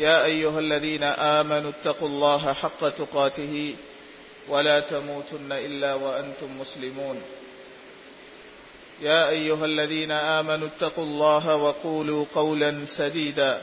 يا 0.00 0.24
أيها 0.24 0.58
الذين 0.58 1.02
آمنوا 1.02 1.70
اتقوا 1.70 2.08
الله 2.08 2.52
حق 2.52 2.88
تقاته 2.88 3.74
ولا 4.48 4.80
تموتن 4.80 5.52
إلا 5.52 5.94
وأنتم 5.94 6.60
مسلمون. 6.60 7.22
يا 9.00 9.28
أيها 9.28 9.64
الذين 9.64 10.12
آمنوا 10.12 10.68
اتقوا 10.68 11.04
الله 11.04 11.56
وقولوا 11.56 12.24
قولا 12.34 12.84
سديدا. 12.84 13.62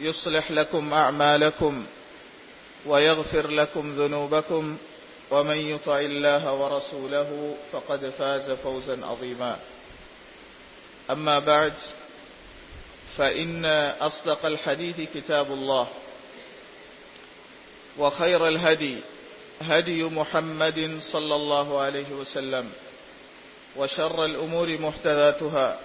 يصلح 0.00 0.50
لكم 0.50 0.94
أعمالكم 0.94 1.86
ويغفر 2.86 3.50
لكم 3.50 3.92
ذنوبكم 3.92 4.76
ومن 5.30 5.56
يطع 5.56 5.98
الله 6.00 6.52
ورسوله 6.52 7.54
فقد 7.72 8.08
فاز 8.08 8.50
فوزا 8.50 9.06
عظيما. 9.06 9.58
أما 11.10 11.38
بعد 11.38 11.72
فإن 13.17 13.65
أصدق 14.01 14.45
الحديث 14.45 14.97
كتاب 15.15 15.47
الله 15.51 15.87
وخير 17.97 18.47
الهدي 18.47 18.97
هدي 19.61 20.03
محمد 20.03 20.79
صلى 21.01 21.35
الله 21.35 21.79
عليه 21.79 22.09
وسلم 22.11 22.65
وشر 23.75 24.25
الأمور 24.25 24.67
محدثاتها 24.79 25.79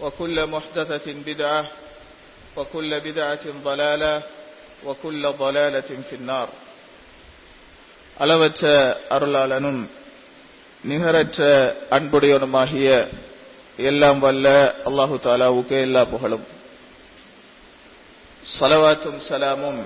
وكل 0.00 0.46
محدثة 0.46 1.06
بدعة 1.26 1.62
وكل 2.56 3.00
بدعة 3.00 3.44
ضلالة 3.64 4.22
وكل 4.84 5.22
ضلالة 5.34 5.90
في 6.10 6.14
النار 6.16 6.48
அளவற்ற 8.18 8.62
அருளாளனும் 9.10 9.80
நிகரற்ற 10.84 11.40
அன்புடையவனுமாகிய 11.90 12.88
எல்லாம் 13.77 14.19
வல்ல 14.19 14.75
அல்லாஹு 14.85 15.15
தாலாவுக்கு 15.23 15.81
எல்லா 15.81 16.03
புகழும். 16.03 16.45
சலவாத்தும் 18.59 19.19
சலாமும். 19.29 19.81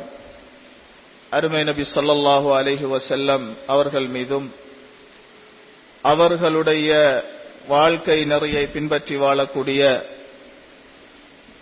அருமை 1.30 1.64
நபி 1.64 1.82
சொல்லல்லாஹு 1.82 2.48
அலஹி 2.60 2.86
வசல்லம் 2.96 3.46
அவர்கள் 3.68 4.08
மீதும் 4.08 4.54
அவர்களுடைய 6.02 7.24
வாழ்க்கை 7.68 8.26
நெறியை 8.26 8.68
பின்பற்றி 8.68 9.16
வாழக்கூடிய 9.16 10.04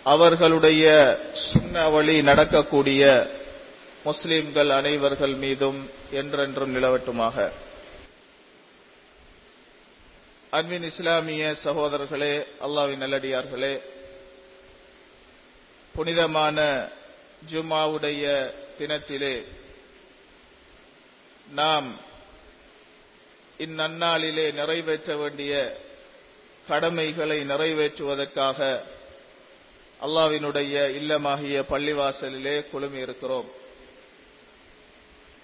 அவர்களுடைய 0.04 0.84
சுண்ண 1.32 1.90
வழி 1.90 2.22
நடக்கக்கூடிய 2.22 3.30
முஸ்லிம்கள் 4.04 4.68
அனைவர்கள் 4.68 5.36
மீதும் 5.36 5.90
என்றென்றும் 6.10 6.74
நிலவட்டுமாக. 6.74 7.52
அன்பின் 10.52 10.82
இஸ்லாமிய 10.82 11.54
சகோதரர்களே 11.64 12.46
அல்லாவின் 12.60 12.96
நல்லடியார்களே 12.96 13.80
புனிதமான 15.94 16.88
ஜுமாவுடைய 17.52 18.52
தினத்திலே 18.78 19.44
நாம் 21.48 21.98
இந்நன்னாளிலே 23.58 24.52
நிறைவேற்ற 24.52 25.16
வேண்டிய 25.16 25.80
கடமைகளை 26.66 27.40
நிறைவேற்றுவதற்காக 27.40 28.60
அல்லாவினுடைய 30.00 30.74
இல்லமாகிய 31.00 31.64
பள்ளிவாசலிலே 31.68 32.70
குழுமி 32.70 32.98
இருக்கிறோம். 32.98 33.48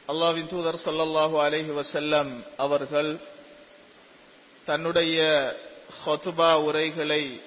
அல்லாவின் 0.09 0.47
தூதர் 0.47 0.85
சொல்லல்லாஹு 0.85 1.37
அலஹி 1.47 1.73
வசல்லம் 1.81 2.45
அவர்கள் 2.57 3.32
தன்னுடைய 4.65 5.21
ஹொத்துபா 6.05 6.51
உரைகளை 6.63 7.41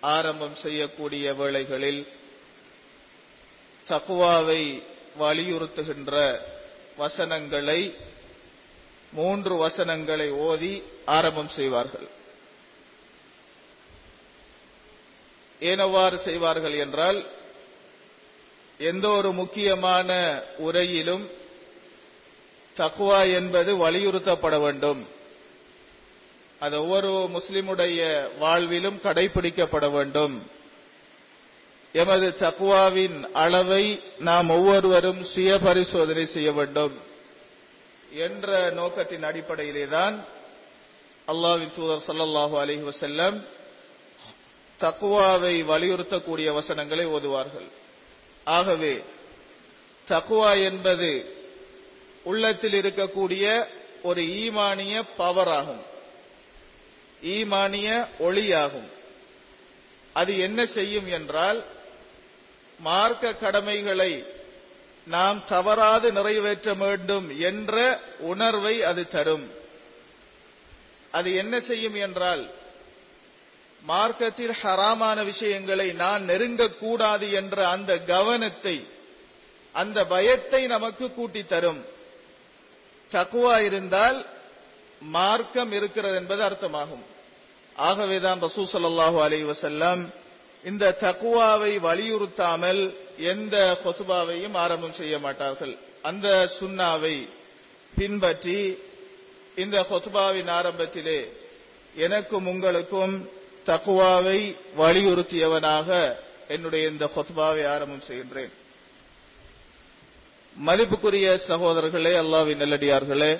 ஆரம்பம் 0.00 0.54
செய்யக்கூடிய 0.54 1.34
வேளைகளில் 1.34 2.06
தக்குவாவை 3.88 4.82
வலியுறுத்துகின்ற 5.18 6.40
வசனங்களை 6.96 7.96
மூன்று 9.12 9.56
வசனங்களை 9.56 10.30
ஓதி 10.30 10.82
ஆரம்பம் 11.04 11.48
செய்வார்கள். 11.48 12.08
ஏனவாறு 15.60 16.14
செய்வார்கள் 16.14 16.78
என்றால் 16.78 17.26
எந்த 18.78 19.08
ஒரு 19.08 19.32
முக்கியமான 19.32 20.42
உரையிலும் 20.58 21.30
தக்குவா 22.76 23.34
என்பது 23.34 23.76
வலியுறுத்தப்பட 23.76 24.60
வேண்டும். 24.60 25.08
அது 26.60 26.80
ஒவ்வொரு 26.80 27.30
முஸ்லிமுடைய 27.38 28.28
வாழ்விலும் 28.40 29.00
கடைபிடிக்கப்பட 29.02 29.90
வேண்டும். 29.90 30.50
எமது 31.92 32.34
தக்குவாவின் 32.38 33.30
அளவை 33.32 34.02
நாம் 34.18 34.50
ஒவ்வொருவரும் 34.50 35.22
சுய 35.22 35.58
பரிசோதனை 35.58 36.26
செய்ய 36.26 36.52
வேண்டும் 36.52 37.00
என்ற 38.12 38.70
நோக்கத்தின் 38.70 39.24
அடிப்படையிலேதான் 39.24 40.24
அல்லாவின் 41.28 41.70
தூதர் 41.70 42.02
சல்லல்லாஹு 42.06 42.56
அலஹி 42.62 42.90
வசல்லம் 42.90 43.44
தக்குவாவை 44.80 45.54
வலியுறுத்தக்கூடிய 45.64 46.52
வசனங்களை 46.52 47.06
ஓதுவார்கள். 47.06 47.68
ஆகவே 48.44 49.02
தக்குவா 50.08 50.64
என்பது 50.64 51.34
உள்ளத்தில் 52.22 52.72
இருக்கக்கூடிய 52.72 53.66
ஒரு 54.02 54.22
ஈமானிய 54.22 55.02
பவர் 55.16 55.48
ஆகும். 55.48 55.94
ஈமானிய 57.34 57.88
ஒளியாகும். 58.18 58.90
அது 60.12 60.32
என்ன 60.38 60.66
செய்யும் 60.66 61.08
என்றால் 61.08 61.64
மார்க்க 62.78 63.32
கடமைகளை 63.34 64.12
நாம் 65.06 65.44
தவறாது 65.46 66.12
நிறைவேற்ற 66.12 66.74
வேண்டும் 66.74 67.26
என்ற 67.40 68.00
உணர்வை 68.18 68.74
அது 68.82 69.02
தரும். 69.08 69.46
அது 71.10 71.34
என்ன 71.34 71.60
செய்யும் 71.60 71.94
என்றால் 71.94 72.44
மார்க்கத்தில் 73.82 74.54
ஹராமான 74.62 75.24
விஷயங்களை 75.24 75.92
நான் 75.92 76.22
நெருங்கக்கூடாது 76.28 77.26
என்ற 77.32 77.56
அந்த 77.68 77.92
கவனத்தை 77.98 78.76
அந்த 79.72 79.98
பயத்தை 80.04 80.66
நமக்கு 80.66 81.06
கூட்டி 81.12 81.42
தரும். 81.44 81.82
தக்குவா 83.10 83.56
இருந்தால் 83.60 84.18
மார்க்கம் 85.00 85.72
இருக்கிறது 85.72 86.16
என்பது 86.16 86.42
அர்த்தமாகும். 86.42 87.04
ஆகவேதான் 87.76 88.40
ரசூ 88.40 88.62
சல்லாஹூ 88.72 89.18
அலி 89.20 89.44
வசல்லாம் 89.44 90.02
இந்த 90.64 90.96
தக்குவாவை 91.00 91.80
வலியுறுத்தாமல் 91.80 92.96
எந்த 93.18 93.78
கொசுபாவையும் 93.84 94.56
ஆரம்பம் 94.56 94.92
செய்ய 94.92 95.18
மாட்டார்கள். 95.18 95.78
அந்த 96.02 96.48
சுண்ணாவை 96.60 97.28
பின்பற்றி 97.94 98.78
இந்த 99.56 99.86
கொத்துபாவின் 99.90 100.50
ஆரம்பத்திலே 100.50 101.20
எனக்கும் 101.94 102.46
உங்களுக்கும் 102.46 103.28
தக்குவாவை 103.66 104.56
வலியுறுத்தியவனாக 104.78 106.16
என்னுடைய 106.48 106.88
இந்த 106.88 107.10
கொசுபாவை 107.14 107.68
ஆரம்பம் 107.68 108.06
செய்கின்றேன். 108.08 108.52
மதிப்புக்குரிய 110.56 111.38
சகோதரர்களே 111.48 112.12
அல்லாவின் 112.22 112.56
நல்லடியார்களே 112.56 113.38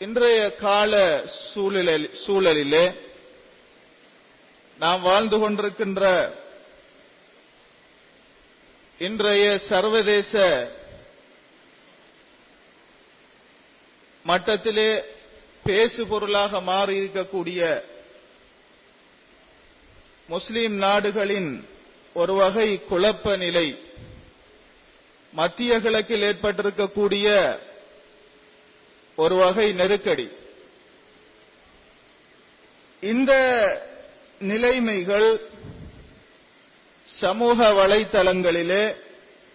இன்றைய 0.00 0.40
கால 0.56 0.92
சூழலில் 1.44 2.08
சூழலிலே 2.22 2.84
நாம் 4.78 5.00
வாழ்ந்து 5.00 5.36
கொண்டிருக்கின்ற 5.38 6.02
இன்றைய 9.00 9.46
சர்வதேச 9.68 10.32
மட்டத்திலே 14.24 14.90
பேசு 15.64 16.02
பொருளாக 16.06 16.60
மாறி 16.60 16.94
இருக்கக்கூடிய 17.00 17.60
முஸ்லிம் 20.28 20.76
நாடுகளின் 20.78 21.50
ஒரு 22.16 22.34
வகை 22.34 22.68
குழப்ப 22.90 23.36
நிலை 23.36 23.68
மத்திய 25.32 25.72
கிழக்கில் 25.78 26.26
ஏற்பட்டிருக்கக்கூடிய 26.28 27.28
ஒரு 29.18 29.36
வகை 29.36 29.72
நெருக்கடி. 29.72 30.28
இந்த 33.00 33.32
நிலைமைகள் 34.38 35.40
சமூக 37.02 37.68
வலைத்தளங்களிலே 37.70 38.96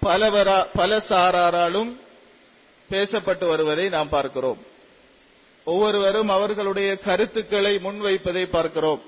பலவரா 0.01 0.67
பல 0.73 0.97
சாராராலும் 0.97 1.91
பேசப்பட்டு 2.89 3.47
வருவதை 3.47 3.89
நாம் 3.89 4.09
பார்க்கிறோம். 4.09 4.65
ஒவ்வொருவரும் 5.63 6.29
அவர்களுடைய 6.29 6.97
கருத்துக்களை 6.97 7.75
முன்வைப்பதை 7.75 8.45
பார்க்கிறோம். 8.45 9.01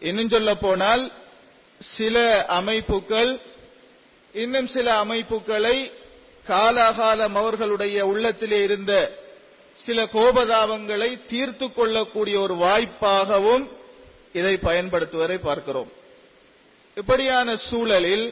இன்னும் 0.00 0.28
சொல்ல 0.28 0.54
போனால் 0.54 1.12
சில 1.78 2.44
அமைப்புகள் 2.46 3.40
இன்னும் 4.32 4.66
சில 4.66 4.96
அமைப்புகளை 4.98 5.92
காலாகாலம் 6.48 7.34
அவர்களுடைய 7.34 8.06
உள்ளத்திலே 8.06 8.62
இருந்த 8.62 8.92
சில 9.84 10.04
கோபதாபங்களை 10.04 11.10
தீர்த்து 11.26 11.66
கொள்ளக்கூடிய 11.72 12.40
ஒரு 12.40 12.54
வாய்ப்பாகவும் 12.54 13.64
இதை 14.32 14.54
பயன்படுத்துவதை 14.54 15.38
பார்க்கிறோம். 15.38 15.90
இப்படியான 16.96 17.56
சூழலில் 17.56 18.26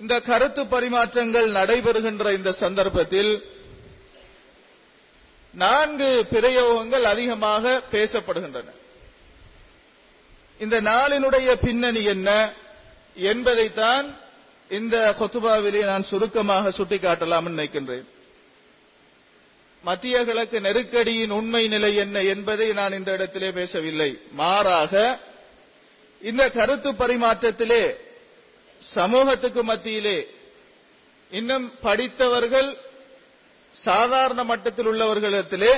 இந்த 0.00 0.14
கருத்து 0.20 0.62
பரிமாற்றங்கள் 0.64 1.48
நடைபெறுகின்ற 1.58 2.32
இந்த 2.36 2.52
சந்தர்ப்பத்தில் 2.52 3.32
நான்கு 5.54 6.26
பிரயோகங்கள் 6.30 7.04
அதிகமாக 7.12 7.82
பேசப்படுகின்றன. 7.92 8.68
இந்த 10.58 10.76
நாளினுடைய 10.80 11.48
பின்னணி 11.54 12.02
என்ன 12.04 12.30
என்பதைத்தான் 13.14 14.06
இந்த 14.68 14.96
கொத்துபாவிலே 15.18 15.84
நான் 15.84 16.02
சுருக்கமாக 16.02 16.68
சுட்டிக்காட்டலாம் 16.68 17.48
நினைக்கின்றேன். 17.52 18.06
மத்திய 19.86 20.24
கிழக்கு 20.24 20.60
நெருக்கடியின் 20.60 21.30
உண்மை 21.30 21.68
நிலை 21.68 21.96
என்ன 21.96 22.22
என்பதை 22.22 22.72
நான் 22.72 22.92
இந்த 22.92 23.10
இடத்திலே 23.12 23.50
பேசவில்லை. 23.50 24.18
மாறாக 24.30 25.18
இந்த 26.22 26.50
கருத்து 26.50 26.90
பரிமாற்றத்திலே 26.92 27.82
சமூகத்துக்கு 28.78 29.62
மத்தியிலே 29.64 30.18
இன்னும் 31.30 31.72
படித்தவர்கள் 31.80 32.70
சாதாரண 33.70 34.44
மட்டத்தில் 34.44 34.86
உள்ளவர்களிடத்திலே 34.86 35.72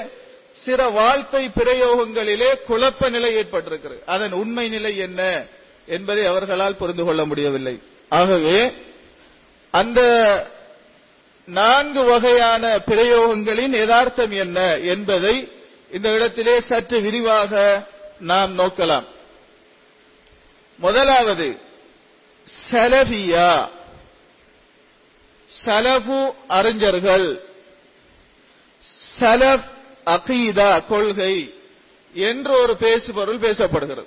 சில 0.52 0.88
வாழ்க்கை 0.88 1.44
பிரயோகங்களிலே 1.48 2.50
குழப்ப 2.68 3.10
நிலை 3.10 3.30
ஏற்பட்டிருக்கிறது. 3.36 4.02
அதன் 4.06 4.32
உண்மை 4.32 4.68
நிலை 4.68 4.96
என்ன 4.96 5.46
என்பதை 5.86 6.24
அவர்களால் 6.26 6.80
புரிந்து 6.82 7.04
கொள்ள 7.04 7.24
முடியவில்லை. 7.24 7.76
ஆகவே 8.08 8.72
அந்த 9.70 10.00
நான்கு 11.48 12.04
வகையான 12.04 12.76
பிரயோகங்களின் 12.76 13.68
யதார்த்தம் 13.68 14.30
என்ன 14.30 14.76
என்பதை 14.76 15.52
இந்த 15.92 16.10
இடத்திலே 16.10 16.60
சற்று 16.60 17.00
விரிவாக 17.00 17.82
நாம் 18.18 18.58
நோக்கலாம். 18.58 19.06
முதலாவது 20.76 21.58
சலபியா 22.70 23.68
சலபு 25.44 26.34
அறிஞர்கள். 26.48 27.44
சலப் 29.20 29.64
அகீதா 30.06 30.86
கொள்கை 30.88 31.54
என்று 32.12 32.60
ஒரு 32.60 32.76
பேசுபொருள் 32.76 33.38
பேசப்படுகிறது. 33.38 34.06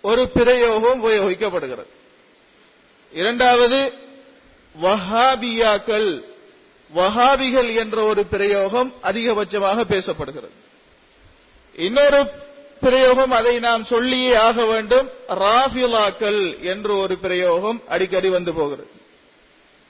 ஒரு 0.00 0.28
பிரயோகம் 0.28 1.04
உபயோகிக்கப்படுகிறது. 1.04 1.86
இரண்டாவது 3.12 4.06
வஹாபியாக்கள் 4.82 6.22
வஹாபிகள் 6.94 7.74
என்ற 7.74 8.02
ஒரு 8.02 8.26
பிரயோகம் 8.26 8.94
அதிகபட்சமாக 9.02 9.84
பேசப்படுகிறது. 9.84 10.56
இன்னொரு 11.76 12.30
பிரயோகம் 12.80 13.30
அதை 13.30 13.58
நாம் 13.58 13.84
சொல்லியே 13.84 14.34
ஆக 14.34 14.64
வேண்டும். 14.64 15.10
ராஃபிலாக்கள் 15.28 16.62
என்ற 16.62 16.94
ஒரு 16.94 17.18
பிரயோகம் 17.18 17.82
அடிக்கடி 17.88 18.28
வந்து 18.28 18.54
போகிறது. 18.54 18.90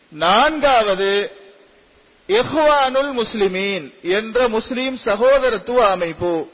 நான்காவது 0.09 1.31
எஹ்வானுல் 2.29 3.23
முஸ்லிமீன் 3.23 3.93
என்ற 4.03 4.49
முஸ்லிம் 4.49 4.97
சகோதரத்துவ 5.05 5.91
அமைப்பு. 5.91 6.49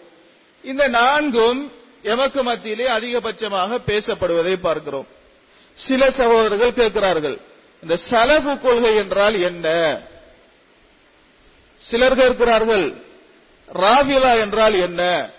இந்த 0.63 0.89
நான்கும் 0.89 1.73
எமக்கு 2.03 2.43
மத்தியிலே 2.43 2.87
அதிகபட்சமாக 2.87 3.79
பேசப்படுவதை 3.87 4.57
பார்க்கிறோம். 4.57 5.07
சில 5.75 6.11
சகோதரர்கள் 6.11 6.73
கேட்கிறார்கள் 6.73 7.41
இந்த 7.83 7.97
செலவு 7.97 8.59
கொள்கை 8.59 8.97
என்றால் 8.97 9.35
என்ன? 9.35 9.99
சிலர் 11.77 12.17
கேட்கிறார்கள் 12.17 12.95
ராவிலா 13.69 14.41
என்றால் 14.41 14.75
என்ன? 14.75 15.31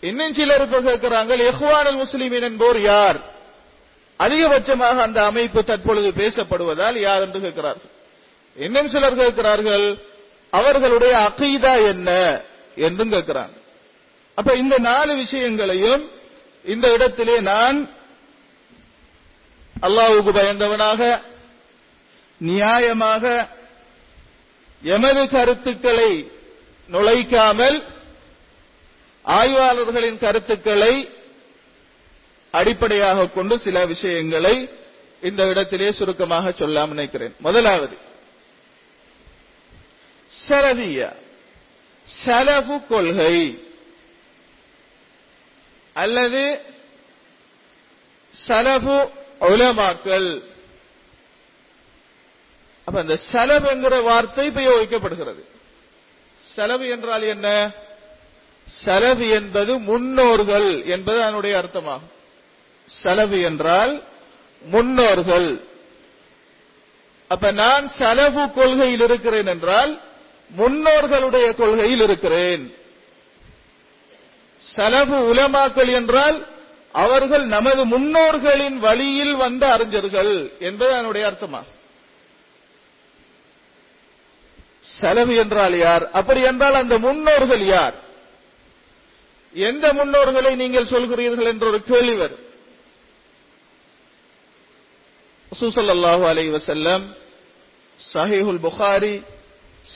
இன்னும் 0.00 0.34
சிலர் 0.34 0.60
இப்ப 0.60 0.80
கேட்கிறார்கள் 0.80 1.38
எஹ்வானல் 1.38 2.04
முஸ்லிமின் 2.04 2.42
என்போர் 2.42 2.80
யார்? 2.80 3.18
அதிகபட்சமாக 4.18 4.96
அந்த 4.98 5.24
அமைப்பு 5.24 5.64
தற்பொழுது 5.64 6.10
பேசப்படுவதால் 6.10 7.00
யார் 7.00 7.20
என்று 7.20 7.40
கேட்கிறார்கள். 7.40 7.90
இன்னும் 8.56 8.86
சிலர் 8.86 9.14
கேட்கிறார்கள் 9.14 9.98
அவர்களுடைய 10.50 11.16
அகைதா 11.16 11.86
என்ன? 11.86 12.40
என்றும் 12.76 13.12
கேட்கிறாங்க. 13.12 13.56
அப்ப 14.34 14.54
இந்த 14.54 14.78
நாலு 14.78 15.16
விஷயங்களையும் 15.16 16.10
இந்த 16.64 16.92
இடத்திலே 16.92 17.40
நான் 17.40 17.90
அல்லாவுக்கு 19.82 20.32
பயந்தவனாக 20.32 21.22
நியாயமாக 22.40 23.48
எமது 24.82 25.28
கருத்துக்களை 25.28 26.30
நுழைக்காமல் 26.88 27.84
ஆய்வாளர்களின் 29.24 30.18
கருத்துக்களை 30.18 31.08
அடிப்படையாக 32.50 33.28
கொண்டு 33.28 33.58
சில 33.58 33.86
விஷயங்களை 33.86 34.68
இந்த 35.20 35.48
இடத்திலே 35.48 35.92
சுருக்கமாக 35.92 36.50
சொல்லாம் 36.50 36.86
நினைக்கிறேன். 36.86 37.34
முதலாவது 37.38 37.96
சரவிய 40.48 41.16
சலபு 42.06 42.86
கொள்கை 42.86 43.62
அல்லது 45.92 46.62
சலபு 48.34 49.10
உலமாக்கல். 49.40 50.53
அப்ப 52.84 53.00
இந்த 53.00 53.16
செலவு 53.16 53.68
என்கிற 53.68 54.00
வார்த்தை 54.00 54.48
உபயோகிக்கப்படுகிறது. 54.48 55.42
செலவு 56.36 56.88
என்றால் 56.88 57.22
என்ன? 57.22 57.70
செலவு 58.64 59.28
என்பது 59.28 59.78
முன்னோர்கள் 59.78 60.84
என்பது 60.84 61.22
அதனுடைய 61.22 61.54
அர்த்தமாகும். 61.58 62.12
செலவு 62.84 63.42
என்றால் 63.42 64.02
முன்னோர்கள். 64.62 65.48
அப்ப 67.28 67.50
நான் 67.50 67.88
செலவு 67.88 68.50
கொள்கையில் 68.50 69.00
இருக்கிறேன் 69.00 69.46
என்றால் 69.46 69.92
முன்னோர்களுடைய 70.56 71.54
கொள்கையில் 71.54 72.00
இருக்கிறேன். 72.00 72.64
செலவு 74.56 75.34
உலமாக்கள் 75.34 75.92
என்றால் 75.92 76.48
அவர்கள் 76.92 77.46
நமது 77.46 77.84
முன்னோர்களின் 77.84 78.78
வழியில் 78.78 79.34
வந்த 79.34 79.72
அறிஞர்கள் 79.72 80.34
என்பது 80.58 80.92
அதனுடைய 80.92 81.26
அர்த்தமாகும். 81.26 81.73
செலவு 84.84 85.36
என்றால் 85.36 85.78
யார்? 85.78 86.10
அப்படி 86.10 86.40
என்றால் 86.40 86.74
அந்த 86.74 86.98
முன்னோர்கள் 86.98 87.64
யார்? 87.66 87.94
எந்த 89.52 89.92
முன்னோர்களை 89.92 90.54
நீங்கள் 90.54 90.84
சொல்கிறீர்கள் 90.84 91.46
என்ற 91.46 91.66
ஒரு 91.66 91.82
கேள்வி 91.82 92.14
வரும். 92.14 92.38
சுசல்லாஹு 95.60 96.22
அலை 96.26 96.50
வசல்லம் 96.50 97.04
சஹிஹுல் 98.12 98.58
புகாரி 98.58 99.22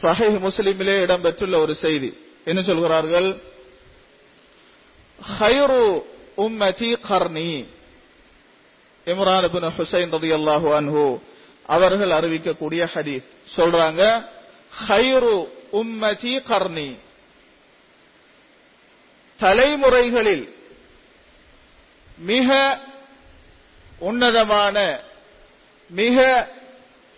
சஹிஹ் 0.02 0.38
முஸ்லிமிலே 0.38 0.96
இடம்பெற்றுள்ள 1.06 1.60
ஒரு 1.60 1.74
செய்தி. 1.74 2.12
என்ன 2.44 2.62
சொல்கிறார்கள்? 2.62 3.40
ஹைரு 5.38 6.02
உம்மதி 6.36 7.00
கர்ணி 7.08 7.66
இம்ரான் 9.06 9.72
ஹுசைன் 9.76 10.10
ரதி 10.10 10.30
அல்லாஹு 10.38 10.68
அன்ஹு 10.78 11.20
அவர்கள் 11.66 12.10
அறிவிக்கக்கூடிய 12.10 12.88
ஹதீஸ். 12.94 13.24
சொல்றாங்க 13.44 14.02
ஹைரு 14.88 15.48
உம்மதி 15.72 16.42
கர்ணி 16.42 16.98
தலைமுறைகளில் 19.40 20.54
மிக 22.18 22.80
உன்னதமான 23.98 25.00
மிக 25.90 26.48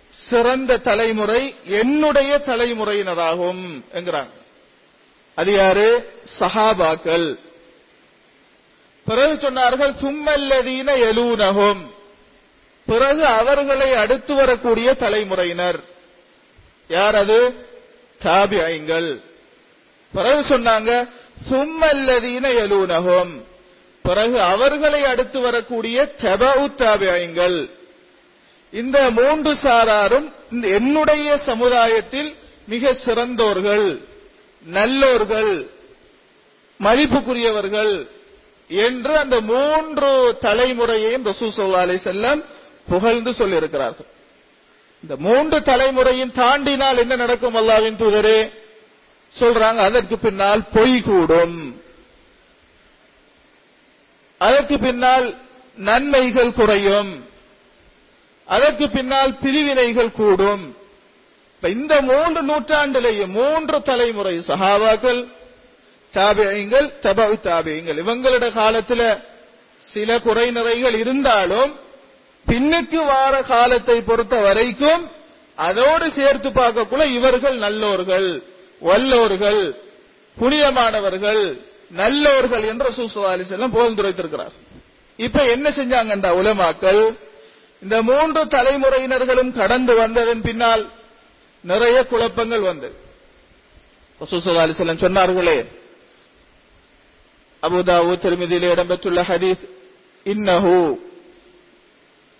சிறந்த 0.08 0.78
தலைமுறை 0.78 1.54
என்னுடைய 1.64 2.38
தலைமுறையினராகும் 2.38 3.80
என்கிறாங்க. 3.92 4.30
அது 5.34 5.52
யாரு? 5.52 6.20
சஹாபாக்கள். 6.38 7.38
பிறகு 9.04 9.34
சொன்னார்கள் 9.34 9.92
சும்மல்லதீன 10.00 10.92
எலூனகும் 10.92 11.90
பிறகு 12.86 13.24
அவர்களை 13.24 13.94
அடுத்து 13.94 14.34
வரக்கூடிய 14.34 14.94
தலைமுறையினர். 14.94 15.89
யார் 16.90 17.16
அது? 17.16 17.38
தாபிஐங்கள் 18.20 19.08
பிறகு 20.14 20.40
சொன்னாங்க 20.52 20.90
சும்மல்லதீன 21.48 22.46
எலூனகும் 22.64 23.32
பிறகு 24.04 24.38
அவர்களை 24.52 25.00
அடுத்து 25.04 25.38
வரக்கூடிய 25.40 25.96
தபவு 26.22 26.64
தாபியங்கள். 26.82 27.58
இந்த 28.72 28.98
மூன்று 29.18 29.52
சாராரும் 29.62 30.28
என்னுடைய 30.78 31.36
சமுதாயத்தில் 31.48 32.30
மிக 32.72 32.92
சிறந்தோர்கள் 33.04 33.86
நல்லோர்கள் 34.66 35.52
மதிப்புக்குரியவர்கள் 36.80 37.94
என்று 38.70 39.12
அந்த 39.22 39.36
மூன்று 39.52 40.10
தலைமுறையையும் 40.46 41.26
ரசூல் 41.30 41.54
ஸல்லல்லாஹு 41.56 41.86
அலைஹி 41.86 42.42
புகழ்ந்து 42.88 43.30
சொல்லியிருக்கிறார்கள். 43.30 44.10
இந்த 45.02 45.16
மூன்று 45.16 45.60
தலைமுறையின் 45.60 46.32
தாண்டினால் 46.32 46.96
என்ன 46.96 47.16
நடக்கும் 47.16 47.54
அல்லாவின் 47.54 47.96
தூதரே? 47.96 48.52
சொல்றாங்க 49.38 49.76
அதற்கு 49.76 50.18
பின்னால் 50.18 50.64
பொய் 50.72 51.02
கூடும். 51.02 51.82
அதற்கு 54.38 54.78
பின்னால் 54.78 55.36
நன்மைகள் 55.76 56.52
குறையும். 56.52 57.28
அதற்கு 58.44 58.90
பின்னால் 58.90 59.38
பிரிவினைகள் 59.38 60.12
கூடும். 60.12 60.76
இப்ப 61.54 61.68
இந்த 61.68 62.02
மூன்று 62.02 62.42
நூற்றாண்டிலேயே 62.42 63.26
மூன்று 63.26 63.82
தலைமுறை 63.82 64.38
சஹாபாக்கள் 64.38 65.28
தாபியங்கள் 66.12 66.92
தபவு 67.02 67.40
தாபியங்கள் 67.40 67.96
இவங்களோட 67.96 68.42
காலத்துல 68.42 69.22
சில 69.76 70.18
குறை 70.18 70.50
நிறைகள் 70.50 70.94
இருந்தாலும் 70.94 71.78
பின்னுக்கு 72.46 73.00
வார 73.08 73.34
காலத்தை 73.48 73.96
பொறுத்த 74.02 74.34
வரைக்கும் 74.46 75.02
அதோடு 75.58 76.06
சேர்த்து 76.10 76.48
பார்க்கக்குள்ள 76.52 77.04
இவர்கள் 77.16 77.56
நல்லோர்கள் 77.58 78.28
வல்லோர்கள் 78.82 79.62
புனிதமானவர்கள் 80.36 81.42
நல்லோர்கள் 81.92 82.64
என்று 82.70 82.90
சுசுவாலி 82.98 83.44
செல்லம் 83.48 83.74
புகழ்ந்துரைத்திருக்கிறார் 83.74 84.54
இப்ப 85.18 85.38
என்ன 85.54 85.66
செஞ்சாங்கண்டா 85.70 86.30
உலமாக்கள்? 86.40 87.00
இந்த 87.82 87.96
மூன்று 88.02 88.42
தலைமுறையினர்களும் 88.54 89.52
கடந்து 89.58 89.92
வந்ததன் 89.98 90.42
பின்னால் 90.42 90.82
நிறைய 91.64 91.96
குழப்பங்கள் 92.04 92.64
வந்தது 92.68 92.96
ரசூலுல்லாஹி 94.20 94.66
அலைஹி 94.66 95.02
சொன்னார்களே 95.02 95.58
அபுதாவு 97.62 98.12
திருமதியிலே 98.22 98.68
இடம்பெற்றுள்ள 98.74 99.20
ஹதீஸ் 99.28 99.64
இன்னஹூ 100.26 100.74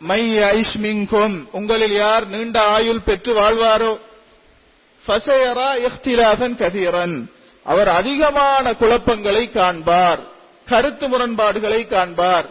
மை 0.02 0.38
ஐஷ் 0.38 1.48
உங்களில் 1.52 1.92
யார் 1.92 2.26
நீண்ட 2.26 2.60
ஆயுள் 2.60 3.00
பெற்று 3.00 3.34
வாழ்வாரோ? 3.34 3.98
ஃபசையரா 5.06 5.88
இஃப்திலாஃபன் 5.88 6.56
கதீரன். 6.56 7.26
அவர் 7.62 7.88
அதிகமான 7.88 8.72
குழப்பங்களை 8.72 9.48
காண்பார். 9.48 10.18
கருத்து 10.66 11.08
முரண்பாடுகளை 11.08 11.86
காண்பார். 11.86 12.44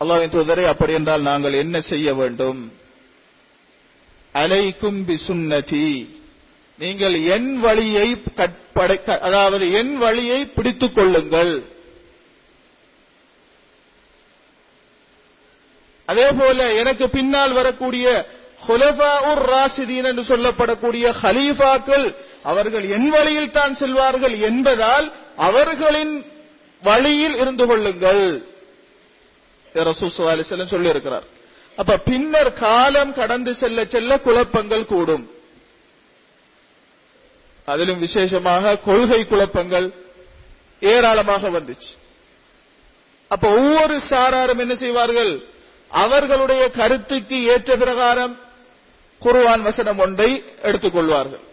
அல்லாவின் 0.00 0.30
தூதரை 0.30 0.68
அப்படி 0.68 0.92
என்றால் 0.92 1.20
நாங்கள் 1.20 1.52
என்ன 1.52 1.80
செய்ய 1.80 2.14
வேண்டும்? 2.14 2.72
அலைக்கும் 4.34 5.02
பிசுன்னதி. 5.06 6.08
நீங்கள் 6.78 7.24
என் 7.24 7.60
வழியை 7.60 8.22
அதாவது 9.20 9.72
என் 9.72 9.98
வழியை 9.98 10.44
பிடித்துக் 10.44 10.94
கொள்ளுங்கள். 10.94 11.75
அதே 16.06 16.28
போல 16.38 16.72
எனக்கு 16.82 17.10
பின்னால் 17.10 17.52
வரக்கூடிய 17.52 18.06
ராசிதீன் 19.52 20.08
என்று 20.10 20.22
சொல்லப்படக்கூடிய 20.22 21.06
ஹலீஃபாக்கள் 21.22 22.06
அவர்கள் 22.42 22.86
என் 22.88 23.08
வழியில் 23.08 23.54
தான் 23.56 23.74
செல்வார்கள் 23.74 24.36
என்பதால் 24.40 25.12
அவர்களின் 25.36 26.14
வழியில் 26.82 27.36
இருந்து 27.36 27.66
கொள்ளுங்கள். 27.66 28.24
சொல்லி 30.66 30.88
இருக்கிறார் 30.88 31.26
அப்ப 31.76 31.96
பின்னர் 31.96 32.52
காலம் 32.52 33.12
கடந்து 33.14 33.54
செல்ல 33.54 33.84
செல்ல 33.84 34.20
குழப்பங்கள் 34.20 34.84
கூடும். 34.84 35.24
அதிலும் 37.64 37.98
விசேஷமாக 37.98 38.78
கொள்கை 38.78 39.20
குழப்பங்கள் 39.26 39.86
ஏராளமாக 40.80 41.48
வந்துச்சு. 41.48 41.90
அப்ப 43.28 43.48
ஒவ்வொரு 43.48 43.96
சாராரும் 44.10 44.62
என்ன 44.64 44.74
செய்வார்கள்? 44.76 45.32
அவர்களுடைய 45.90 46.70
கருத்துக்கு 46.70 47.36
ஏற்ற 47.52 47.76
பிரகாரம் 47.76 48.34
குருவான் 49.22 49.62
வசனம் 49.62 49.98
ஒன்றை 49.98 50.44
எடுத்துக்கொள்வார்கள். 50.62 51.44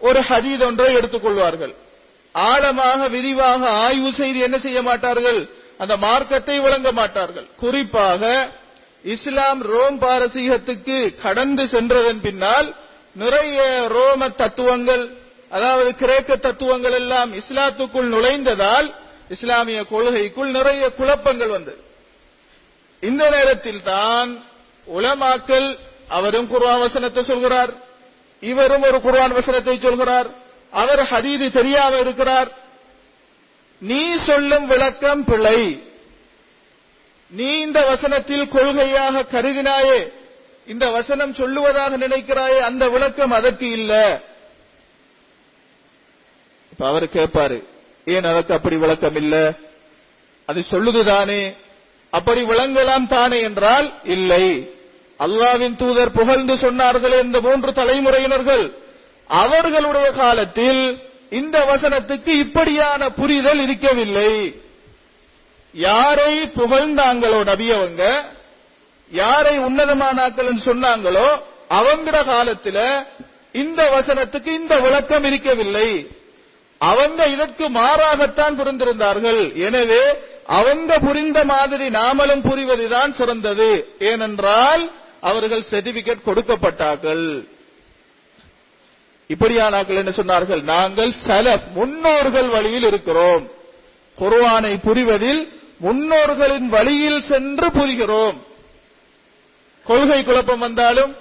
ஒரு 0.00 0.20
ஹதீத் 0.20 0.64
ஒன்றை 0.64 0.94
எடுத்துக்கொள்வார்கள். 0.94 1.74
ஆழமாக 2.34 3.08
விரிவாக 3.08 3.68
ஆய்வு 3.68 4.12
செய்து 4.12 4.38
என்ன 4.38 4.58
செய்ய 4.58 4.82
மாட்டார்கள்? 4.82 5.48
அந்த 5.78 5.96
மார்க்கத்தை 5.96 6.60
வழங்க 6.60 6.92
மாட்டார்கள். 6.92 7.46
குறிப்பாக 7.56 8.50
இஸ்லாம் 9.04 9.62
ரோம் 9.62 10.00
பாரசீகத்துக்கு 10.00 11.20
கடந்து 11.22 11.64
சென்றதன் 11.66 12.20
பின்னால் 12.20 12.74
நிறைய 13.16 13.86
ரோம 13.88 14.28
தத்துவங்கள் 14.28 15.04
அதாவது 15.50 15.94
கிரேக்க 15.94 16.36
தத்துவங்கள் 16.36 16.92
எல்லாம் 16.92 17.32
இஸ்லாத்துக்குள் 17.32 18.08
நுழைந்ததால் 18.08 18.88
இஸ்லாமிய 19.28 19.80
கொள்கைக்குள் 19.84 20.50
நிறைய 20.50 20.84
குழப்பங்கள் 20.90 21.48
வந்தது 21.48 21.80
இந்த 23.04 23.30
நேரத்தில் 23.30 23.82
தான் 23.82 24.44
உலமாக்கள் 24.96 25.78
அவரும் 26.08 26.50
குர்வான் 26.50 26.78
வசனத்தை 26.78 27.22
சொல்கிறார். 27.22 27.72
இவரும் 28.40 28.82
ஒரு 28.82 28.98
குர்வான் 28.98 29.32
வசனத்தை 29.32 29.78
சொல்கிறார். 29.78 30.30
அவர் 30.70 31.02
ஹதீது 31.02 31.52
தெரியாம 31.52 31.98
இருக்கிறார். 31.98 32.50
நீ 33.78 34.14
சொல்லும் 34.14 34.66
விளக்கம் 34.66 35.24
பிழை. 35.24 35.88
நீ 37.30 37.60
இந்த 37.60 37.80
வசனத்தில் 37.80 38.48
கொள்கையாக 38.48 39.22
கருதினாயே. 39.22 40.12
இந்த 40.66 40.90
வசனம் 40.90 41.32
சொல்லுவதாக 41.32 41.96
நினைக்கிறாயே. 41.96 42.58
அந்த 42.58 42.88
விளக்கம் 42.88 43.30
அதற்கு 43.30 43.70
இல்ல. 43.70 44.20
இப்ப 46.70 46.86
அவர் 46.86 47.04
கேட்பாரு 47.04 47.64
ஏன் 48.04 48.24
அதற்கு 48.24 48.54
அப்படி 48.54 48.76
விளக்கம் 48.76 49.14
இல்ல? 49.14 49.52
அது 50.46 50.64
சொல்லுதுதானே? 50.70 51.62
அப்படி 52.16 52.40
விளங்கலாம் 52.50 53.06
தானே 53.14 53.38
என்றால் 53.48 53.88
இல்லை. 54.14 54.46
அல்லாவின் 55.20 55.76
தூதர் 55.80 56.16
புகழ்ந்து 56.18 56.54
சொன்னார்கள் 56.64 57.14
இந்த 57.24 57.38
மூன்று 57.46 57.70
தலைமுறையினர்கள். 57.78 58.64
அவர்களுடைய 59.30 60.08
காலத்தில் 60.20 60.82
இந்த 61.40 61.56
வசனத்துக்கு 61.70 62.32
இப்படியான 62.44 63.02
புரிதல் 63.18 63.60
இருக்கவில்லை. 63.66 64.32
யாரை 65.74 66.32
புகழ்ந்தாங்களோ 66.58 67.38
நபியவங்க 67.50 68.02
யாரை 69.10 69.54
உன்னதமானாக்கள் 69.66 70.66
சொன்னாங்களோ 70.68 71.28
அவங்கிற 71.78 72.16
காலத்துல 72.32 72.78
இந்த 73.62 73.80
வசனத்துக்கு 73.96 74.50
இந்த 74.60 74.74
விளக்கம் 74.84 75.26
இருக்கவில்லை. 75.30 75.88
அவங்க 76.80 77.20
இதற்கு 77.34 77.64
மாறாகத்தான் 77.78 78.56
புரிந்திருந்தார்கள். 78.60 79.42
எனவே 79.66 80.02
அவங்க 80.46 80.98
புரிந்த 80.98 81.44
மாதிரி 81.44 81.88
நாமளும் 81.88 82.44
புரிவதுதான் 82.44 83.10
சிறந்தது. 83.10 83.88
ஏனென்றால் 83.98 84.92
அவர்கள் 85.20 85.64
சர்டிபிகேட் 85.70 86.26
கொடுக்கப்பட்டார்கள். 86.26 87.48
இப்படியானாக்கள் 89.28 89.96
என்ன 89.96 90.10
சொன்னார்கள்? 90.10 90.62
நாங்கள் 90.62 91.12
சலஃப் 91.26 91.70
முன்னோர்கள் 91.70 92.48
வழியில் 92.48 92.82
இருக்கிறோம். 92.82 93.50
குர்வானை 94.18 94.76
புரிவதில் 94.84 95.48
முன்னோர்களின் 95.80 96.68
வழியில் 96.68 97.20
சென்று 97.20 97.68
புரிகிறோம். 97.68 98.38
கொள்கை 99.84 100.24
குழப்பம் 100.24 100.58
வந்தாலும் 100.58 101.16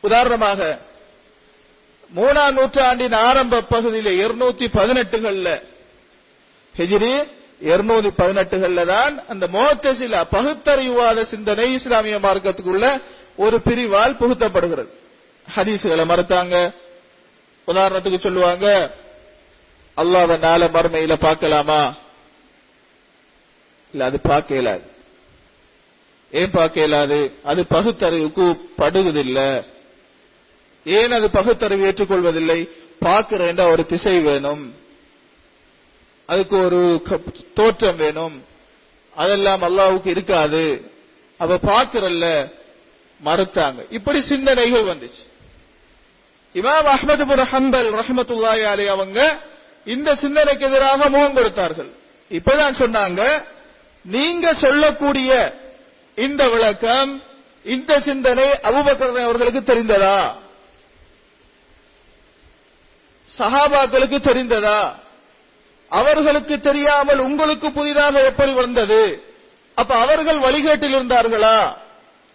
உதாரணமாக 0.00 0.80
மூணாம் 2.14 2.52
நூற்றாண்டின் 2.52 3.12
ஆரம்ப 3.12 3.60
பகுதியில் 3.60 4.28
இருநூத்தி 4.28 4.66
பதினெட்டுகள்ல 4.74 5.62
ஹெஜிரி 6.76 7.40
இருநூத்தி 7.62 8.10
பதினெட்டுகள்ல 8.18 8.86
தான் 8.86 9.26
அந்த 9.28 9.46
மோத்தசிலா 9.46 10.24
பகுத்தறிவாத 10.32 11.22
சிந்தனை 11.22 11.72
இஸ்லாமிய 11.72 12.18
மார்க்கத்துக்குள்ள 12.18 13.02
ஒரு 13.36 13.60
பிரிவால் 13.64 14.16
புகுத்தப்படுகிறது. 14.20 14.88
ஹதீசுகளை 15.56 16.04
மறுத்தாங்க. 16.04 16.74
உதாரணத்துக்கு 17.66 18.18
சொல்லுவாங்க 18.18 18.94
அல்லாத 19.94 20.36
நாள 20.36 20.66
மறுமையில 20.66 21.14
பார்க்கலாமா? 21.14 21.96
இல்ல 23.92 24.04
அது 24.04 24.20
பார்க்க 24.20 24.54
இயலாது. 24.54 24.82
ஏன் 26.30 26.50
பார்க்க 26.50 26.80
இயலாது? 26.80 27.32
அது 27.42 27.66
பகுத்தறிவுக்கு 27.66 28.70
படுவதில்லை. 28.78 29.66
ஏன் 30.84 31.10
அது 31.10 31.30
பகுத்தறிவு 31.30 31.90
ஏற்றுக்கொள்வதில்லை? 31.90 32.68
பார்க்கிறேன் 32.98 33.58
ஒரு 33.58 33.86
திசை 33.86 34.20
வேணும். 34.20 34.74
அதுக்கு 36.26 36.64
ஒரு 36.64 37.02
தோற்றம் 37.54 37.96
வேணும். 37.96 38.44
அதெல்லாம் 39.14 39.62
அல்லாவுக்கு 39.62 40.06
இருக்காது. 40.06 40.92
அவ 41.38 41.54
பார்க்கிறல்ல 41.54 42.52
மறுத்தாங்க. 43.24 43.86
இப்படி 43.90 44.22
சிந்தனைகள் 44.22 44.82
வந்துச்சு. 44.82 45.30
இமாம் 46.54 46.90
அஹமது 46.94 47.24
புர் 47.24 47.46
ஹம்பல் 47.50 48.02
ரஹமத்துல்லாய் 48.02 48.62
அலி 48.62 48.86
அவங்க 48.86 49.38
இந்த 49.84 50.14
சிந்தனைக்கு 50.14 50.66
எதிராக 50.66 51.08
முகம் 51.08 51.34
கொடுத்தார்கள். 51.34 51.92
இப்பதான் 52.30 52.74
சொன்னாங்க 52.78 53.44
நீங்க 54.04 54.54
சொல்லக்கூடிய 54.54 55.60
இந்த 56.14 56.48
விளக்கம் 56.48 57.22
இந்த 57.64 58.00
சிந்தனை 58.00 58.44
அபுபக்கர் 58.44 59.22
அவர்களுக்கு 59.22 59.74
தெரிந்ததா? 59.74 60.34
சஹாபாக்களுக்கு 63.38 64.20
தெரிந்ததா? 64.20 65.01
அவர்களுக்கு 65.98 66.56
தெரியாமல் 66.60 67.20
உங்களுக்கு 67.28 67.68
புதிதாக 67.72 68.14
எப்படி 68.24 68.52
வந்தது? 68.52 69.02
அப்ப 69.74 69.92
அவர்கள் 70.04 70.38
வழிகேட்டில் 70.38 70.94
இருந்தார்களா? 70.96 71.58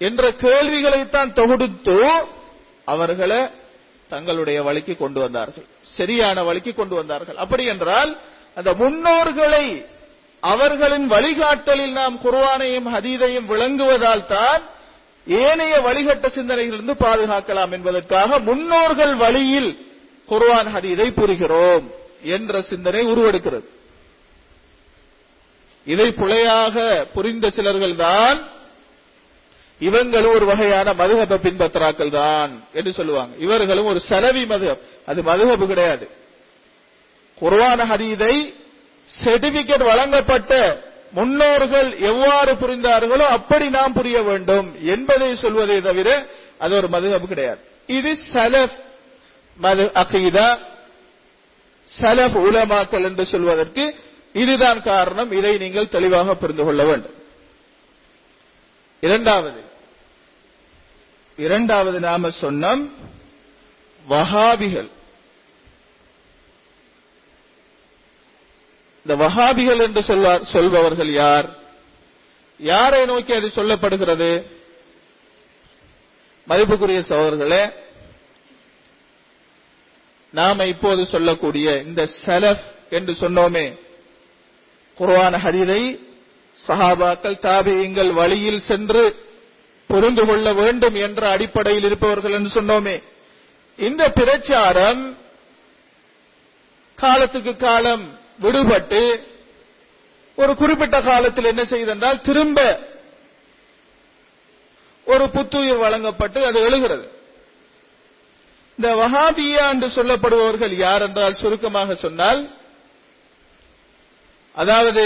என்ற 0.01 0.23
கேள்விகளைத்தான் 0.43 1.35
தொகுடுத்து 1.39 1.97
அவர்களை 2.85 3.41
தங்களுடைய 4.09 4.57
வழிக்கு 4.67 4.93
கொண்டு 4.97 5.19
வந்தார்கள். 5.19 5.65
சரியான 5.97 6.43
வழிக்கு 6.43 6.71
கொண்டு 6.73 6.95
வந்தார்கள். 6.95 7.35
அப்படி 7.35 7.63
என்றால் 7.65 8.11
அந்த 8.55 8.69
முன்னோர்களை 8.73 9.65
அவர்களின் 10.43 11.07
வழிகாட்டலில் 11.11 11.95
நாம் 11.99 12.15
குர்வானையும் 12.21 12.89
ஹதீதையும் 12.95 13.49
விளங்குவதால் 13.51 14.25
தான் 14.25 14.63
ஏனைய 15.27 15.75
வழிகட்ட 15.87 16.25
சிந்தனைகளிலிருந்து 16.35 16.95
பாதுகாக்கலாம் 17.05 17.71
என்பதற்காக 17.71 18.39
முன்னோர்கள் 18.39 19.13
வழியில் 19.15 19.71
குர்வான் 20.29 20.69
ஹதீதை 20.75 21.07
புரிகிறோம். 21.19 21.85
என்ற 22.21 22.61
சிந்தனை 22.61 23.05
உருவெடுக்கிறது. 23.05 23.63
இதை 25.85 26.07
புலையாக 26.07 27.05
புரிந்த 27.13 27.49
சிலர்கள் 27.49 27.95
தான் 27.95 28.47
இவங்களும் 29.81 30.33
ஒரு 30.33 30.45
வகையான 30.45 30.93
மதுகப 30.93 31.37
பின்பற்றாக்கள் 31.37 32.09
தான் 32.09 32.63
என்று 32.73 32.91
சொல்லுவாங்க. 32.91 33.35
இவர்களும் 33.37 33.85
ஒரு 33.85 33.99
செலவி 33.99 34.43
மதுகப். 34.45 34.79
அது 35.05 35.21
மதுகபு 35.21 35.67
கிடையாது. 35.67 36.09
குர்வான 37.41 37.85
ஹதீதை 37.85 38.53
சர்டிபிகேட் 39.25 39.83
வழங்கப்பட்ட 39.83 40.81
முன்னோர்கள் 41.11 41.97
எவ்வாறு 41.97 42.53
புரிந்தார்களோ 42.53 43.19
அப்படி 43.19 43.69
நாம் 43.69 43.93
புரிய 43.93 44.21
வேண்டும் 44.21 44.85
என்பதை 44.85 45.35
சொல்வதை 45.35 45.81
தவிர 45.81 46.27
அது 46.57 46.75
ஒரு 46.75 46.87
மதுகபு 46.87 47.27
கிடையாது. 47.27 47.59
இது 47.87 48.17
சலப் 48.33 48.71
மது 49.57 49.91
அகீதா 49.93 50.57
சலப் 51.97 52.37
உலமாக்கல் 52.37 53.03
என்று 53.03 53.25
சொல்வதற்கு 53.25 53.95
இதுதான் 54.33 54.81
காரணம். 54.81 55.31
இதை 55.31 55.57
நீங்கள் 55.57 55.87
தெளிவாக 55.87 56.35
புரிந்து 56.35 56.63
கொள்ள 56.63 56.83
வேண்டும். 56.83 57.15
இரண்டாவது 58.99 59.61
இரண்டாவது 61.37 61.99
நாம 61.99 62.29
சொன்னோம் 62.41 62.89
வஹாபிகள். 64.09 64.89
இந்த 69.05 69.25
வஹாபிகள் 69.25 69.81
என்று 69.81 70.03
சொல்வார் 70.03 70.43
சொல்பவர்கள் 70.43 71.11
யார்? 71.11 71.49
யாரை 72.57 73.05
நோக்கி 73.05 73.33
அது 73.33 73.47
சொல்லப்படுகிறது? 73.47 74.55
மதிப்புக்குரிய 76.47 76.99
சோழர்களே 76.99 77.73
நாம 80.37 80.65
இப்போது 80.65 81.05
சொல்லக்கூடிய 81.05 81.67
இந்த 81.85 82.07
சலஃப் 82.25 82.65
என்று 82.89 83.13
சொன்னோமே 83.13 83.65
குர்ஆன 84.97 85.37
ஹரிதை 85.43 85.81
சஹாபாக்கள் 86.67 87.39
தாபியங்கள் 87.39 88.11
வழியில் 88.11 88.59
சென்று 88.59 89.03
புரிந்து 89.87 90.25
கொள்ள 90.25 90.53
வேண்டும் 90.53 90.95
என்ற 90.95 91.21
அடிப்படையில் 91.29 91.83
இருப்பவர்கள் 91.83 92.31
என்று 92.31 92.61
சொன்னோமே. 92.61 92.95
இந்த 93.77 94.03
பிரச்சாரம் 94.09 95.03
காலத்துக்கு 96.95 97.55
காலம் 97.55 98.05
விடுபட்டு 98.41 99.01
ஒரு 100.35 100.55
குறிப்பிட்ட 100.55 101.01
காலத்தில் 101.01 101.51
என்ன 101.51 101.63
செய்தென்றால் 101.63 102.21
திரும்ப 102.21 102.59
ஒரு 105.05 105.29
புத்துயிர் 105.29 105.77
வழங்கப்பட்டு 105.77 106.39
அது 106.45 106.59
எழுகிறது. 106.61 107.05
இந்த 108.77 108.89
வஹாபியா 108.95 109.65
என்று 109.73 109.87
சொல்லப்படுபவர்கள் 109.87 110.73
யார் 110.77 111.01
என்றால் 111.01 111.39
சுருக்கமாக 111.41 111.95
சொன்னால் 111.95 112.41
அதாவது 114.55 115.03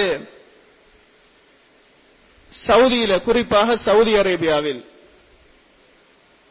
சவுதியில 2.52 3.14
குறிப்பாக 3.24 3.78
சவுதி 3.78 4.14
அரேபியாவில் 4.14 4.82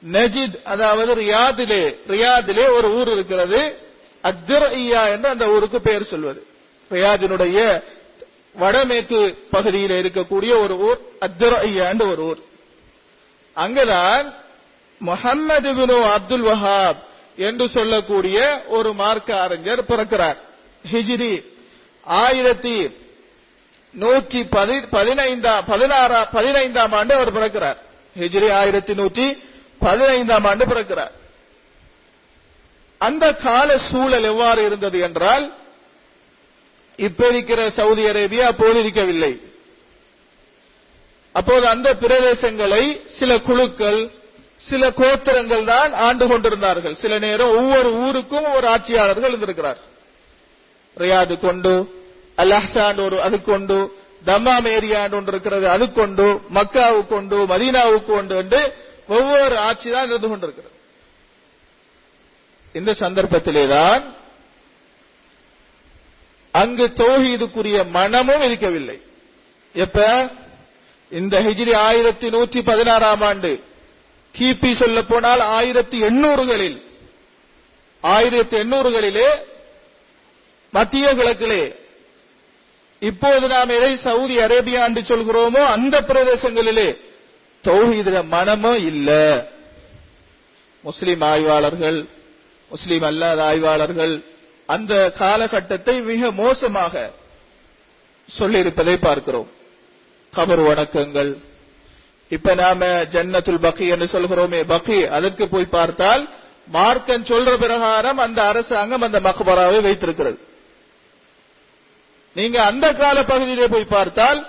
நஜித் 0.02 0.56
அதாவது 0.64 1.12
ரியாதிலே 1.14 1.82
ரியாதிலே 2.08 2.66
ஒரு 2.76 2.88
ஊர் 2.90 3.08
இருக்கிறது 3.08 3.60
அத்திரையா 4.24 5.02
என்று 5.10 5.28
அந்த 5.28 5.44
ஊருக்கு 5.48 5.78
பெயர் 5.80 6.10
சொல்வது. 6.12 6.40
ரியாதினுடைய 6.90 7.58
வடமேற்கு 8.54 9.18
பகுதியில் 9.50 9.94
இருக்கக்கூடிய 10.00 10.52
ஒரு 10.64 10.74
ஊர் 10.78 11.00
அத்திரையா 11.26 11.84
என்று 11.92 12.06
ஒரு 12.08 12.22
ஊர். 12.22 12.40
அங்குதான் 13.56 14.26
முகம்மது 15.00 15.70
பினு 15.78 15.98
அப்துல் 16.16 16.46
வஹாப் 16.50 17.00
என்று 17.48 17.66
சொல்லக்கூடிய 17.68 18.38
ஒரு 18.68 18.90
மார்க்க 18.92 19.40
அறிஞர் 19.40 19.82
பிறக்கிறார். 19.84 20.38
ஹிஜிரி 20.92 21.34
ஆயிரத்தி 22.04 22.74
நூற்றி 23.94 24.40
பதினைந்தாம் 24.96 25.64
பதினாறாம் 25.66 26.28
பதினைந்தாம் 26.32 26.92
ஆண்டு 26.92 27.14
அவர் 27.14 27.32
பிறக்கிறார். 27.34 27.78
ஹிஜ்ரி 28.18 28.48
ஆயிரத்தி 28.52 28.94
நூற்றி 28.94 29.26
பதினைந்தாம் 29.78 30.44
ஆண்டு 30.44 30.64
பிறக்கிறார். 30.66 31.14
அந்த 33.00 33.34
கால 33.46 33.78
சூழல் 33.78 34.28
எவ்வாறு 34.32 34.60
இருந்தது 34.66 34.98
என்றால் 35.00 35.44
இப்ப 36.98 37.28
இருக்கிற 37.28 37.60
சவுதி 37.70 38.02
அரேபியா 38.02 38.46
போலிருக்கவில்லை 38.58 39.32
அப்போது 41.34 41.64
அந்த 41.66 41.88
பிரதேசங்களை 41.94 42.82
சில 43.18 43.30
குழுக்கள் 43.38 44.00
சில 44.68 44.90
கோத்திரங்கள் 44.90 45.64
தான் 45.64 45.92
ஆண்டு 45.92 46.26
கொண்டிருந்தார்கள். 46.28 46.94
சில 46.94 47.18
நேரம் 47.18 47.54
ஒவ்வொரு 47.58 47.90
ஊருக்கும் 47.92 48.52
ஒரு 48.52 48.66
ஆட்சியாளர்கள் 48.68 49.28
இருந்திருக்கிறார். 49.28 49.78
ரியாது 50.96 51.38
கொண்டு 51.38 51.72
அல் 52.36 52.54
ஒரு 52.96 53.22
அது 53.22 53.42
கொண்டு 53.42 53.98
தம்மாம் 54.24 54.66
ஏரியாண்டு 54.66 55.14
ஒன்று 55.14 55.32
இருக்கிறது 55.32 55.68
அது 55.68 55.92
கொண்டு 55.92 56.26
மக்காவுக்கு 56.54 57.06
கொண்டு 57.06 57.36
மதீனாவுக்கு 57.46 58.04
கொண்டு 58.04 58.34
என்று 58.36 58.60
ஒவ்வொரு 59.08 59.58
ஆட்சி 59.58 59.90
தான் 59.90 60.06
இருந்து 60.06 60.28
கொண்டிருக்கிறது. 60.28 60.76
இந்த 62.72 62.92
சந்தர்ப்பத்திலேதான் 62.92 64.02
அங்கு 66.52 66.86
தோஹீதுக்குரிய 66.96 67.90
மனமும் 67.90 68.42
இருக்கவில்லை 68.42 68.98
எப்ப? 69.74 70.28
இந்த 71.10 71.40
ஹிஜ்ரி 71.40 71.76
ஆயிரத்தி 71.76 72.28
நூற்றி 72.30 72.62
பதினாறாம் 72.62 73.22
ஆண்டு. 73.22 73.52
கிபி 74.34 74.70
சொல்ல 74.72 74.98
போனால் 75.02 75.40
ஆயிரத்தி 75.40 75.98
எண்ணூறுகளில் 76.02 76.78
ஆயிரத்தி 78.02 78.56
எண்ணூறுகளிலே 78.56 79.28
மத்திய 80.72 81.06
கிழக்கிலே. 81.14 81.62
இப்போது 83.02 83.48
நாம் 83.48 83.68
எதை 83.68 83.96
சவுதி 83.96 84.36
அரேபியா 84.38 84.80
என்று 84.88 85.02
சொல்கிறோமோ 85.10 85.62
அந்த 85.74 86.00
பிரதேசங்களிலே 86.00 86.88
தௌஹீதுல 87.64 88.18
மனமோ 88.34 88.72
இல்ல. 88.90 89.10
முஸ்லிம் 90.84 91.20
ஆய்வாளர்கள் 91.20 91.98
முஸ்லிம் 92.70 93.02
அல்லாத 93.02 93.44
ஆய்வாளர்கள் 93.44 94.14
அந்த 94.66 94.94
காலகட்டத்தை 95.18 95.94
மிக 96.02 96.30
மோசமாக 96.32 96.94
சொல்லியிருப்பதை 98.28 98.96
பார்க்கிறோம். 99.00 99.48
கபர் 100.32 100.62
வணக்கங்கள் 100.68 101.30
இப்ப 102.30 102.54
நாம 102.54 102.84
ஜன்னத்துல் 103.14 103.64
பக்கி 103.66 103.86
என்று 103.86 104.06
சொல்கிறோமே 104.12 104.60
பக்கி. 104.66 104.98
அதற்கு 105.08 105.48
போய் 105.48 105.74
பார்த்தால் 105.76 106.22
மார்க்கன் 106.72 107.28
சொல்ற 107.30 107.58
பிரகாரம் 107.58 108.18
அந்த 108.18 108.40
அரசாங்கம் 108.44 109.02
அந்த 109.02 109.20
மக்பராவை 109.20 109.80
வைத்திருக்கிறது. 109.82 110.38
நீங்க 112.36 112.58
அந்த 112.64 112.86
கால 112.94 113.24
பகுதியிலே 113.24 113.66
போய் 113.66 113.92
பார்த்தால் 113.96 114.40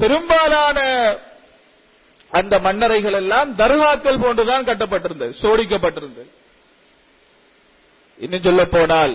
பெரும்பாலான 0.00 0.78
அந்த 2.30 2.54
மன்னரைகள் 2.58 3.12
எல்லாம் 3.12 3.56
தர்காக்கள் 3.56 4.22
போன்றுதான் 4.22 4.64
கட்டப்பட்டிருந்தது 4.64 5.32
சோடிக்கப்பட்டிருந்தது. 5.42 6.30
இன்னும் 8.18 8.42
சொல்ல 8.42 8.64
போனால் 8.64 9.14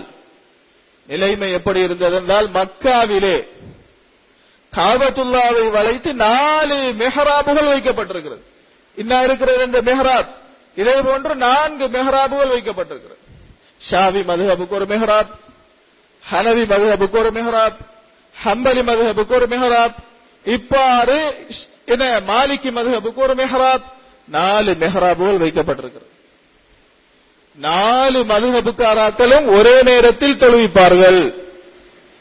நிலைமை 1.06 1.48
எப்படி 1.52 1.80
இருந்தது 1.80 2.16
என்றால் 2.16 2.48
மக்காவிலே 2.50 3.36
காபத்துல்லாவை 4.76 5.70
வளைத்து 5.70 6.14
நாலு 6.14 6.74
மெஹராபுகள் 6.74 7.68
வைக்கப்பட்டிருக்கிறது. 7.74 8.42
இன்னா 8.96 9.22
இருக்கிறது 9.22 9.64
இந்த 9.64 9.82
மெஹராப். 9.82 10.26
இதே 10.74 11.00
போன்று 11.00 11.34
நான்கு 11.34 11.88
மெஹராபுகள் 11.88 12.50
வைக்கப்பட்டிருக்கிறது. 12.56 13.14
ஷாவி 13.90 14.24
மதுஹபுக்கு 14.24 14.68
ஒரு 14.68 14.84
மெஹராப். 14.84 15.28
ஹனவி 16.32 16.64
மதுஹபுக்கு 16.66 17.18
ஒரு 17.18 17.30
மெஹராப். 17.30 17.76
ஹம்பலி 18.44 18.82
மதுஹபுக்கு 18.82 19.34
ஒரு 19.34 19.46
மெஹராப். 19.46 19.94
இப்பாறு 20.44 21.46
என்ன 21.84 22.20
மாலிகி 22.20 22.70
மதுஹபுக்கு 22.70 23.14
ஒரு 23.14 23.34
மெஹராப். 23.34 23.82
நாலு 24.28 24.72
மெஹராபுகள் 24.72 25.36
வைக்கப்பட்டிருக்கிறது. 25.36 26.14
நாலு 27.54 28.24
மதுஹபுக்காராக்களும் 28.24 29.46
ஒரே 29.46 29.82
நேரத்தில் 29.82 30.38
தொழுவிப்பார்கள். 30.38 31.34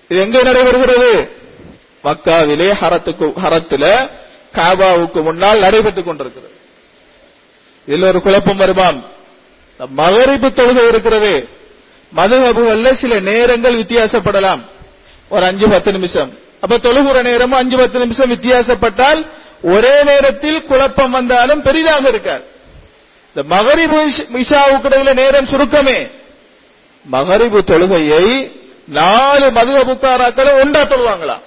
இது 0.10 0.22
எங்கே 0.22 0.40
நடைபெறுகிறது? 0.40 1.44
மக்காவிலே 2.06 2.72
ஹரத்துக்கு 2.82 3.32
ஹரத்துல 3.44 4.10
காபாவுக்கு 4.54 5.24
முன்னால் 5.24 5.60
நடைபெற்றுக் 5.60 6.06
கொண்டிருக்கிறது. 6.06 6.54
இதுல 7.88 8.08
ஒரு 8.08 8.22
குழப்பம் 8.22 8.60
வருமாம். 8.60 9.04
மகரிப்பு 9.90 10.48
தொழுகை 10.48 10.88
இருக்கிறது. 10.88 11.50
மதுகபுகள்ல 12.16 12.92
சில 12.92 13.20
நேரங்கள் 13.20 13.76
வித்தியாசப்படலாம். 13.76 14.60
ஒரு 15.30 15.46
அஞ்சு 15.46 15.70
பத்து 15.70 15.92
நிமிஷம். 15.92 16.38
அப்ப 16.62 16.78
தொழுகுற 16.78 17.24
நேரமும் 17.24 17.60
அஞ்சு 17.60 17.78
பத்து 17.78 18.00
நிமிஷம் 18.00 18.32
வித்தியாசப்பட்டால் 18.32 19.28
ஒரே 19.62 20.04
நேரத்தில் 20.04 20.64
குழப்பம் 20.64 21.12
வந்தாலும் 21.12 21.62
பெரிதாக 21.62 22.10
இருக்காது. 22.10 22.48
இந்த 23.36 23.56
மகரிபு 23.56 24.10
இஷாவுக்கு 24.10 24.90
இடையில 24.90 25.14
நேரம் 25.14 25.46
சுருக்கமே. 25.46 26.08
மகரிபு 27.04 27.60
தொழுகையை 27.60 28.52
நாலு 28.88 29.52
மதுகபுக்காராக்களை 29.52 30.60
ஒன்றா 30.60 30.82
தொழுவாங்களாம். 30.82 31.42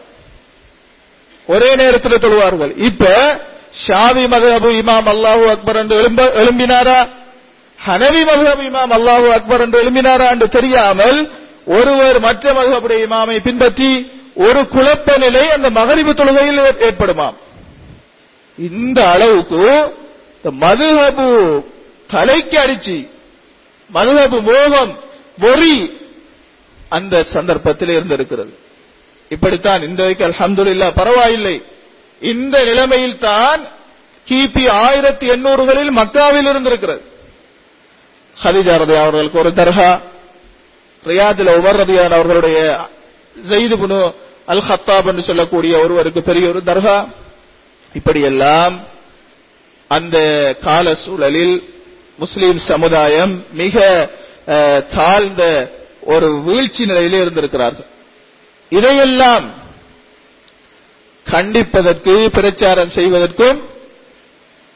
ஒரே 1.53 1.71
நேரத்தில் 1.81 2.23
தொழுவார்கள். 2.25 2.73
இப்ப 2.89 3.05
ஷாவி 3.85 4.25
மகபு 4.35 4.71
இமாம் 4.81 5.09
அல்லாஹு 5.15 5.45
அக்பர் 5.55 5.79
என்று 5.83 5.97
எழும்பினாரா? 6.43 6.99
ஹனவி 7.79 8.23
மகபு 8.31 8.63
இமாம் 8.71 8.93
அல்லாஹு 8.99 9.27
அக்பர் 9.39 9.63
என்று 9.65 9.79
எழும்பினாரா 9.83 10.27
என்று 10.35 10.49
தெரியாமல் 10.57 11.19
ஒருவர் 11.79 12.19
மற்ற 12.27 12.53
மகபுடைய 12.59 12.99
இமாமை 13.07 13.37
பின்பற்றி 13.47 13.91
ஒரு 14.47 14.61
குழப்ப 14.75 15.17
நிலை 15.25 15.45
அந்த 15.57 15.69
மகரிபு 15.79 16.13
தொழுகையில் 16.21 16.61
ஏற்படுமாம். 16.89 17.37
இந்த 18.59 18.99
அளவுக்கு 19.15 19.65
மதுஹபு 20.65 21.29
தலைக்கு 22.13 22.57
அடிச்சு 22.65 22.99
மதுஹபு 23.91 24.39
மோகம் 24.51 24.93
பொறி 25.43 25.77
அந்த 26.97 27.15
சந்தர்ப்பத்தில் 27.35 27.93
இருந்திருக்கிறது. 27.97 28.53
இப்படித்தான் 29.35 29.83
இந்த 29.89 30.03
அலமதுல்லா 30.29 30.89
பரவாயில்லை. 31.01 31.57
இந்த 32.23 32.57
நிலைமையில் 32.69 33.19
தான் 33.19 33.61
கிபி 34.29 34.65
ஆயிரத்தி 34.87 35.27
எண்ணூறுகளில் 35.35 35.93
மக்காவில் 36.01 36.49
இருந்திருக்கிறது. 36.53 37.03
ஹதிஜா 38.37 38.75
ரதி 38.83 38.97
அவர்களுக்கு 39.05 39.43
ஒரு 39.45 39.53
தர்கா 39.61 39.91
ரியாதில் 41.05 41.51
உமர் 41.59 41.79
ரதியான் 41.83 42.17
அவர்களுடைய 42.19 42.59
ஜெயிது 43.51 43.77
புனு 43.83 44.01
அல் 44.53 44.65
ஹத்தாப் 44.69 45.09
என்று 45.11 45.23
சொல்லக்கூடிய 45.23 45.73
ஒருவருக்கு 45.85 46.21
பெரிய 46.23 46.45
ஒரு 46.49 46.61
தர்கா 46.71 46.97
இப்படியெல்லாம் 47.95 48.75
அந்த 49.91 50.17
கால 50.61 50.95
சூழலில் 50.95 51.57
முஸ்லீம் 52.19 52.59
சமுதாயம் 52.71 53.35
மிக 53.53 53.77
தாழ்ந்த 54.97 55.43
ஒரு 56.15 56.29
வீழ்ச்சி 56.47 56.83
நிலையிலே 56.87 57.19
இருந்திருக்கிறார்கள். 57.21 57.89
இதையெல்லாம் 58.73 59.47
கண்டிப்பதற்கு 61.27 62.31
பிரச்சாரம் 62.31 62.89
செய்வதற்கும் 62.89 63.59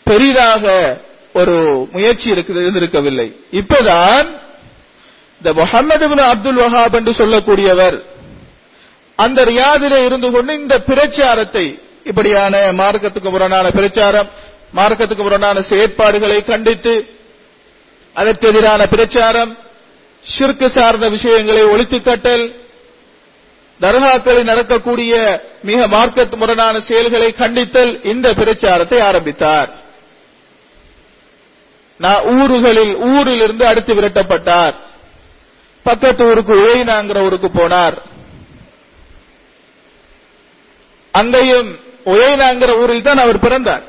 பெரிதாக 0.04 0.64
ஒரு 1.32 1.86
முயற்சி 1.92 2.30
இருந்திருக்கவில்லை. 2.30 3.28
இப்பதான் 3.52 4.26
இந்த 5.40 5.52
முகமது 5.52 6.06
அப்துல் 6.22 6.56
வஹாப் 6.56 6.96
என்று 6.96 7.12
சொல்லக்கூடியவர் 7.12 7.96
அந்த 9.18 9.44
ரியாதிலே 9.44 10.04
இருந்து 10.04 10.30
கொண்டு 10.30 10.52
இந்த 10.52 10.78
பிரச்சாரத்தை 10.78 11.64
இப்படியான 12.04 12.60
மார்க்கத்துக்கு 12.72 13.30
முரணான 13.30 13.68
பிரச்சாரம் 13.70 14.28
மார்க்கத்துக்கு 14.76 15.22
முரணான 15.22 15.60
செயற்பாடுகளை 15.60 16.44
கண்டித்து 16.44 16.94
அதற்கு 18.16 18.48
எதிரான 18.48 18.86
பிரச்சாரம் 18.86 19.52
சிற்கு 20.24 20.68
சார்ந்த 20.68 21.08
விஷயங்களை 21.08 21.62
ஒழித்து 21.64 22.00
கட்டல் 22.00 22.44
தர்காக்களில் 23.80 24.44
நடக்கக்கூடிய 24.44 25.42
மிக 25.62 25.86
மார்க்கத்து 25.86 26.36
முரணான 26.36 26.80
செயல்களை 26.80 27.34
கண்டித்தல் 27.38 28.04
இந்த 28.04 28.34
பிரச்சாரத்தை 28.34 29.00
ஆரம்பித்தார். 29.00 29.70
நான் 31.96 32.22
ஊருகளில் 32.24 32.96
ஊரில் 32.96 33.40
இருந்து 33.40 33.66
அடுத்து 33.66 33.94
விரட்டப்பட்டார். 33.94 34.74
பக்கத்து 35.82 36.24
ஊருக்கு 36.24 36.54
உழைனாங்கிற 36.54 37.22
ஊருக்கு 37.22 37.48
போனார். 37.48 37.96
அங்கேயும் 41.10 41.78
உழைனாங்கிற 42.04 42.78
ஊரில் 42.78 43.02
தான் 43.02 43.18
அவர் 43.18 43.38
பிறந்தார். 43.38 43.82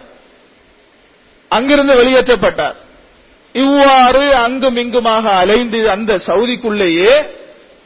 அங்கிருந்து 1.47 1.93
வெளியேற்றப்பட்டார். 1.93 2.75
இவ்வாறு 3.53 4.35
அங்கும் 4.35 4.75
இங்குமாக 4.75 5.31
அலைந்து 5.31 5.89
அந்த 5.89 6.15
சவுதிக்குள்ளேயே 6.15 7.25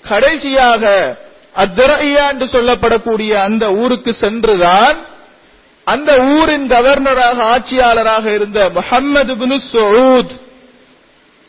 கடைசியாக 0.02 0.84
அத்திரையா 1.58 2.24
என்று 2.30 2.46
சொல்லப்படக்கூடிய 2.46 3.32
அந்த 3.34 3.74
ஊருக்கு 3.74 4.14
சென்றுதான் 4.14 4.98
அந்த 5.84 6.12
ஊரின் 6.22 6.68
கவர்னராக 6.68 7.44
ஆட்சியாளராக 7.44 8.34
இருந்த 8.34 8.70
முஹம்மது 8.70 9.38
பின் 9.38 9.60
சவுத் 9.60 10.34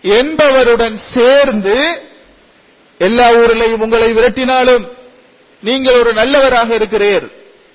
என்பவருடன் 0.02 0.96
சேர்ந்து 1.14 2.02
எல்லா 2.98 3.32
ஊரிலையும் 3.32 3.80
உங்களை 3.80 4.12
விரட்டினாலும் 4.12 4.84
நீங்கள் 5.62 5.98
ஒரு 5.98 6.12
நல்லவராக 6.12 6.74
இருக்கிறீர். 6.74 7.26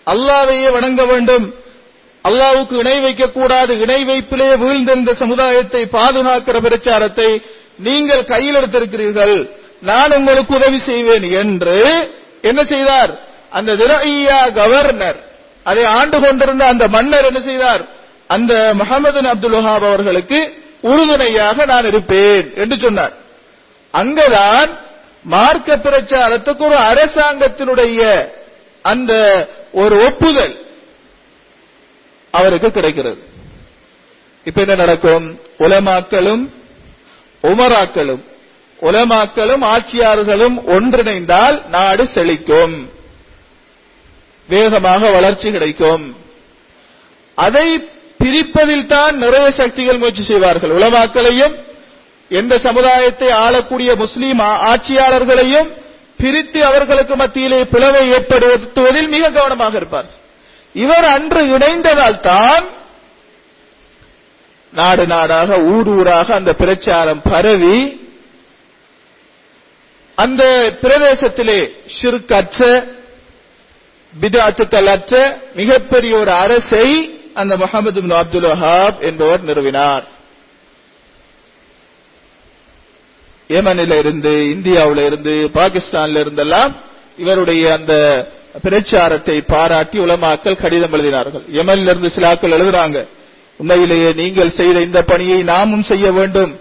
அல்லாவையே 0.07 0.71
வணங்க 0.71 1.05
வேண்டும். 1.05 1.53
அல்லாவுக்கு 2.23 2.71
இணை 2.71 2.97
வைக்கக்கூடாது. 2.99 3.71
இணை 3.79 4.01
வைப்பிலே 4.01 4.49
வீழ்ந்திருந்த 4.57 5.11
சமுதாயத்தை 5.11 5.81
பாதுகாக்கிற 5.85 6.61
பிரச்சாரத்தை 6.61 7.41
நீங்கள் 7.77 8.25
கையில் 8.25 8.55
எடுத்திருக்கிறீர்கள். 8.55 9.49
நான் 9.81 10.11
உங்களுக்கு 10.11 10.55
உதவி 10.55 10.77
செய்வேன் 10.77 11.31
என்று 11.31 11.79
என்ன 12.43 12.63
செய்தார்? 12.63 13.11
அந்த 13.49 13.73
திரையா 13.73 14.53
கவர்னர் 14.53 15.19
அதை 15.63 15.83
ஆண்டு 15.85 16.19
கொண்டிருந்த 16.19 16.65
அந்த 16.65 16.87
மன்னர் 16.87 17.25
என்ன 17.25 17.39
செய்தார்? 17.39 17.83
அந்த 18.27 18.53
முகமது 18.73 19.27
அப்துல் 19.27 19.51
வஹாப் 19.51 19.85
அவர்களுக்கு 19.89 20.39
உறுதுணையாக 20.81 21.65
நான் 21.65 21.85
இருப்பேன் 21.85 22.53
என்று 22.55 22.79
சொன்னார். 22.79 23.13
அங்கதான் 23.93 24.71
மார்க்க 25.23 25.77
பிரச்சாரத்துக்கு 25.77 26.63
ஒரு 26.65 26.77
அரசாங்கத்தினுடைய 26.91 28.29
அந்த 28.81 29.13
ஒரு 29.71 29.95
ஒப்புதல் 30.05 30.55
அவருக்கு 32.31 32.71
கிடைக்கிறது. 32.71 33.21
இப்ப 34.43 34.61
என்ன 34.61 34.75
நடக்கும்? 34.75 35.39
உலமாக்களும் 35.59 36.43
உமராக்களும் 37.43 38.23
உலமாக்களும் 38.87 39.63
ஆட்சியாளர்களும் 39.65 40.57
ஒன்றிணைந்தால் 40.75 41.57
நாடு 41.67 42.03
செழிக்கும். 42.13 42.75
வேகமாக 44.49 45.11
வளர்ச்சி 45.11 45.51
கிடைக்கும். 45.51 46.03
அதை 47.37 47.67
பிரிப்பதில் 48.23 48.85
தான் 48.85 49.15
நிறைய 49.17 49.51
சக்திகள் 49.51 49.97
முயற்சி 49.97 50.23
செய்வார்கள். 50.23 50.71
உலமாக்களையும் 50.71 51.55
எந்த 52.29 52.57
சமுதாயத்தை 52.57 53.29
ஆளக்கூடிய 53.31 53.95
முஸ்லீம் 53.95 54.39
ஆட்சியாளர்களையும் 54.39 55.69
பிரித்து 56.17 56.59
அவர்களுக்கு 56.65 57.15
மத்தியிலே 57.15 57.61
பிளவை 57.63 58.03
ஏற்படுத்துவதில் 58.11 59.09
மிக 59.15 59.29
கவனமாக 59.29 59.75
இருப்பார். 59.75 60.09
இவர் 60.75 61.07
அன்று 61.15 61.41
இணைந்ததால் 61.57 62.19
தான் 62.19 62.65
நாடு 64.73 65.03
நாடாக 65.07 65.57
ஊர் 65.73 65.89
ஊராக 65.97 66.27
அந்த 66.35 66.51
பிரச்சாரம் 66.53 67.21
பரவி 67.31 67.77
அந்த 70.15 70.43
பிரதேசத்திலே 70.81 71.59
சிறுக்கற்ற 71.99 72.85
பிதாத்துக்கள் 74.21 74.85
அற்ற 74.85 75.41
மிகப்பெரிய 75.55 76.17
ஒரு 76.17 76.31
அரசை 76.31 76.87
அந்த 77.33 77.57
முகமது 77.57 78.01
பின் 78.01 78.11
அப்துல் 78.11 78.43
வஹாப் 78.43 78.99
என்பவர் 78.99 79.45
நிறுவினார். 79.45 80.03
ஏமனில 83.49 83.97
இருந்து 83.97 84.29
இந்தியாவில 84.29 85.05
இருந்து 85.05 85.49
பாகிஸ்தான்ல 85.53 86.21
இருந்தெல்லாம் 86.23 86.73
இவருடைய 87.17 87.73
அந்த 87.73 87.93
பிரச்சாரத்தை 88.61 89.41
பாராட்டி 89.41 89.99
உலமாக்கள் 89.99 90.61
கடிதம் 90.61 90.91
எழுதினார்கள். 90.91 91.43
யமனிலிருந்து 91.53 92.09
சிலாக்கள் 92.15 92.55
எழுதுறாங்க 92.57 93.07
உண்மையிலேயே 93.57 94.13
நீங்கள் 94.13 94.49
செய்த 94.49 94.81
இந்த 94.81 95.03
பணியை 95.03 95.43
நாமும் 95.43 95.83
செய்ய 95.83 96.11
வேண்டும். 96.11 96.59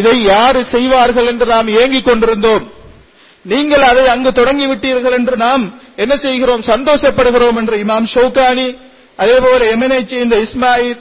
இதை 0.00 0.14
யாரு 0.32 0.60
செய்வார்கள் 0.74 1.28
என்று 1.32 1.46
நாம் 1.54 1.68
ஏங்கிக் 1.80 2.08
கொண்டிருந்தோம். 2.08 2.64
நீங்கள் 3.44 3.84
அதை 3.90 4.04
அங்கு 4.14 4.30
தொடங்கி 4.38 4.66
விட்டீர்கள் 4.70 5.16
என்று 5.18 5.36
நாம் 5.46 5.64
என்ன 6.02 6.14
செய்கிறோம்? 6.24 6.62
சந்தோஷப்படுகிறோம் 6.72 7.58
என்று 7.60 7.76
இமாம் 7.84 8.08
ஷோகானி 8.14 8.68
அதே 9.22 9.36
போல 9.44 9.60
எமனை 9.74 10.00
இஸ்மாயில் 10.46 10.98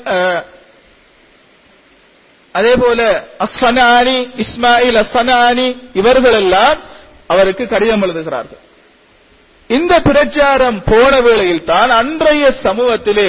அதே 2.55 2.73
போல 2.81 2.99
அஸ்ஸனானி 3.45 4.17
இஸ்மாயில் 4.43 4.99
அஸ்ஸனானி 5.01 5.67
இவர்கள் 6.01 6.38
எல்லாம் 6.41 6.79
அவருக்கு 7.34 7.63
கடிதம் 7.73 8.03
எழுதுகிறார்கள். 8.05 8.62
இந்த 9.69 9.93
பிரச்சாரம் 10.08 10.79
போன 10.91 11.13
வேளையில் 11.25 11.67
தான் 11.71 11.91
அன்றைய 12.01 12.43
சமூகத்திலே 12.65 13.27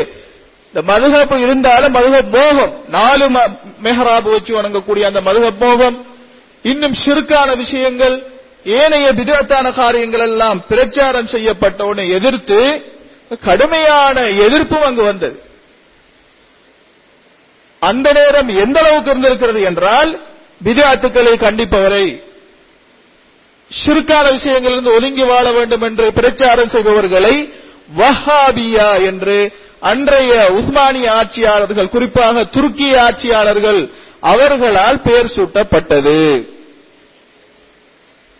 இந்த 0.76 0.88
மதுகப்பு 0.88 1.36
இருந்தாலும் 1.40 1.94
மதுகப் 1.94 2.32
போகம் 2.32 2.72
நாலு 2.88 3.26
மெஹராபு 3.82 4.28
வச்சு 4.30 4.52
வணங்கக்கூடிய 4.56 5.04
அந்த 5.04 5.20
மதுகப் 5.20 5.60
போகம் 5.60 5.96
இன்னும் 6.64 6.96
சிறுக்கான 7.04 7.48
விஷயங்கள் 7.56 8.16
ஏனைய 8.76 9.06
விதத்தான 9.12 9.72
காரியங்கள் 9.74 10.24
எல்லாம் 10.26 10.58
பிரச்சாரம் 10.68 11.32
செய்யப்பட்டவுடனே 11.32 12.04
எதிர்த்து 12.10 12.58
கடுமையான 13.42 14.16
எதிர்ப்பும் 14.46 14.82
அங்கு 14.82 15.02
வந்தது. 15.02 15.36
அந்த 17.82 18.12
நேரம் 18.12 18.48
எந்த 18.64 18.78
அளவுக்கு 18.80 19.10
இருந்திருக்கிறது 19.10 19.60
என்றால் 19.62 20.10
விதாத்துக்களை 20.60 21.34
கண்டிப்பவரை 21.38 22.06
சிறுக்கான 23.70 24.26
விஷயங்களிலிருந்து 24.32 24.96
ஒதுங்கி 24.96 25.24
வாழ 25.24 25.46
வேண்டும் 25.52 25.82
என்று 25.82 26.06
பிரச்சாரம் 26.12 26.68
செய்பவர்களை 26.68 27.36
வஹாபியா 27.98 28.90
என்று 29.02 29.38
அன்றைய 29.80 30.50
உஸ்மானிய 30.50 31.12
ஆட்சியாளர்கள் 31.12 31.88
குறிப்பாக 31.88 32.42
துருக்கிய 32.42 32.98
ஆட்சியாளர்கள் 32.98 33.90
அவர்களால் 34.20 35.00
பெயர் 35.00 35.32
சூட்டப்பட்டது. 35.36 36.46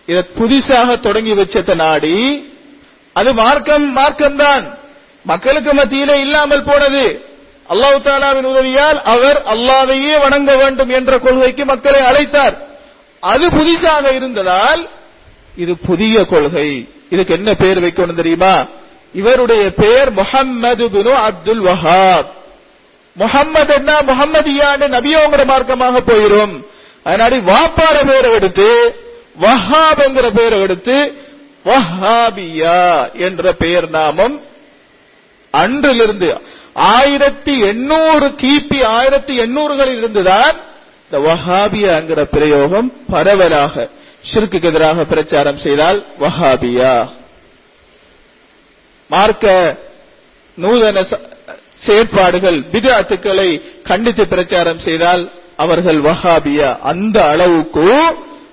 இதை 0.07 0.23
புதிசாக 0.39 1.01
தொடங்கி 1.01 1.33
வச்சத 1.33 1.75
நாடி 1.75 2.51
அது 3.13 3.33
மார்க்கம் 3.35 3.97
மார்க்கம்தான். 3.97 4.65
மக்களுக்கு 5.25 5.75
மத்தியிலே 5.75 6.21
இல்லாமல் 6.21 6.63
போனது. 6.63 7.35
அல்லாஹு 7.71 8.01
தாலாவின் 8.03 8.45
உதவியால் 8.45 9.03
அவர் 9.03 9.43
அல்லாவையே 9.43 10.21
வணங்க 10.21 10.57
வேண்டும் 10.57 10.89
என்ற 10.89 11.19
கொள்கைக்கு 11.19 11.65
மக்களை 11.65 12.01
அழைத்தார். 12.01 12.57
அது 13.21 13.49
புதிசாக 13.49 14.15
இருந்ததால் 14.15 14.89
இது 15.57 15.77
புதிய 15.77 16.25
கொள்கை. 16.25 16.89
இதுக்கு 17.11 17.35
என்ன 17.35 17.55
பெயர் 17.55 17.83
வைக்கணும் 17.83 18.15
தெரியுமா? 18.15 18.67
இவருடைய 19.17 19.65
பெயர் 19.75 20.11
முஹம்மது 20.13 20.89
பினு 20.89 21.13
அப்துல் 21.29 21.63
வஹாப். 21.63 22.31
முகம்மது 23.17 23.75
என்ன? 23.75 23.93
முகம்மதியான்னு 24.01 24.87
நபியோங்கிற 24.97 25.43
மார்க்கமாக 25.53 26.01
போயிரும். 26.07 26.55
அதனால 27.03 27.37
வாப்பாட 27.37 28.07
பேரை 28.07 28.31
எடுத்து 28.33 28.69
வஹாப் 29.41 30.01
என்கிற 30.07 30.31
பெயரை 30.31 30.61
எடுத்து 30.61 30.97
வஹாபியா 31.65 33.13
என்ற 33.13 33.53
பெயர் 33.53 33.89
நாமம் 33.91 34.41
அன்றிலிருந்து 35.51 36.41
ஆயிரத்தி 36.73 37.61
எண்ணூறு 37.61 38.27
கிபி 38.43 38.85
ஆயிரத்தி 38.85 39.39
எண்ணூறுகளில் 39.39 39.99
இருந்துதான் 39.99 40.57
இந்த 41.11 41.19
வஹாபியாங்கிற 41.29 42.23
பிரயோகம் 42.23 42.93
பரவலாக 43.11 43.89
சிறுக்கு 44.33 44.63
எதிராக 44.63 45.05
பிரச்சாரம் 45.05 45.57
செய்தால் 45.57 46.07
வஹாபியா. 46.21 46.95
மார்க்க 49.11 49.77
நூதன 50.59 50.99
செயற்பாடுகள் 51.85 52.59
பிதாத்துக்களை 52.73 53.49
கண்டித்து 53.83 54.25
பிரச்சாரம் 54.27 54.79
செய்தால் 54.79 55.23
அவர்கள் 55.57 55.99
வஹாபியா. 56.01 56.71
அந்த 56.91 57.17
அளவுக்கு 57.33 57.89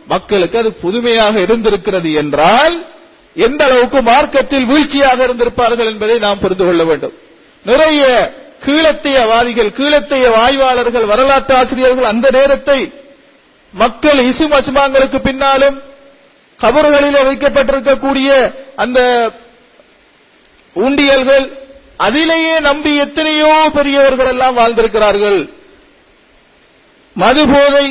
மக்களுக்கு 0.07 0.57
அது 0.59 0.71
புதுமையாக 0.73 1.35
இருந்திருக்கிறது 1.39 2.09
என்றால் 2.13 2.75
எந்த 3.35 3.61
அளவுக்கு 3.65 4.01
மார்க்கத்தில் 4.01 4.65
வீழ்ச்சியாக 4.65 5.19
இருந்திருப்பார்கள் 5.23 5.89
என்பதை 5.91 6.17
நாம் 6.19 6.39
புரிந்து 6.39 6.65
கொள்ள 6.65 6.83
வேண்டும். 6.83 7.13
நிறைய 7.65 8.01
கீழத்தையவாதிகள் 8.65 9.71
கீழத்தைய 9.79 10.25
வாய்வாளர்கள் 10.37 11.05
வரலாற்று 11.05 11.55
ஆசிரியர்கள் 11.55 12.11
அந்த 12.13 12.27
நேரத்தை 12.31 12.79
மக்கள் 13.73 14.19
இசு 14.31 14.45
மசுமாங்களுக்கு 14.53 15.19
பின்னாலும் 15.19 15.77
கபறுகளிலே 16.59 17.21
வைக்கப்பட்டிருக்கக்கூடிய 17.29 18.29
அந்த 18.75 18.99
ஊண்டியல்கள் 20.75 21.45
அதிலேயே 21.97 22.55
நம்பி 22.59 22.91
எத்தனையோ 22.97 23.51
பெரியவர்கள் 23.73 24.31
எல்லாம் 24.33 24.57
வாழ்ந்திருக்கிறார்கள். 24.57 25.39
மது 27.15 27.43
போதை 27.51 27.85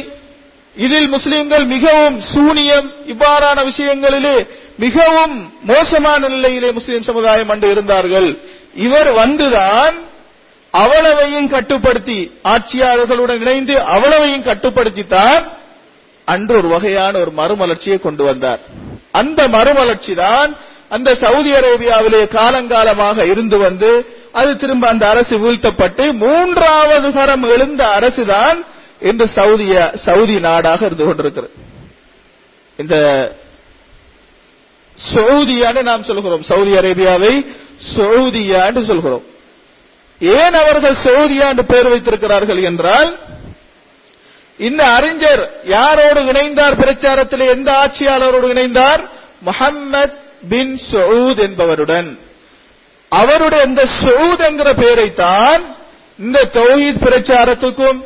இதில் 0.77 1.09
முஸ்லிம்கள் 1.09 1.65
மிகவும் 1.67 2.17
சூனியம் 2.33 2.89
இவ்வாறான 3.13 3.59
விஷயங்களிலே 3.71 4.37
மிகவும் 4.85 5.35
மோசமான 5.71 6.29
நிலையிலே 6.29 6.71
முஸ்லிம் 6.79 7.07
சமுதாயம் 7.09 7.51
அண்டு 7.55 7.71
இருந்தார்கள். 7.71 8.29
இவர் 8.87 9.11
வந்துதான் 9.21 9.97
அவ்வளவையும் 10.75 11.49
கட்டுப்படுத்தி 11.55 12.19
ஆட்சியாளர்களுடன் 12.53 13.41
இணைந்து 13.45 13.75
அவ்வளவையும் 13.95 14.47
கட்டுப்படுத்தித்தான் 14.51 15.43
அன்று 16.25 16.55
ஒரு 16.59 16.69
வகையான 16.69 17.15
ஒரு 17.19 17.33
மறுமலர்ச்சியை 17.41 17.99
கொண்டு 18.01 18.25
வந்தார். 18.25 18.61
அந்த 19.21 19.41
மறுமலர்ச்சி 19.49 20.15
தான் 20.15 20.51
அந்த 20.93 21.15
சவுதி 21.15 21.53
அரேபியாவிலே 21.53 22.23
காலங்காலமாக 22.39 23.19
இருந்து 23.31 23.59
வந்து 23.59 23.91
அது 24.33 24.51
திரும்ப 24.57 24.89
அந்த 24.89 25.09
அரசு 25.09 25.35
வீழ்த்தப்பட்டு 25.39 26.05
மூன்றாவது 26.13 27.13
தரம் 27.13 27.43
எழுந்த 27.55 27.85
அரசுதான் 27.85 28.59
இன்று 29.01 29.27
சவுதிய 29.37 29.75
சவுதி 30.07 30.37
நாடாக 30.41 30.87
இருந்து 30.87 31.05
கொண்டிருக்கிறது. 31.05 31.53
இந்த 32.77 32.97
சவுதியான்னு 35.15 35.83
நாம் 35.83 36.03
சொல்கிறோம். 36.03 36.43
சவுதி 36.43 36.73
அரேபியாவை 36.73 37.35
சவுதியான்னு 37.97 38.83
சொல்கிறோம். 38.83 39.25
ஏன் 40.21 40.55
அவர்கள் 40.55 41.03
சவுதியாண்டு 41.05 41.63
பெயர் 41.63 41.91
வைத்திருக்கிறார்கள் 41.91 42.63
என்றால் 42.63 43.11
இந்த 44.59 44.83
அறிஞர் 44.97 45.43
யாரோடு 45.77 46.21
இணைந்தார் 46.31 46.81
பிரச்சாரத்தில்? 46.83 47.45
எந்த 47.49 47.71
ஆட்சியாளரோடு 47.83 48.49
இணைந்தார்? 48.55 49.03
முகம்மது 49.41 50.21
பின் 50.49 50.77
சவுத் 50.77 51.39
என்பவருடன். 51.39 52.19
அவருடைய 53.09 53.65
இந்த 53.65 53.87
சவுத் 53.87 54.41
என்கிற 54.41 54.73
பெயரைத்தான் 54.73 55.77
இந்த 56.19 56.49
தௌஹீத் 56.53 57.05
பிரச்சாரத்துக்கும் 57.05 58.01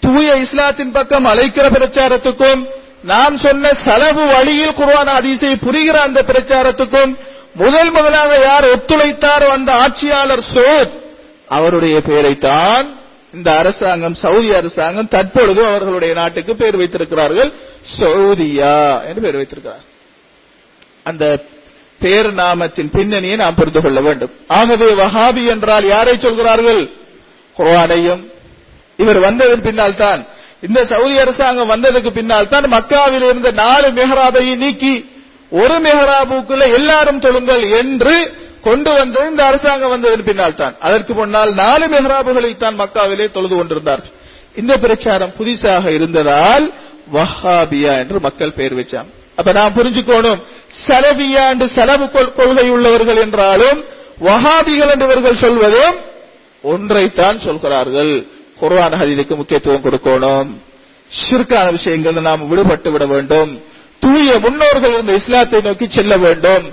தூய 0.00 0.36
இஸ்லாத்தின் 0.36 0.90
பக்கம் 0.90 1.24
அழைக்கிற 1.24 1.68
பிரச்சாரத்துக்கும் 1.68 2.66
நாம் 3.02 3.36
சொன்ன 3.36 3.74
செலவு 3.74 4.26
வழியில் 4.26 4.74
குருவான 4.74 5.04
அதிசை 5.04 5.54
புரிகிற 5.54 5.96
அந்த 5.96 6.22
பிரச்சாரத்துக்கும் 6.22 7.14
முதல் 7.54 7.90
முதலாக 7.90 8.36
யார் 8.36 8.64
ஒத்துழைத்தாரோ 8.64 9.46
அந்த 9.46 9.72
ஆட்சியாளர் 9.72 10.44
சோத்? 10.54 10.90
அவருடைய 11.48 12.00
பெயரைத்தான் 12.00 12.98
இந்த 13.34 13.56
அரசாங்கம் 13.56 14.14
சவுதி 14.14 14.54
அரசாங்கம் 14.54 15.08
தற்பொழுது 15.08 15.66
அவர்களுடைய 15.66 16.14
நாட்டுக்கு 16.14 16.56
பெயர் 16.56 16.76
வைத்திருக்கிறார்கள் 16.76 17.52
சவுதியா 17.98 19.06
என்று 19.06 19.20
பெயர் 19.20 19.36
வைத்திருக்கிறார். 19.36 19.84
அந்த 21.04 21.44
பேர் 22.00 22.28
நாமத்தின் 22.40 22.90
பின்னணியை 22.94 23.36
நாம் 23.42 23.58
புரிந்து 23.58 23.80
கொள்ள 23.84 23.98
வேண்டும். 24.06 24.32
ஆகவே 24.58 24.88
வஹாபி 25.02 25.44
என்றால் 25.54 25.86
யாரை 25.94 26.14
சொல்கிறார்கள்? 26.24 26.82
குரானையும் 27.56 28.22
இவர் 29.02 29.20
வந்ததன் 29.26 29.66
பின்னால் 29.66 30.00
தான் 30.04 30.20
இந்த 30.66 30.80
சவுதி 30.90 31.16
அரசாங்கம் 31.24 31.72
வந்ததுக்கு 31.74 32.10
பின்னால் 32.18 32.50
தான் 32.52 32.66
மக்காவில் 32.74 33.26
இருந்த 33.28 33.50
நாலு 33.62 33.88
மெஹராபையை 33.98 34.54
நீக்கி 34.64 34.94
ஒரு 35.60 35.76
மெஹராபுக்குள்ள 35.86 36.64
எல்லாரும் 36.78 37.22
தொழுங்கள் 37.24 37.64
என்று 37.80 38.14
கொண்டு 38.66 38.90
வந்தது 38.98 39.26
இந்த 39.32 39.42
அரசாங்கம் 39.50 39.92
வந்ததன் 39.94 40.26
பின்னால் 40.28 40.56
தான் 40.60 40.74
அதற்கு 40.86 41.12
முன்னால் 41.18 41.52
நாலு 41.62 41.86
மெஹராபுகளை 41.94 42.50
தான் 42.64 42.78
மக்காவிலே 42.80 43.26
தொழுது 43.36 43.54
கொண்டிருந்தார்கள். 43.58 44.14
இந்த 44.60 44.72
பிரச்சாரம் 44.84 45.36
புதிசாக 45.38 45.84
இருந்ததால் 45.98 46.66
வஹாபியா 47.16 47.92
என்று 48.02 48.18
மக்கள் 48.26 48.56
பெயர் 48.58 48.76
வச்சாங்க. 48.80 49.10
அப்ப 49.38 49.52
நான் 49.58 49.76
புரிஞ்சுக்கோணும். 49.78 50.40
சலபியா 50.86 51.44
என்று 51.52 51.66
செலவு 51.76 52.06
கொள்கை 52.38 52.66
உள்ளவர்கள் 52.76 53.20
என்றாலும் 53.24 53.80
வஹாபிகள் 54.26 54.92
என்று 54.92 55.06
இவர்கள் 55.08 55.42
சொல்வதும் 55.44 55.96
ஒன்றைத்தான் 56.72 57.38
சொல்கிறார்கள். 57.46 58.12
குர்ஆன் 58.60 58.98
ஹதீதுக்கு 59.00 59.34
முக்கியத்துவம் 59.40 59.84
கொடுக்கணும். 59.86 60.50
சிற்கான 61.10 61.66
விஷயங்கள் 61.76 62.26
நாம் 62.28 62.48
விடுபட்டு 62.50 62.88
விட 62.94 63.04
வேண்டும். 63.14 63.50
தூய 64.02 64.38
முன்னோர்கள் 64.44 64.98
இந்த 65.00 65.12
இஸ்லாத்தை 65.20 65.60
நோக்கி 65.66 65.86
செல்ல 65.96 66.14
வேண்டும். 66.24 66.64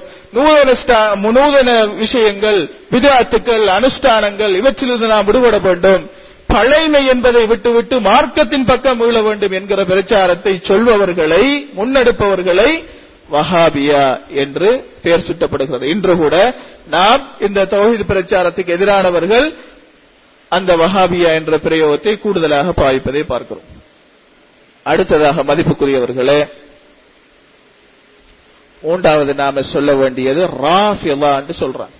நூதன 1.36 1.70
விஷயங்கள் 2.04 2.60
விதாத்துக்கள் 2.94 3.66
அனுஷ்டானங்கள் 3.78 4.54
இவற்றிலிருந்து 4.60 5.14
நாம் 5.14 5.28
விடுபட 5.30 5.58
வேண்டும். 5.68 6.04
பழைமை 6.54 7.02
என்பதை 7.14 7.44
விட்டுவிட்டு 7.52 7.96
மார்க்கத்தின் 8.10 8.66
பக்கம் 8.66 8.98
மீள 8.98 9.22
வேண்டும் 9.22 9.52
என்கிற 9.52 9.82
பிரச்சாரத்தை 9.84 10.54
சொல்பவர்களை 10.70 11.44
முன்னெடுப்பவர்களை 11.78 12.70
வஹாபியா 13.32 14.04
என்று 14.44 14.70
பெயர் 15.04 15.28
சுட்டப்படுகிறது. 15.28 15.86
இன்று 15.94 16.14
கூட 16.16 16.36
நாம் 16.88 17.22
இந்த 17.40 17.66
தொகுதி 17.66 18.04
பிரச்சாரத்துக்கு 18.04 18.76
எதிரானவர்கள் 18.78 19.46
அந்த 20.52 20.72
வஹாபியா 20.76 21.30
என்ற 21.40 21.58
பிரயோகத்தை 21.58 22.14
கூடுதலாக 22.20 22.74
பாவிப்பதை 22.82 23.24
பார்க்கிறோம். 23.24 23.70
அடுத்ததாக 24.86 25.44
மதிப்புக்குரியவர்களே 25.44 26.40
மூன்றாவது 28.84 29.34
நாம 29.36 29.62
சொல்ல 29.74 29.92
வேண்டியது 29.96 30.42
ராஃபிலா 30.64 31.30
என்று 31.42 31.54
சொல்றான் 31.60 31.94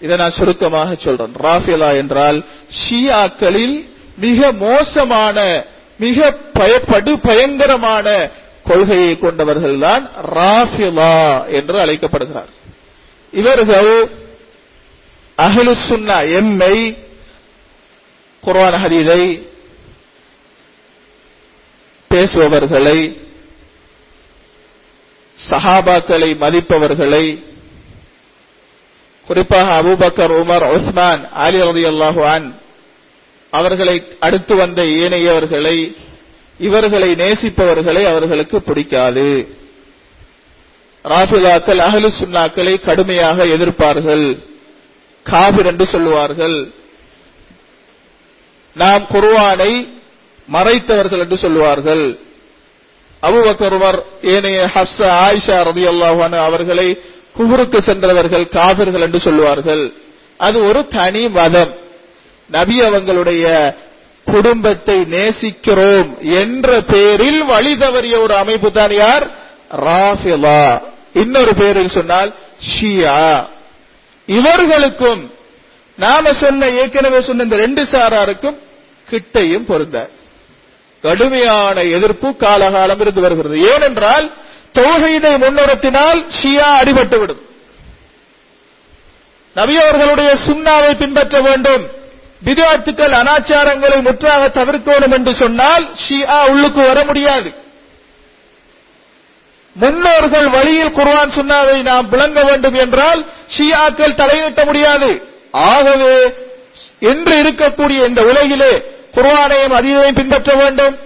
இதை 0.00 0.14
நான் 0.16 0.36
சுருக்கமாக 0.38 0.90
சொல்றேன். 0.94 1.34
ராஃபிலா 1.46 1.88
என்றால் 1.96 2.38
ஷியாக்களில் 2.80 3.76
மிக 4.16 4.52
மோசமான 4.64 5.38
மிக 6.00 6.18
பயப்படு 6.58 7.12
பயங்கரமான 7.28 8.06
கொள்கையை 8.64 9.12
கொண்டவர்கள் 9.18 9.78
தான் 9.78 10.04
ராஃபிலா 10.36 11.14
என்று 11.58 11.76
அழைக்கப்படுகிறார். 11.80 12.50
இவர்கள் 13.32 13.92
அகலு 15.38 15.72
சுன்னா 15.88 16.18
எம்மை 16.38 16.74
குர்ஆன் 18.42 18.78
ஹரிதை 18.82 19.22
பேசுபவர்களை 22.10 22.98
சஹாபாக்களை 25.38 26.30
மதிப்பவர்களை 26.38 27.24
குறிப்பாக 29.28 29.82
Abu Bakr 29.82 30.34
Umar 30.42 30.64
Usman 30.76 31.22
Ali 31.44 31.60
Ali 31.60 31.82
அல்லாஹுவான் 31.84 32.46
அவர்களை 33.52 33.96
அடுத்து 34.20 34.54
வந்த 34.56 34.82
ஏனையவர்களை 34.82 35.76
இவர்களை 36.58 37.10
நேசிப்பவர்களை 37.14 38.02
அவர்களுக்கு 38.06 38.62
பிடிக்காது. 38.62 39.28
ராஃபிலாக்கள் 41.04 41.80
அகலு 41.88 42.08
சுன்னாக்களை 42.20 42.74
கடுமையாக 42.80 43.44
எதிர்ப்பார்கள். 43.44 44.26
காபிர் 45.26 45.66
என்று 45.66 45.86
சொல்லுவார்கள். 45.86 46.58
நாம் 48.76 49.06
குர்வானை 49.12 49.72
மறைத்தவர்கள் 50.52 51.18
என்று 51.18 51.36
சொல்லுவார்கள். 51.36 52.04
அபுபக்கர் 53.22 53.76
உமர் 53.78 54.00
ஏனைய 54.22 54.60
ஹப்ஸா 54.74 55.08
ஆயிஷா 55.26 55.56
ரவி 55.70 55.84
அன்ஹா 55.92 56.38
அவர்களை 56.48 56.88
குபுருக்கு 57.38 57.78
சென்றவர்கள் 57.78 58.44
காபிர்கள் 58.44 59.00
என்று 59.00 59.20
சொல்லுவார்கள். 59.20 59.92
அது 60.36 60.64
ஒரு 60.64 60.88
தனி 60.88 61.28
மதம். 61.28 61.74
நபி 62.50 62.78
அவங்களுடைய 62.78 63.74
குடும்பத்தை 64.24 64.96
நேசிக்கிறோம் 65.00 66.10
என்ற 66.40 66.80
பெயரில் 66.80 67.44
வழி 67.44 67.74
தவறிய 67.74 68.20
ஒரு 68.20 68.34
அமைப்பு 68.34 68.72
தான் 68.72 68.94
யார்? 68.94 69.30
ராஃபிலா 69.76 70.82
இன்னொரு 71.12 71.54
பேரில் 71.54 71.88
சொன்னால் 71.88 72.34
ஷியா. 72.68 73.46
இவர்களுக்கும் 74.26 75.30
நாம 75.98 76.32
சொன்ன 76.32 76.68
ஏற்கனவே 76.68 77.20
சொன்ன 77.20 77.42
இந்த 77.42 77.56
ரெண்டு 77.56 77.82
சாராருக்கும் 77.82 78.58
கிட்டையும் 79.08 79.66
பொருந்த 79.66 80.10
கடுமையான 81.00 81.82
எதிர்ப்பு 81.82 82.36
காலகாலம் 82.36 83.00
இருந்து 83.00 83.20
வருகிறது. 83.20 83.56
ஏனென்றால் 83.72 84.26
தொழுகைதை 84.74 85.32
முன்னிறுத்தினால் 85.44 86.26
ஷியா 86.42 86.68
அடிபட்டுவிடும். 86.80 87.42
நபி 89.54 89.76
அவர்களுடைய 89.76 90.36
சுண்ணாவை 90.46 90.98
பின்பற்ற 90.98 91.40
வேண்டும். 91.40 91.84
விதாத்துக்கள் 92.44 93.14
அனாச்சாரங்களை 93.20 94.02
முற்றாக 94.02 94.48
தவிர்க்கணும் 94.48 95.12
என்று 95.12 95.34
சொன்னால் 95.34 95.86
ஷியா 96.08 96.48
உள்ளுக்கு 96.50 96.80
வர 96.86 97.04
முடியாது. 97.04 97.52
முன்னோர்கள் 99.72 100.48
வழியில் 100.48 100.94
குர்வான் 100.94 101.34
சுண்ணாவை 101.34 101.82
நாம் 101.82 102.08
விளங்க 102.08 102.42
வேண்டும் 102.42 102.74
என்றால் 102.74 103.26
ஷியாக்கள் 103.58 104.18
தலையிட்ட 104.20 104.64
முடியாது. 104.64 105.22
ஆகவே 105.52 106.34
இன்று 106.98 107.42
இருக்கக்கூடிய 107.42 108.06
இந்த 108.06 108.22
உலகிலே 108.22 108.72
குர்வானையும் 109.14 109.76
அதீதையும் 109.78 110.14
பின்பற்ற 110.14 110.54
வேண்டும். 110.54 110.98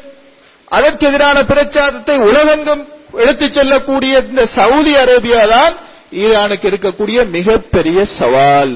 அதற்கு 0.68 1.07
எதிரான 1.07 1.42
பிரச்சாரத்தை 1.42 2.16
உலகெங்கும் 2.18 2.88
எடுத்துச் 3.20 3.55
செல்லக்கூடிய 3.55 4.14
இந்த 4.31 4.44
சவுதி 4.59 4.92
அரேபியா 5.05 5.42
தான் 5.55 5.75
ஈரானுக்கு 6.22 6.66
இருக்கக்கூடிய 6.70 7.18
மிகப்பெரிய 7.37 7.98
சவால். 8.18 8.75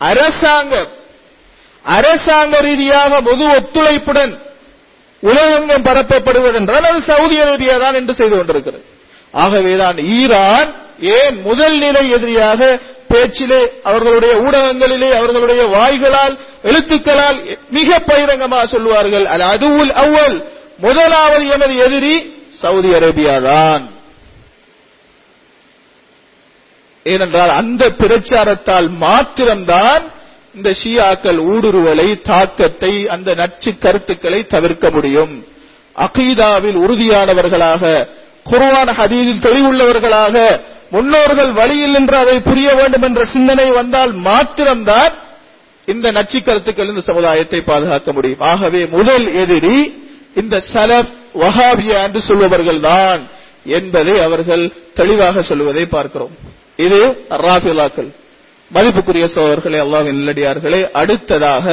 அரசாங்கம் 0.00 0.90
அரசாங்க 1.84 2.54
ரீதியாக 2.60 3.20
பொது 3.20 3.44
ஒத்துழைப்புடன் 3.56 4.32
உலகெங்கும் 5.22 5.86
பரப்பப்படுவதென்றால் 5.88 6.86
அது 6.90 7.00
சவுதி 7.00 7.36
அரேபியா 7.40 7.78
தான் 7.78 7.94
என்று 7.94 8.14
செய்து 8.14 8.36
கொண்டிருக்கிறது. 8.36 8.84
ஆகவேதான் 9.34 9.98
ஈரான் 10.18 10.70
ஏன் 11.18 11.36
முதல் 11.48 11.78
நிலை 11.78 12.04
எதிரியாக 12.10 12.60
பேச்சிலே 13.08 13.62
அவர்களுடைய 13.82 14.32
ஊடகங்களிலே 14.44 15.10
அவர்களுடைய 15.20 15.62
வாய்களால் 15.76 16.34
எழுத்துக்களால் 16.62 17.38
மிக 17.70 17.98
பகிரங்கமாக 17.98 18.66
சொல்லுவார்கள். 18.66 19.26
அது 19.26 19.44
அதுவுல் 19.54 19.92
அவ்வல் 20.02 20.36
முதலாவது 20.78 21.44
எமது 21.48 21.74
எதிரி 21.86 22.16
சவுதி 22.62 22.90
அரேபியா 22.98 23.36
தான். 23.50 23.84
ஏனென்றால் 27.06 27.52
அந்த 27.60 27.82
பிரச்சாரத்தால் 28.00 28.88
மாத்திரம்தான் 29.04 30.02
இந்த 30.56 30.70
ஷியாக்கள் 30.80 31.38
ஊடுருவலை 31.52 32.08
தாக்கத்தை 32.30 32.92
அந்த 33.14 33.28
நச்சு 33.40 33.70
கருத்துக்களை 33.84 34.40
தவிர்க்க 34.54 34.86
முடியும். 34.96 35.34
அகீதாவில் 35.96 36.78
உறுதியானவர்களாக 36.84 37.82
குர்ஆன் 38.50 38.92
ஹதீதில் 38.98 39.42
தெளிவுள்ளவர்களாக 39.46 40.36
முன்னோர்கள் 40.94 41.50
வழியில் 41.58 41.94
நின்று 41.96 42.16
அதை 42.22 42.36
புரிய 42.48 42.68
வேண்டும் 42.78 43.04
என்ற 43.08 43.22
சிந்தனை 43.34 43.66
வந்தால் 43.78 44.12
மாத்திரம்தான் 44.28 45.12
இந்த 45.88 46.06
நச்சு 46.16 46.38
கருத்துக்கள் 46.46 46.90
இந்த 46.92 47.02
சமுதாயத்தை 47.08 47.60
பாதுகாக்க 47.70 48.08
முடியும். 48.16 48.42
ஆகவே 48.50 48.82
முதல் 48.96 49.26
எதிரி 49.42 49.78
இந்த 50.40 50.56
சலப் 50.72 51.12
வஹாபியா 51.34 51.98
என்று 52.06 52.20
சொல்பவர்கள் 52.20 52.80
தான் 52.80 53.22
என்பதை 53.64 54.20
அவர்கள் 54.20 54.64
தெளிவாக 54.94 55.42
சொல்லுவதை 55.42 55.86
பார்க்கிறோம். 55.86 56.34
இது 56.76 57.00
ராபிலாக்கள் 57.46 58.10
மதிப்புக்குரிய 58.70 59.26
சோழர்களே 59.34 59.78
அல்லாவின் 59.84 60.18
நல்லடியார்களே 60.20 60.90
அடுத்ததாக 60.92 61.66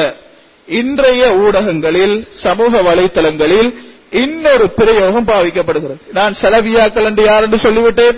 இன்றைய 0.67 1.23
ஊடகங்களில் 1.43 2.27
சமூக 2.29 2.81
வலைத்தளங்களில் 2.81 3.69
இன்னொரு 4.11 4.65
பிரயோகம் 4.69 5.27
பாவிக்கப்படுகிறது. 5.27 6.01
நான் 6.11 6.33
செலவியாக்கள் 6.41 7.07
என்று 7.09 7.23
யார் 7.23 7.43
என்று 7.43 7.57
சொல்லிவிட்டேன்? 7.57 8.17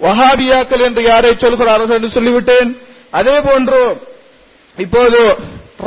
வஹாபியாக்கள் 0.00 0.84
என்று 0.88 1.02
யாரை 1.02 1.32
சொல்கிறார்கள் 1.38 1.96
என்று 1.96 2.10
சொல்லிவிட்டேன்? 2.16 2.70
அதே 3.10 3.40
போன்று 3.40 3.82
இப்போது 4.76 5.20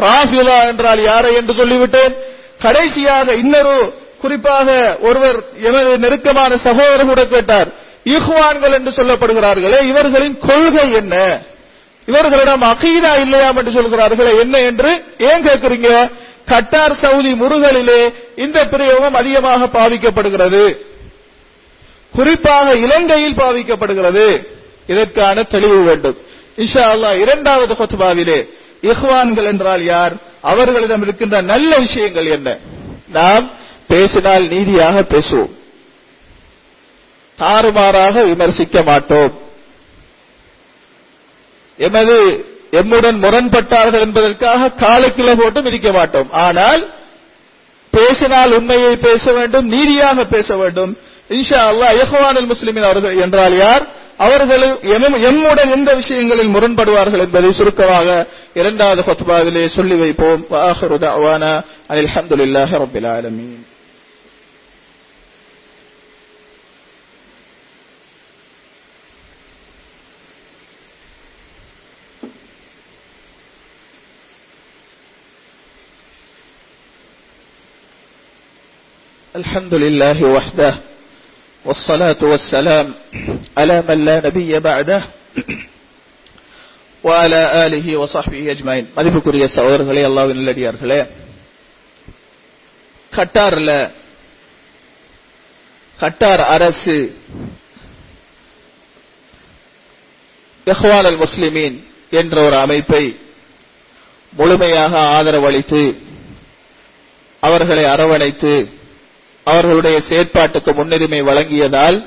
ராஃபிலா 0.04 0.58
என்றால் 0.68 1.02
யாரை 1.04 1.36
என்று 1.36 1.54
சொல்லிவிட்டேன்? 1.54 2.14
கடைசியாக 2.62 3.34
இன்னொரு 3.34 3.76
குறிப்பாக 4.22 4.98
ஒருவர் 5.02 5.44
எனது 5.62 5.98
நெருக்கமான 5.98 6.58
சகோதரர் 6.58 7.08
கூட 7.08 7.26
கேட்டார் 7.26 7.70
இஹ்வான்கள் 8.06 8.74
என்று 8.74 8.92
சொல்லப்படுகிறார்களே 8.92 9.82
இவர்களின் 9.82 10.38
கொள்கை 10.40 10.92
என்ன? 10.92 11.42
இவர்களிடம் 12.08 12.62
அகீதா 12.62 13.20
இல்லையாம் 13.20 13.58
என்று 13.58 13.72
சொல்கிறார்களே 13.72 14.38
என்ன 14.40 14.58
என்று 14.60 14.92
ஏன் 15.18 15.46
கேட்கிறீங்க? 15.46 16.12
கட்டார் 16.46 16.94
சவுதி 16.94 17.34
முருகலிலே 17.34 18.14
இந்த 18.36 18.66
பிரயோகம் 18.66 19.14
அதிகமாக 19.14 19.68
பாவிக்கப்படுகிறது. 19.68 20.78
குறிப்பாக 22.16 22.74
இலங்கையில் 22.76 23.36
பாவிக்கப்படுகிறது. 23.36 24.44
இதற்கான 24.88 25.44
தெளிவு 25.44 25.80
வேண்டும். 25.84 26.18
இஷா 26.58 26.84
அல்லாஹ் 26.94 27.16
இரண்டாவது 27.16 27.74
ஹொத்பாவிலே 27.74 28.40
இஹ்வான்கள் 28.82 29.46
என்றால் 29.46 29.84
யார்? 29.84 30.14
அவர்களிடம் 30.42 31.02
இருக்கின்ற 31.02 31.42
நல்ல 31.42 31.78
விஷயங்கள் 31.78 32.26
என்ன? 32.26 32.58
நாம் 33.08 33.46
பேசினால் 33.90 34.46
நீதியாக 34.48 35.02
பேசுவோம். 35.02 35.54
தாறுமாறாக 37.36 38.24
விமர்சிக்க 38.24 38.82
மாட்டோம். 38.84 39.34
எமது 41.78 42.16
எம்முடன் 42.72 43.20
முரண்பட்டார்கள் 43.24 44.06
என்பதற்காக 44.06 44.72
காலக்கில 44.80 45.30
போட்டு 45.38 45.62
மிதிக்க 45.62 45.92
மாட்டோம். 45.92 46.32
ஆனால் 46.32 46.82
பேசினால் 47.92 48.56
உண்மையை 48.58 48.96
பேச 48.98 49.32
வேண்டும் 49.34 49.68
நீதியாக 49.68 50.26
பேச 50.26 50.56
வேண்டும். 50.56 50.98
இன்ஷா 51.30 51.60
அல்லா 51.72 51.88
இஹ்வானுல் 52.02 52.52
முஸ்லிமின் 52.52 52.88
அவர்கள் 52.90 53.18
என்றால் 53.22 53.56
யார்? 53.58 53.86
அவர்கள் 54.18 54.64
எம்முடன் 55.24 55.72
எந்த 55.72 55.94
விஷயங்களில் 55.94 56.54
முரண்படுவார்கள் 56.56 57.24
என்பதை 57.26 57.52
சுருக்கமாக 57.52 58.28
இரண்டாவது 58.54 59.02
ஃபத்வாவிலே 59.02 59.66
சொல்லி 59.66 59.96
வைப்போம். 59.96 60.46
வாஹிரு 60.52 60.98
தஅவானா 61.06 61.54
ஆலமீன். 63.18 63.66
الحمد 79.39 79.75
لله 79.75 80.25
وحده 80.27 80.73
والصلاة 81.65 82.21
والسلام 82.23 82.87
على 83.59 83.77
من 83.83 83.99
لا 84.05 84.17
نبي 84.27 84.59
بعده 84.61 85.01
وعلى 87.05 87.67
آله 87.67 87.87
وصحبه 87.97 88.43
أجمعين 88.51 88.85
மதிப்புக்குரிய 88.97 89.45
சகோதரர்களே 89.57 90.03
அல்லாஹ்வின் 90.09 90.41
நல்லடியார்களே 90.41 91.01
கட்டார்ல 93.13 93.71
கட்டார் 95.99 96.43
அரசு 96.55 96.97
இஹ்வான் 100.67 101.07
அல் 101.11 101.21
முஸ்லிமீன் 101.25 101.77
என்ற 102.13 102.37
ஒரு 102.47 102.57
அமைப்பை 102.57 103.05
முழுமையாக 104.33 104.93
ஆதரவளித்து 105.17 105.83
அவர்களை 107.43 107.85
அரவணைத்து 107.95 108.55
அவர்களுடைய 109.50 109.98
செயற்பாட்டுக்கு 110.10 110.72
முன்னுரிமை 110.74 111.22
வழங்கியதால் 111.22 111.98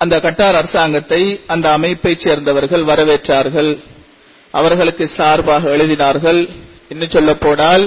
அந்த 0.00 0.14
கட்டார் 0.20 0.56
அரசாங்கத்தை 0.56 1.20
அந்த 1.46 1.66
அமைப்பைச் 1.70 2.22
சேர்ந்தவர்கள் 2.24 2.84
வரவேற்றார்கள். 2.84 3.70
அவர்களுக்கு 4.54 5.04
சார்பாக 5.08 5.68
எழுதினார்கள். 5.76 6.40
இன்னும் 6.88 7.10
சொல்ல 7.10 7.34
போனால் 7.34 7.84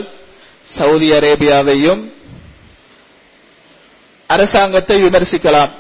சவுதி 0.78 1.12
அரேபியாவையும் 1.12 2.02
அரசாங்கத்தை 4.30 4.98
விமர்சிக்கலாம். 5.04 5.72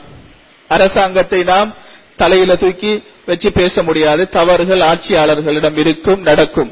அரசாங்கத்தை 0.67 1.39
நாம் 1.43 1.69
தலையில 2.15 2.55
தூக்கி 2.55 2.93
வச்சு 3.25 3.49
பேச 3.51 3.83
முடியாது. 3.83 4.29
தவறுகள் 4.29 4.83
ஆட்சியாளர்களிடம் 4.91 5.77
இருக்கும் 5.77 6.21
நடக்கும். 6.21 6.71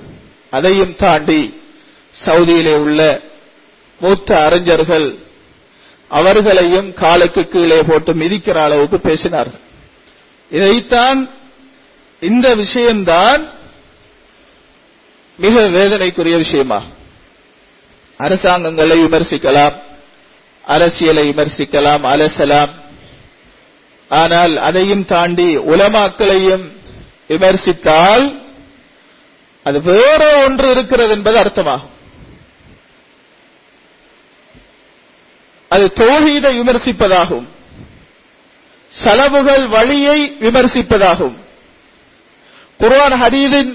அதையும் 0.50 0.96
தாண்டி 0.96 1.42
சவுதியிலே 2.26 2.76
உள்ள 2.78 3.02
மூத்த 4.00 4.44
அறிஞர்கள் 4.44 5.08
அவர்களையும் 6.10 6.94
காலுக்கு 6.94 7.48
கீழே 7.48 7.80
போட்டு 7.82 8.14
மிதிக்கிற 8.14 8.58
அளவுக்கு 8.58 8.98
பேசினார்கள். 8.98 9.64
இதைத்தான் 10.50 11.30
இந்த 12.20 12.56
விஷயம்தான் 12.56 13.42
மிக 15.38 15.62
வேதனைக்குரிய 15.62 16.36
விஷயமா. 16.36 16.84
அரசாங்கங்களை 18.18 19.04
விமர்சிக்கலாம் 19.04 19.76
அரசியலை 20.62 21.30
விமர்சிக்கலாம் 21.30 22.04
அலசலாம். 22.14 22.70
ஆனால் 24.10 24.58
அதையும் 24.58 25.06
தாண்டி 25.06 25.58
உலமாக்களையும் 25.58 26.66
விமர்சித்தால் 27.28 28.26
அது 29.64 29.82
வேற 29.82 30.44
ஒன்று 30.46 30.72
இருக்கிறது 30.72 31.10
என்பது 31.10 31.38
அர்த்தமாகும். 31.40 31.96
அது 35.78 35.94
தோஹீதை 35.94 36.60
விமர்சிப்பதாகும். 36.60 37.48
செலவுகள் 38.88 39.68
வழியை 39.68 40.36
விமர்சிப்பதாகும். 40.40 41.36
குர்ஆன் 42.78 43.22
ஹதீதின் 43.22 43.72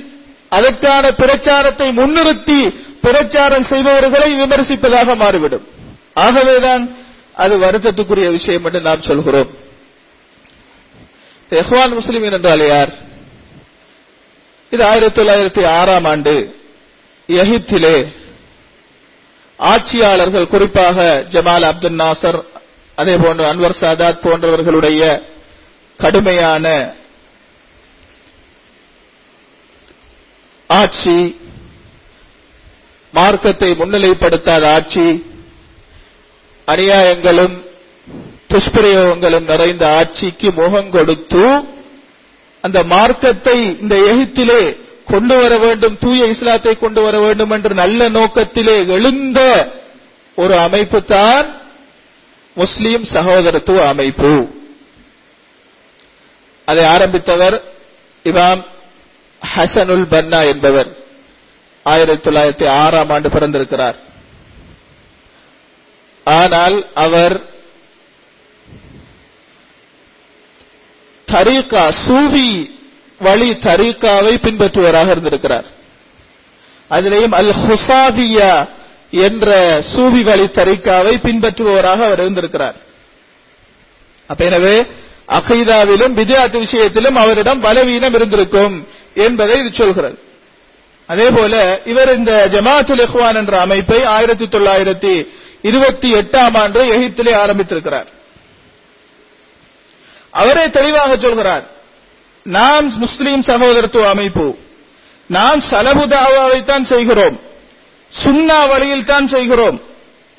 அதற்கான 0.48 1.10
பிரச்சாரத்தை 1.10 1.88
முன்னிறுத்தி 1.88 2.60
பிரச்சாரம் 3.00 3.62
செய்பவர்களை 3.62 4.28
விமர்சிப்பதாக 4.42 5.16
மாறிவிடும். 5.16 5.66
ஆகவேதான் 6.14 6.96
அது 7.34 7.58
வருத்தத்துக்குரிய 7.58 8.30
விஷயம் 8.30 8.64
என்று 8.64 8.80
நாம் 8.80 9.00
சொல்கிறோம். 9.00 9.50
எஹ்வான் 11.50 11.94
முஸ்லிம் 11.94 12.32
என்றால் 12.32 12.68
யார்? 12.68 12.92
இது 14.70 14.84
ஆயிரத்தி 14.86 15.22
தொள்ளாயிரத்தி 15.22 15.66
ஆறாம் 15.66 16.04
ஆண்டு 16.04 16.56
எகிப்திலே 17.26 17.96
ஆட்சியாளர்கள் 19.66 20.52
குறிப்பாக 20.52 20.98
ஜமால் 21.32 21.66
அப்துல் 21.68 22.00
நாசர் 22.00 22.40
அதே 22.98 23.14
போன்று 23.16 23.44
அன்வர் 23.44 23.80
சாதாத் 23.80 24.22
போன்றவர்களுடைய 24.24 25.02
கடுமையான 26.00 26.66
ஆட்சி 30.70 31.16
மார்க்கத்தை 33.14 33.70
முன்னிலைப்படுத்தாத 33.72 34.64
ஆட்சி 34.74 35.06
அநியாயங்களும் 36.68 37.56
துஷ்பிரயோகங்களும் 38.50 39.48
நிறைந்த 39.48 39.84
ஆட்சிக்கு 39.98 40.48
முகம் 40.52 40.90
கொடுத்து 40.90 41.44
அந்த 42.64 42.78
மார்க்கத்தை 42.92 43.56
இந்த 43.82 43.94
எகிப்திலே 44.10 44.62
கொண்டு 45.10 45.34
வர 45.40 45.58
வேண்டும் 45.58 45.98
தூய 45.98 46.26
இஸ்லாத்தை 46.26 46.72
கொண்டு 46.78 47.02
வர 47.02 47.18
வேண்டும் 47.18 47.50
என்று 47.50 47.74
நல்ல 47.74 48.08
நோக்கத்திலே 48.08 48.86
எழுந்த 48.86 49.40
ஒரு 50.34 50.58
அமைப்பு 50.58 51.04
தான் 51.04 51.60
முஸ்லீம் 52.56 53.04
சகோதரத்துவ 53.04 53.86
அமைப்பு. 53.88 54.32
அதை 56.64 56.84
ஆரம்பித்தவர் 56.84 57.56
இமாம் 58.24 58.62
ஹசனுல் 59.42 60.06
பன்னா 60.06 60.40
என்பவர். 60.46 60.90
ஆயிரத்தி 61.86 62.30
தொள்ளாயிரத்தி 62.30 62.66
ஆறாம் 62.66 63.10
ஆண்டு 63.10 63.28
பிறந்திருக்கிறார். 63.28 63.96
ஆனால் 66.26 66.76
அவர் 66.94 67.36
தரீகா 71.28 71.82
சூவி 72.04 72.50
வழி 73.22 73.50
தரீகாவை 73.50 74.34
பின்பற்றுவராக 74.44 75.10
இருந்திருக்கிறார். 75.10 75.66
அதிலேயும் 76.90 77.34
அல் 77.40 77.54
ஹுசாபியா 77.64 78.68
என்ற 79.10 79.48
சூவி 79.94 80.22
வழி 80.24 80.46
தரீகாவை 80.58 81.14
பின்பற்றுபவராக 81.26 82.00
அவர் 82.08 82.20
இருந்திருக்கிறார். 82.20 82.76
அப்ப 84.26 84.44
எனவே 84.44 84.76
அகைதாவிலும் 85.28 86.16
வித்யாத்து 86.20 86.58
விஷயத்திலும் 86.58 87.14
அவரிடம் 87.14 87.60
பலவீனம் 87.60 88.14
இருந்திருக்கும் 88.14 88.86
என்பதை 89.14 89.58
இது 89.58 89.72
சொல்கிறது. 89.72 90.18
அதே 91.06 91.28
போல 91.30 91.80
இவர் 91.84 92.16
இந்த 92.16 92.48
ஜமாத்துல் 92.52 93.02
இஹ்வான் 93.06 93.34
என்ற 93.34 93.60
அமைப்பை 93.60 94.04
ஆயிரத்தி 94.04 94.44
தொள்ளாயிரத்தி 94.44 95.14
இருபத்தி 95.62 96.12
எட்டாம் 96.12 96.56
ஆண்டு 96.62 96.80
எகிப்திலே 96.96 97.34
ஆரம்பித்திருக்கிறார். 97.44 98.08
அவரே 100.30 100.70
தெளிவாக 100.70 101.16
சொல்கிறார். 101.16 101.64
நாம் 102.44 102.98
முஸ்லீம் 102.98 103.42
சகோதரத்துவ 103.42 104.08
அமைப்பு. 104.08 104.56
நாம் 105.26 105.62
சலபுதாவாவைத்தான் 105.70 106.82
செய்கிறோம். 106.82 107.40
சுன்னா 108.24 108.68
வழியில் 108.68 109.04
தான் 109.04 109.26
செய்கிறோம். 109.26 109.80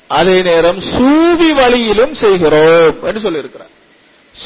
அதே 0.08 0.42
நேரம் 0.42 0.78
சூவி 0.78 1.50
வழியிலும் 1.50 2.14
செய்கிறோம் 2.14 3.02
என்று 3.02 3.20
சொல்லியிருக்கிறார். 3.20 3.72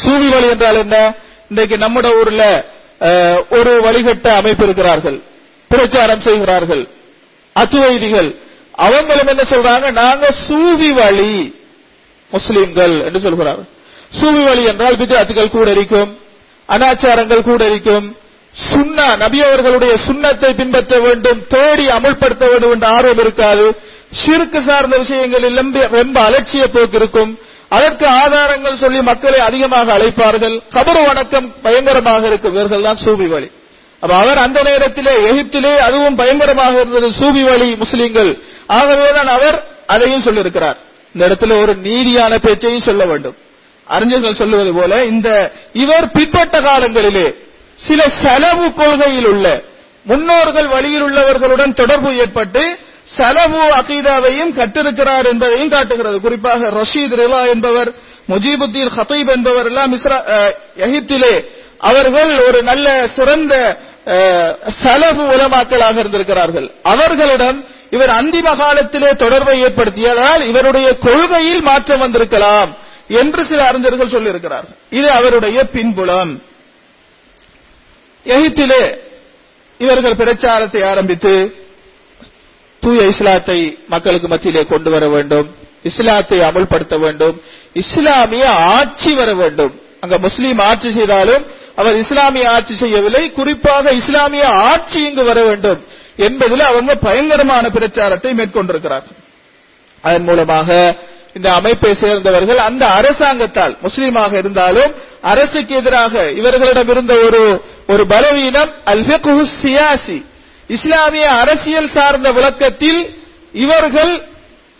சூவி 0.04 0.28
வழி 0.28 0.48
என்றால் 0.48 0.74
என்ன? 0.74 1.14
இன்றைக்கு 1.48 1.78
நம்முடைய 1.78 2.16
ஊர்ல 2.16 2.64
அஹ், 3.00 3.44
ஒரு 3.50 3.80
வழிகட்ட 3.80 4.28
அமைப்பு 4.28 4.64
இருக்கிறார்கள். 4.64 5.22
பிரச்சாரம் 5.68 6.20
செய்கிறார்கள். 6.20 6.88
அத்துவைதிகள். 7.56 8.34
அவங்களும் 8.72 9.26
என்ன 9.26 9.42
சொல்றாங்க? 9.42 9.90
நாங்க 9.92 10.34
சூவி 10.48 10.90
வழி 10.90 11.54
முஸ்லீம்கள் 12.32 13.04
என்று 13.04 13.20
சொல்கிறார்கள். 13.20 13.66
சூவி 14.20 14.42
வழி 14.42 14.64
என்றால் 14.64 14.96
பிஜாத்துகள் 14.96 15.50
கூட 15.50 15.70
இருக்கும். 15.70 16.18
அனாச்சாரங்கள் 16.68 17.42
கூட 17.42 17.64
இருக்கும். 17.64 18.16
சுன்னா 18.72 19.16
நபி 19.16 19.42
அவர்களுடைய 19.42 19.96
சுண்ணத்தை 20.06 20.56
பின்பற்ற 20.56 20.98
வேண்டும் 20.98 21.46
தேடி 21.48 21.84
அமுல்படுத்த 21.84 22.46
வேண்டும் 22.48 22.72
என்ற 22.72 22.86
ஆர்வம் 22.86 23.18
இருக்காது. 23.18 23.80
சிறுக்கு 24.10 24.62
சார்ந்த 24.62 24.98
விஷயங்களில் 24.98 25.72
ரொம்ப- 25.90 26.20
அலட்சிய 26.20 26.60
போக்கு 26.60 26.96
இருக்கும். 26.96 27.38
அதற்கு 27.68 28.06
ஆதாரங்கள் 28.06 28.76
சொல்லி 28.76 29.02
மக்களை 29.02 29.38
அதிகமாக 29.38 29.98
அழைப்பார்கள். 29.98 30.60
கபரு 30.74 31.06
வணக்கம் 31.06 31.60
பயங்கரமாக 31.62 32.26
இருக்கும். 32.26 32.52
இவர்கள் 32.52 32.82
தான் 32.82 32.98
சூபி 33.04 33.28
வழி. 33.28 33.50
அப்ப 34.00 34.14
அவர் 34.14 34.38
அந்த 34.38 34.62
நேரத்திலே 34.62 35.10
எகிப்திலே 35.10 35.76
அதுவும் 35.76 36.14
பயங்கரமாக 36.14 36.80
இருந்தது. 36.80 37.06
சூபி 37.06 37.44
வழி 37.44 37.72
முஸ்லீம்கள். 37.72 38.40
ஆகவேதான் 38.66 39.26
அவர் 39.26 39.64
அதையும் 39.86 40.22
சொல்லியிருக்கிறார். 40.22 40.76
இந்த 41.14 41.28
இடத்துல 41.28 41.60
ஒரு 41.60 41.76
நீதியான 41.84 42.38
பேச்சையும் 42.38 42.80
சொல்ல 42.80 43.04
வேண்டும். 43.04 43.34
அறிஞர்கள் 43.88 44.34
சொல்லுவது 44.34 44.72
போல 44.74 44.92
இந்த 45.04 45.28
இவர் 45.76 46.06
பிற்பட்ட 46.10 46.56
காலங்களிலே 46.60 47.26
சில 47.78 48.00
செலவு 48.22 48.66
கொள்கையில் 48.72 49.28
உள்ள 49.28 49.46
முன்னோர்கள் 50.06 50.68
வழியில் 50.68 51.02
உள்ளவர்களுடன் 51.02 51.74
தொடர்பு 51.74 52.10
ஏற்பட்டு 52.16 52.62
செலவு 53.08 53.60
அகீதாவையும் 53.76 54.52
கற்றிருக்கிறார் 54.56 55.26
என்பதையும் 55.26 55.70
காட்டுகிறது. 55.70 56.16
குறிப்பாக 56.20 56.70
ரஷீத் 56.72 57.16
ரிலா 57.20 57.40
என்பவர் 57.46 57.90
முஜீபுத்தீன் 58.28 58.94
ஹத்தீப் 58.96 59.30
என்பவர் 59.36 59.66
எல்லாம் 59.66 59.94
எகிப்திலே 60.86 61.34
அவர்கள் 61.80 62.32
ஒரு 62.46 62.58
நல்ல 62.62 62.86
சிறந்த 63.08 63.54
அஹ், 64.06 64.52
செலவு 64.76 65.22
உலமாக்களாக 65.26 65.96
இருந்திருக்கிறார்கள். 65.98 66.66
அவர்களிடம் 66.84 67.58
இவர் 67.90 68.10
அந்திம 68.10 68.56
காலத்திலே 68.56 69.10
தொடர்பை 69.14 69.56
ஏற்படுத்தியதால் 69.62 70.42
இவருடைய 70.46 70.88
கொள்கையில் 70.98 71.62
மாற்றம் 71.62 72.00
வந்திருக்கலாம். 72.00 72.70
என்று 73.20 73.42
சில 73.50 73.60
அறிஞர்கள் 73.68 74.14
சொல்லியிருக்கிறார்கள் 74.14 74.76
இது 74.98 75.08
அவருடைய 75.10 75.58
பின்புலம். 75.74 76.32
எகிப்திலே 78.26 78.82
இவர்கள் 79.80 80.20
பிரச்சாரத்தை 80.22 80.80
ஆரம்பித்து 80.82 81.32
தூய 82.82 83.06
இஸ்லாத்தை 83.12 83.58
மக்களுக்கு 83.88 84.28
மத்தியிலே 84.28 84.62
கொண்டு 84.64 84.90
வர 84.90 85.04
வேண்டும் 85.14 85.48
இஸ்லாத்தை 85.82 86.38
அமுல்படுத்த 86.48 86.96
வேண்டும் 87.04 87.36
இஸ்லாமிய 87.82 88.44
ஆட்சி 88.76 89.10
வர 89.14 89.30
வேண்டும். 89.34 89.74
அங்க 90.00 90.16
முஸ்லீம் 90.18 90.58
ஆட்சி 90.58 90.90
செய்தாலும் 90.90 91.44
அவர் 91.80 91.96
இஸ்லாமிய 91.96 92.50
ஆட்சி 92.50 92.74
செய்யவில்லை 92.74 93.22
குறிப்பாக 93.32 93.92
இஸ்லாமிய 94.00 94.44
ஆட்சி 94.48 94.98
இங்கு 95.08 95.24
வர 95.24 95.38
வேண்டும் 95.44 95.80
என்பதில் 96.16 96.64
அவங்க 96.70 96.94
பயங்கரமான 96.94 97.64
பிரச்சாரத்தை 97.70 98.32
மேற்கொண்டிருக்கிறார்கள். 98.34 99.16
அதன் 100.04 100.22
மூலமாக 100.22 100.68
இந்த 101.38 101.52
அமைப்பை 101.52 101.92
சேர்ந்தவர்கள் 101.94 102.58
அந்த 102.58 102.84
அரசாங்கத்தால் 102.86 103.74
முஸ்லீமாக 103.82 104.32
இருந்தாலும் 104.34 104.92
அரசுக்கு 105.22 105.74
எதிராக 105.74 106.30
இவர்களிடம் 106.30 106.88
இருந்த 106.88 107.14
ஒரு 107.14 107.42
ஒரு 107.88 108.06
பலவீனம் 108.06 108.72
அல் 108.84 109.04
சியாசி 109.62 110.18
இஸ்லாமிய 110.68 111.26
அரசியல் 111.30 111.88
சார்ந்த 111.88 112.30
விளக்கத்தில் 112.30 113.00
இவர்கள் 113.52 114.12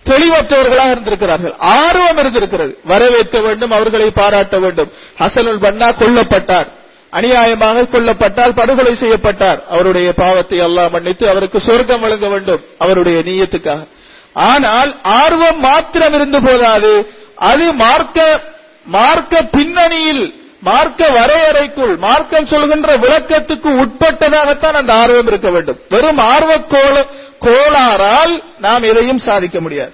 தெளிவற்றவர்களாக 0.05 0.91
இருந்திருக்கிறார்கள். 0.91 1.55
ஆர்வம் 1.59 2.19
இருந்திருக்கிறது. 2.19 2.79
வரவேற்க 2.85 3.41
வேண்டும் 3.41 3.71
அவர்களை 3.71 4.11
பாராட்ட 4.11 4.59
வேண்டும். 4.59 4.91
ஹசனுல் 5.19 5.63
பன்னா 5.65 5.89
கொல்லப்பட்டார். 5.89 6.69
அநியாயமாக 7.13 7.85
கொல்லப்பட்டால் 7.95 8.57
படுகொலை 8.57 8.95
செய்யப்பட்டார். 8.95 9.63
அவருடைய 9.71 10.13
பாவத்தை 10.13 10.59
எல்லாம் 10.59 10.91
மன்னித்து 10.91 11.29
அவருக்கு 11.29 11.61
சொர்க்கம் 11.61 12.01
வழங்க 12.01 12.29
வேண்டும். 12.29 12.61
அவருடைய 12.79 13.19
நீயத்துக்காக. 13.19 13.87
ஆனால் 14.47 14.91
ஆர்வம் 15.21 15.61
மாத்திரம் 15.61 16.15
இருந்து 16.19 16.39
போதாது. 16.47 16.93
அது 17.51 17.67
மார்க்க 17.83 18.19
மார்க்க 18.97 19.43
பின்னணியில் 19.57 20.25
மார்க்க 20.69 21.09
வரையறைக்குள் 21.17 21.95
மார்க்கம் 22.07 22.51
சொல்கின்ற 22.53 22.97
விளக்கத்துக்கு 23.05 23.71
உட்பட்டதாகத்தான் 23.83 24.79
அந்த 24.81 24.93
ஆர்வம் 25.03 25.29
இருக்க 25.31 25.49
வேண்டும். 25.51 25.79
வெறும் 25.95 26.21
ஆர்வ 26.33 26.53
கோளாறால் 27.47 28.35
நாம் 28.67 28.89
எதையும் 28.91 29.25
சாதிக்க 29.29 29.59
முடியாது. 29.61 29.93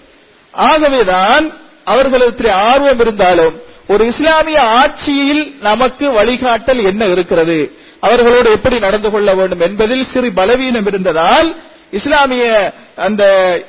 ஆகவேதான் 0.54 1.46
அவர்களிடத்தில் 1.92 2.56
ஆர்வம் 2.70 3.00
இருந்தாலும் 3.04 3.56
ஒரு 3.92 4.02
இஸ்லாமிய 4.12 4.58
ஆட்சியில் 4.80 5.44
நமக்கு 5.68 6.04
வழிகாட்டல் 6.18 6.80
என்ன 6.90 7.04
இருக்கிறது? 7.14 7.58
அவர்களோடு 8.06 8.48
எப்படி 8.56 8.76
நடந்து 8.86 9.08
கொள்ள 9.10 9.30
வேண்டும் 9.34 9.62
என்பதில் 9.66 10.10
சிறு 10.12 10.28
பலவீனம் 10.38 10.88
இருந்ததால் 10.90 11.48
இஸ்லாமிய 11.90 12.72
அந்த 12.96 13.24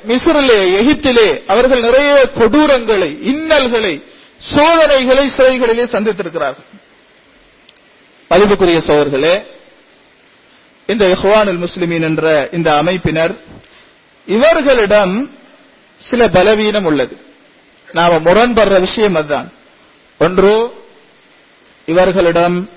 மிசுரிலே 0.06 0.58
எகிப்திலே 0.80 1.42
அவர்கள் 1.46 1.80
நிறைய 1.80 2.28
கொடூரங்களை 2.34 3.22
இன்னல்களை 3.22 4.02
சோதனைகளை 4.38 5.28
சிறைகளிலே 5.36 5.84
சந்தித்திருக்கிறார்கள். 5.84 6.66
பதிவுக்குரிய 8.28 8.78
சோழர்களே 8.78 9.44
இந்த 10.86 11.06
ஹுவானுல் 11.06 11.66
முஸ்லிமீன் 11.66 12.02
என்ற 12.02 12.48
இந்த 12.52 12.82
அமைப்பினர் 12.82 13.36
இவர்களிடம் 14.26 15.30
சில 15.96 16.28
பலவீனம் 16.28 16.84
உள்ளது. 16.84 17.20
நாம 17.92 18.18
முரண்படுற 18.18 18.80
விஷயம் 18.80 19.14
அதுதான். 19.14 19.52
ஒன்று 20.18 20.72
இவர்களிடம் 21.86 22.70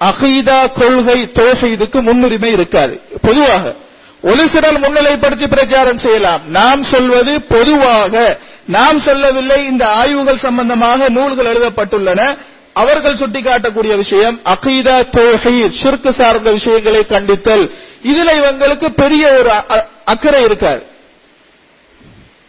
அகீதா 0.00 0.72
கொள்கை 0.72 1.22
தோஹீதுக்கு 1.22 2.02
முன்னுரிமை 2.02 2.50
இருக்காது. 2.50 3.00
பொதுவாக 3.22 3.76
ஒரு 4.22 4.48
சிலர் 4.48 4.80
முன்னிலைப்படுத்தி 4.80 5.48
பிரச்சாரம் 5.48 5.96
செய்யலாம். 5.96 6.40
நாம் 6.48 6.84
சொல்வது 6.84 7.42
பொதுவாக 7.42 8.38
நாம் 8.66 9.00
சொல்லவில்லை 9.00 9.64
இந்த 9.64 9.88
ஆய்வுகள் 9.88 10.36
சம்பந்தமாக 10.36 11.08
நூல்கள் 11.08 11.56
எழுதப்பட்டுள்ளன. 11.56 12.36
அவர்கள் 12.72 13.16
சுட்டிக்காட்டக்கூடிய 13.16 13.96
விஷயம் 13.96 14.40
அகீதா 14.44 15.08
தோஹீத் 15.16 15.72
சுருக்கு 15.82 16.10
சார்ந்த 16.10 16.50
விஷயங்களை 16.50 17.00
கண்டித்தல். 17.00 17.70
இதுல 18.04 18.28
இவங்களுக்கு 18.28 18.88
பெரிய 18.88 19.32
ஒரு 19.32 19.52
அ- 19.52 19.88
அக்கறை 20.04 20.42
இருக்காது. 20.42 20.86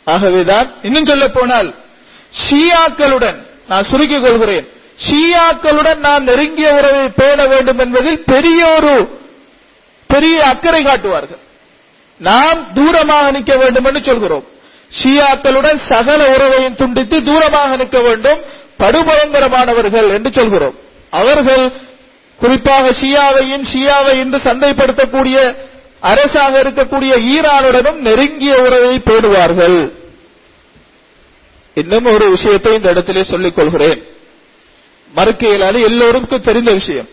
ஆகவேதான் 0.05 0.73
இன்னும் 0.81 1.05
சொல்ல 1.05 1.27
போனால் 1.27 1.75
ஷியாக்களுடன் 2.49 3.47
நான் 3.67 3.83
சுருக்கிக் 3.83 4.21
கொள்கிறேன். 4.21 4.67
ஷியாக்களுடன் 5.09 5.97
நான் 5.97 6.23
நெருங்கிய 6.23 6.73
உறவை 6.73 7.09
பேண 7.09 7.47
வேண்டும் 7.47 7.79
என்பதில் 7.79 8.23
பெரிய 8.25 8.67
ஒரு 8.67 9.21
பெரிய 10.07 10.43
அக்கறை 10.43 10.83
காட்டுவார்கள். 10.83 11.41
நாம் 12.23 12.73
தூரமாக 12.73 13.31
நிற்க 13.31 13.55
வேண்டும் 13.57 13.85
என்று 13.85 14.03
சொல்கிறோம். 14.03 14.45
ஷியாக்களுடன் 14.91 15.79
சகல 15.87 16.35
உறவையும் 16.35 16.75
துண்டித்து 16.75 17.17
தூரமாக 17.21 17.77
நிற்க 17.77 17.99
வேண்டும். 18.01 18.39
படுபயங்கரமானவர்கள் 18.79 20.13
என்று 20.13 20.31
சொல்கிறோம். 20.33 20.75
அவர்கள் 21.13 21.63
குறிப்பாக 22.39 22.89
ஷியாவையும் 23.01 23.65
ஷியாவை 23.73 24.17
என்று 24.17 24.37
சந்தைப்படுத்தக்கூடிய 24.37 25.37
அரசாக 26.01 26.59
இருக்கக்கூடிய 26.63 27.13
ஈரானுடனும் 27.33 27.99
நெருங்கிய 27.99 28.53
உறவை 28.57 28.95
பேணுவார்கள். 28.99 29.77
இன்னும் 31.77 32.05
ஒரு 32.05 32.29
விஷயத்தை 32.29 32.73
இந்த 32.73 32.89
இடத்திலே 32.89 33.23
சொல்லிக் 33.23 33.55
கொள்கிறேன். 33.55 34.01
மறுக்க 35.13 35.47
இயலாது 35.47 35.81
எல்லோருக்கும் 35.81 36.41
தெரிந்த 36.41 36.71
விஷயம். 36.71 37.07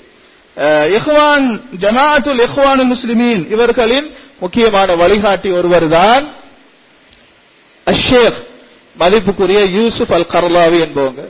அஹ், 0.57 0.89
இஹ்வான் 0.97 1.47
ஜமாத்துல் 1.81 2.43
இஹ்வான் 2.47 2.83
முஸ்லிமீன் 2.93 3.51
இவர்களின் 3.51 4.09
முக்கியமான 4.41 4.95
வழிகாட்டி 4.95 5.51
ஒருவர் 5.51 5.89
தான் 5.89 6.35
அஷேக் 7.87 8.49
மதிப்புக்குரிய 8.99 9.65
யூசுப் 9.65 10.13
அல் 10.13 10.27
கர்லாவி 10.27 10.79
என்பவங்க. 10.81 11.29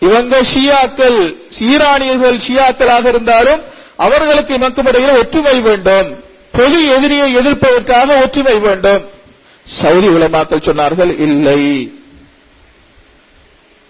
இவங்க 0.00 0.42
ஷியாக்கள் 0.42 1.36
ஈரானியர்கள் 1.60 2.38
ஷியாக்களாக 2.48 3.06
இருந்தாலும் 3.06 3.62
அவர்களுக்கு 3.96 4.54
இமக்கும் 4.54 4.86
இடையில் 4.86 5.18
ஒற்றுமை 5.18 5.60
வேண்டும். 5.60 6.24
பொது 6.52 6.78
எதிரியை 6.86 7.34
எதிர்ப்பதற்காக 7.34 8.22
ஒற்றுமை 8.22 8.58
வேண்டும். 8.58 9.04
சவுதி 9.64 10.06
உலமாக்கள் 10.06 10.66
சொன்னார்கள் 10.68 11.18
இல்லை. 11.18 11.92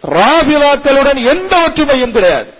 ராபிலாக்களுடன் 0.03 1.24
எந்த 1.24 1.57
ஒற்றுமையும் 1.68 2.11
கிடையாது. 2.11 2.55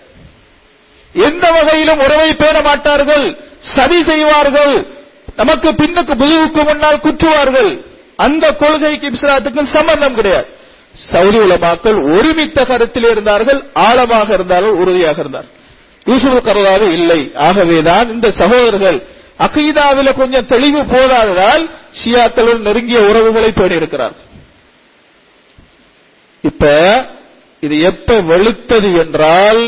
எந்த 1.13 1.51
வகையிலும் 1.51 1.99
உறவை 1.99 2.33
பேண 2.33 2.61
மாட்டார்கள் 2.61 3.37
சதி 3.59 4.03
செய்வார்கள். 4.03 4.94
நமக்கு 5.35 5.69
பின்னுக்கு 5.71 6.13
புதுவுக்கு 6.21 6.63
முன்னால் 6.63 7.03
குற்றுவார்கள். 7.03 7.71
அந்த 8.15 8.53
கொள்கைக்கு 8.53 9.09
இஸ்லாத்துக்கும் 9.09 9.73
சம்பந்தம் 9.75 10.15
கிடையாது. 10.15 10.47
சவுதி 10.93 11.37
உலமாக்கள் 11.37 11.97
ஒருமித்த 12.17 12.65
கருத்தில் 12.65 13.07
இருந்தார்கள் 13.09 13.59
ஆழமாக 13.73 14.33
இருந்தார்கள் 14.33 14.71
உறுதியாக 14.71 15.19
இருந்தார்கள். 15.19 15.53
யூசுப் 16.05 16.47
கருதாவே 16.47 16.87
இல்லை. 16.91 17.31
ஆகவேதான் 17.35 18.09
இந்த 18.09 18.31
சகோதரர்கள் 18.31 18.99
அகீதாவில 19.39 20.13
கொஞ்சம் 20.15 20.45
தெளிவு 20.45 20.81
போதாததால் 20.83 21.63
ஷியாக்களுடன் 21.99 22.67
நெருங்கிய 22.67 22.99
உறவுகளை 23.01 23.49
பேணியிருக்கிறார்கள் 23.49 24.23
இப்ப 26.43 26.65
இது 27.59 27.79
எப்ப 27.81 28.21
வெளுத்தது 28.21 28.89
என்றால் 29.03 29.61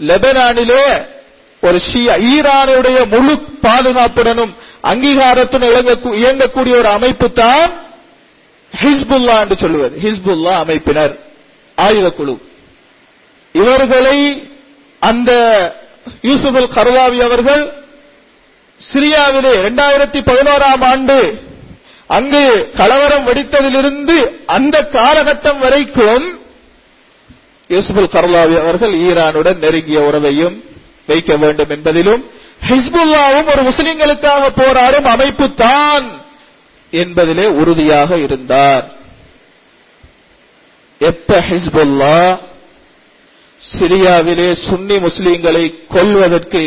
லெபனானிலே 0.00 0.84
ஒரு 1.62 1.78
ஷியா 1.88 2.14
ஈரானுடைய 2.32 2.98
முழு 3.12 3.34
பாதுகாப்புடனும் 3.66 4.52
அங்கீகாரத்துடன் 4.90 5.74
இயங்கக்கூடிய 6.22 6.74
ஒரு 6.78 6.88
அமைப்பு 6.88 7.32
தான் 7.32 7.70
ஹிஸ்புல்லா 8.72 9.36
என்று 9.40 9.56
சொல்லுவது. 9.56 9.94
ஹிஸ்புல்லா 10.04 10.54
அமைப்பினர் 10.64 11.14
ஆயுதக்குழு. 11.78 12.34
இவர்களை 13.54 14.18
அந்த 15.02 15.30
யூசுப் 16.22 16.56
அல் 16.56 16.72
கர்வாவி 16.76 17.18
அவர்கள் 17.28 17.62
சிரியாவிலே 18.80 19.52
இரண்டாயிரத்தி 19.62 20.20
பதினோராம் 20.28 20.84
ஆண்டு 20.92 21.18
அங்கு 22.06 22.44
கலவரம் 22.76 23.26
வெடித்ததிலிருந்து 23.26 24.16
அந்த 24.56 24.76
காலகட்டம் 24.96 25.58
வரைக்கும் 25.58 26.26
யூசுப் 27.70 27.98
அல் 27.98 28.12
கர்லாவி 28.16 28.56
அவர்கள் 28.64 28.94
ஈரானுடன் 29.08 29.58
நெருங்கிய 29.64 30.00
உறவையும் 30.00 30.56
வைக்க 31.06 31.36
வேண்டும் 31.36 31.68
என்பதிலும் 31.68 32.22
ஹிஸ்புல்லாவும் 32.68 33.50
ஒரு 33.52 33.62
முஸ்லிம்களுக்காக 33.62 34.48
போராடும் 34.56 35.04
அமைப்பு 35.04 35.54
தான் 35.54 36.20
என்பதிலே 36.92 37.46
உறுதியாக 37.46 38.16
இருந்தார். 38.16 38.84
எப்ப 40.98 41.44
ஹிஸ்புல்லா 41.48 42.38
சிரியாவிலே 43.60 44.52
சுன்னி 44.52 44.96
முஸ்லிம்களை 44.98 45.86
கொல்வதற்கு 45.88 46.62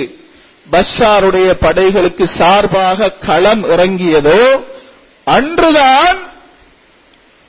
பஷாருடைய 0.72 1.52
படைகளுக்கு 1.60 2.26
சார்பாக 2.26 3.10
களம் 3.10 3.64
இறங்கியதோ 3.64 4.40
அன்றுதான் 5.24 6.20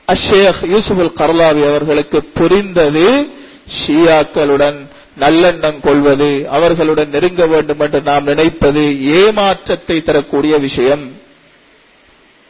அஷேக் 0.07 0.69
யூசுப் 0.69 0.99
அல் 0.99 1.13
கர்லாவி 1.13 1.61
அவர்களுக்கு 1.67 2.23
புரிந்தது 2.23 3.07
ஷியாக்களுடன் 3.79 4.86
நல்லெண்ணம் 5.19 5.79
கொள்வது 5.79 6.49
அவர்களுடன் 6.49 7.09
நெருங்க 7.09 7.45
வேண்டும் 7.45 7.79
என்று 7.79 8.01
நாம் 8.01 8.23
நினைப்பது 8.23 9.05
ஏமாற்றத்தை 9.05 10.01
தரக்கூடிய 10.01 10.57
விஷயம். 10.57 11.21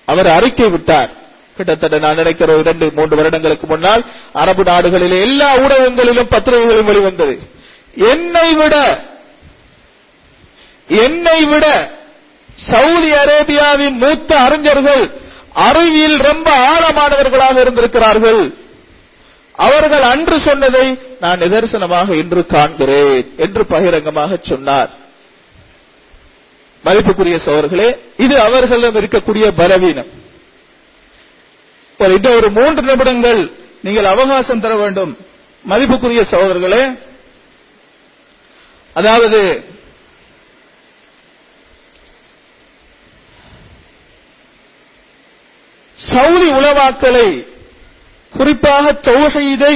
அவர் 0.05 0.27
அறிக்கை 0.27 0.69
விட்டார். 0.69 1.09
கிட்டத்தட்ட 1.55 1.97
நான் 1.97 2.15
நினைக்கிற 2.15 2.57
இரண்டு 2.57 2.91
மூன்று 2.93 3.15
வருடங்களுக்கு 3.15 3.67
முன்னால் 3.67 4.11
அரபு 4.33 4.63
நாடுகளிலே 4.63 5.19
எல்லா 5.19 5.55
ஊடகங்களிலும் 5.55 6.29
பத்திரிகைகளும் 6.29 6.85
வெளிவந்தது. 6.85 7.39
என்னை 7.95 8.53
விட 8.53 9.03
என்னை 10.87 11.45
விட 11.45 11.91
சவுதி 12.53 13.11
அரேபியாவின் 13.11 13.91
மூத்த 13.91 14.39
அறிஞர்கள் 14.39 15.21
அறிவியல் 15.53 16.17
ரொம்ப 16.17 16.51
ஆழமானவர்களாக 16.51 17.61
இருந்திருக்கிறார்கள். 17.61 18.57
அவர்கள் 19.51 20.01
அன்று 20.01 20.39
சொன்னதை 20.39 21.06
நான் 21.19 21.39
நிதர்சனமாக 21.39 22.15
இன்று 22.21 22.41
காண்கிறேன் 22.53 23.25
என்று 23.37 23.65
பகிரங்கமாக 23.65 24.37
சொன்னார். 24.41 24.91
மதிப்புக்குரிய 26.83 27.37
சோர்களே 27.45 27.87
இது 28.17 28.35
அவர்களிடம் 28.41 28.97
இருக்கக்கூடிய 29.01 29.45
பலவீனம். 29.61 30.11
ஒரு 31.99 32.13
இன்னும் 32.13 32.37
ஒரு 32.39 32.49
மூன்று 32.57 32.81
நிமிடங்கள் 32.81 33.41
நீங்கள் 33.81 34.11
அவகாசம் 34.13 34.59
தர 34.59 34.75
வேண்டும். 34.75 35.11
மதிப்புக்குரிய 35.65 36.21
சகோதரர்களே 36.31 36.83
அதாவது 38.93 39.41
சவுதி 45.97 46.49
உளவாக்களை 46.59 47.27
குறிப்பாக 48.33 48.91
தௌஹீதை 49.07 49.75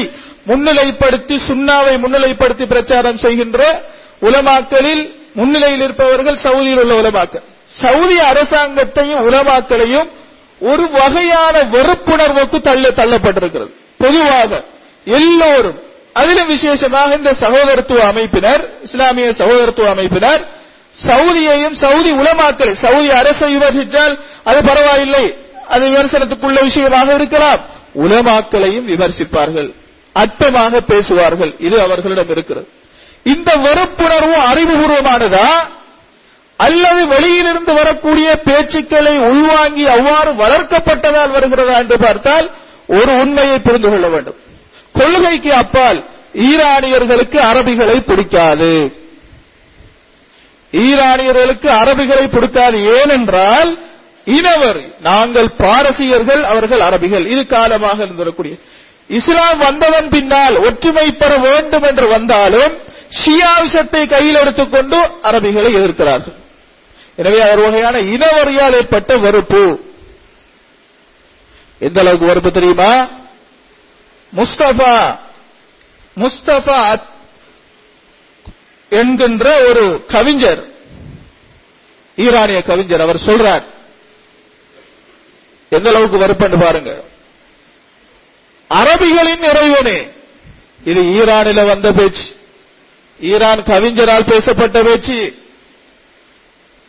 முன்னிலைப்படுத்தி 0.51 1.35
சுன்னாவை 1.47 1.93
முன்னிலைப்படுத்தி 2.03 2.65
பிரச்சாரம் 2.65 3.17
செய்கின்ற 3.17 3.83
உலமாக்களில் 4.21 5.03
முன்னிலையில் 5.33 5.81
இருப்பவர்கள் 5.81 6.39
சவுதியில் 6.43 6.81
உள்ள 6.81 6.93
உலமாக்கள். 7.01 7.43
சவுதி 7.65 8.17
அரசாங்கத்தையும் 8.17 9.21
உலமாக்களையும் 9.27 10.09
ஒரு 10.59 10.89
வகையான 10.89 11.55
வெறுப்புணர்வுக்கு 11.75 12.61
தள்ள 12.61 12.89
தள்ளப்பட்டிருக்கிறது. 12.89 13.71
பொதுவாக 13.97 14.63
எல்லோரும் 15.05 15.79
அதிலும் 16.13 16.47
விசேஷமாக 16.47 17.15
இந்த 17.15 17.33
சகோதரத்துவ 17.33 17.99
அமைப்பினர் 18.11 18.63
இஸ்லாமிய 18.81 19.27
சகோதரத்துவ 19.31 19.87
அமைப்பினர் 19.95 20.41
சவுதியையும் 21.07 21.71
சவுதி 21.71 22.11
உலமாக்களை 22.11 22.71
சவுதி 22.71 23.09
அரசை 23.11 23.57
விமர்சித்தால் 23.57 24.19
அது 24.43 24.59
பரவாயில்லை. 24.63 25.25
அது 25.67 25.83
விமர்சனத்துக்குள்ள 25.89 26.63
விஷயமாக 26.63 27.13
இருக்கலாம். 27.13 27.61
உலமாக்களையும் 27.95 28.87
விமர்சிப்பார்கள். 28.93 29.69
அற்பமாக 30.15 30.77
பேசுவார்கள். 30.77 31.55
இது 31.59 31.81
அவர்களிடம் 31.81 32.29
இருக்கிறது. 32.29 32.67
இந்த 33.23 33.55
வெறுப்புணர்வு 33.55 34.35
அறிவுபூர்வமானதா? 34.53 35.47
அல்லது 36.57 37.07
வெளியிலிருந்து 37.07 37.73
வரக்கூடிய 37.73 38.41
பேச்சுக்களை 38.45 39.19
உள்வாங்கி 39.19 39.87
அவ்வாறு 39.87 40.31
வளர்க்கப்பட்டதால் 40.31 41.29
வருகிறதா 41.29 41.77
என்று 41.77 41.97
பார்த்தால் 41.99 42.51
ஒரு 42.87 43.17
உண்மையை 43.17 43.59
புரிந்து 43.59 43.89
கொள்ள 43.89 44.07
வேண்டும். 44.07 44.35
கொள்கைக்கு 44.93 45.53
அப்பால் 45.53 46.05
ஈரானியர்களுக்கு 46.33 47.39
அரபிகளை 47.39 47.99
பிடிக்காது. 47.99 48.95
ஈரானியர்களுக்கு 50.71 51.69
அரபிகளை 51.69 52.27
பிடிக்காது. 52.27 52.93
ஏனென்றால் 52.93 53.77
இனவர் 54.25 54.81
நாங்கள் 55.01 55.47
பாரசீகர்கள் 55.57 56.41
அவர்கள் 56.43 56.79
அரபிகள். 56.79 57.27
இது 57.27 57.47
காலமாக 57.47 58.03
இருந்திருக்கூடிய 58.03 58.59
இஸ்லாம் 59.09 59.57
வந்ததன் 59.57 60.09
பின்னால் 60.09 60.57
ஒற்றுமை 60.57 61.11
பெற 61.11 61.37
வேண்டும் 61.37 61.83
என்று 61.83 62.07
வந்தாலும் 62.07 62.73
ஷியாவிசத்தை 63.21 64.07
கையில் 64.07 64.35
எடுத்துக்கொண்டு 64.35 64.97
அரபிகளை 65.23 65.71
எதிர்க்கிறார்கள். 65.79 66.35
எனவே 67.15 67.51
ஒரு 67.51 67.61
வகையான 67.61 67.97
இனவரியால் 67.99 68.73
ஏற்பட்ட 68.73 69.17
வெறுப்பு. 69.17 69.63
எந்த 71.79 71.99
அளவுக்கு 71.99 72.25
வெறுப்பு 72.25 72.51
தெரியுமா? 72.51 72.91
முஸ்தபா 74.33 75.17
முஸ்தபா 76.17 76.99
என்கின்ற 78.91 79.45
ஒரு 79.69 80.05
கவிஞர் 80.07 80.63
ஈரானிய 82.17 82.61
கவிஞர் 82.61 83.01
அவர் 83.01 83.25
சொல்றார் 83.25 83.63
எந்த 85.69 85.89
அளவுக்கு 85.89 86.17
வெறுப்புன்னு 86.17 86.59
பாருங்க 86.63 86.91
அரபிகளின் 88.71 89.43
இறைவனே. 89.43 90.07
இது 90.83 91.03
ஈரானில 91.03 91.65
வந்த 91.65 91.91
பேச்சு. 91.91 92.35
ஈரான் 93.19 93.63
கவிஞரால் 93.63 94.25
பேசப்பட்ட 94.25 94.83
பேச்சு. 94.83 95.35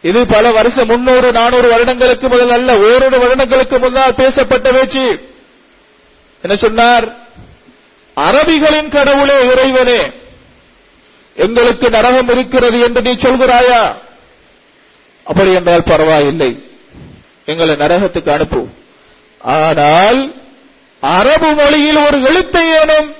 இது 0.03 0.27
பல 0.27 0.51
வருஷம் 0.51 0.87
முன்னூறு 0.87 1.33
நானூறு 1.33 1.69
வருடங்களுக்கு 1.69 2.29
முதல் 2.29 2.51
அல்ல 2.51 2.77
ஓரிரு 2.77 3.19
வருடங்களுக்கு 3.19 3.79
முன்னால் 3.79 4.15
பேசப்பட்ட 4.15 4.73
பேச்சு. 4.73 5.35
என்ன 6.43 6.57
சொன்னார்? 6.57 7.17
அரபிகளின் 8.17 8.89
கடவுளே 8.89 9.51
இறைவனே. 9.51 10.11
எங்களுக்கு 11.37 11.91
நரகம் 11.91 12.29
இருக்கிறது 12.29 12.81
என்று 12.81 13.03
நீ 13.03 13.13
சொல்கிறாயா? 13.13 13.97
அப்படி 15.25 15.53
என்றால் 15.53 15.83
பரவாயில்லை. 15.83 16.71
எங்களை 17.45 17.75
நரகத்துக்கு 17.75 18.31
அனுப்பு. 18.31 18.67
ஆனால் 19.39 20.42
அரபு 21.03 21.55
மொழியில் 21.55 21.97
ஒரு 21.97 22.23
எழுத்தை 22.23 22.65
ஏனும் 22.73 23.15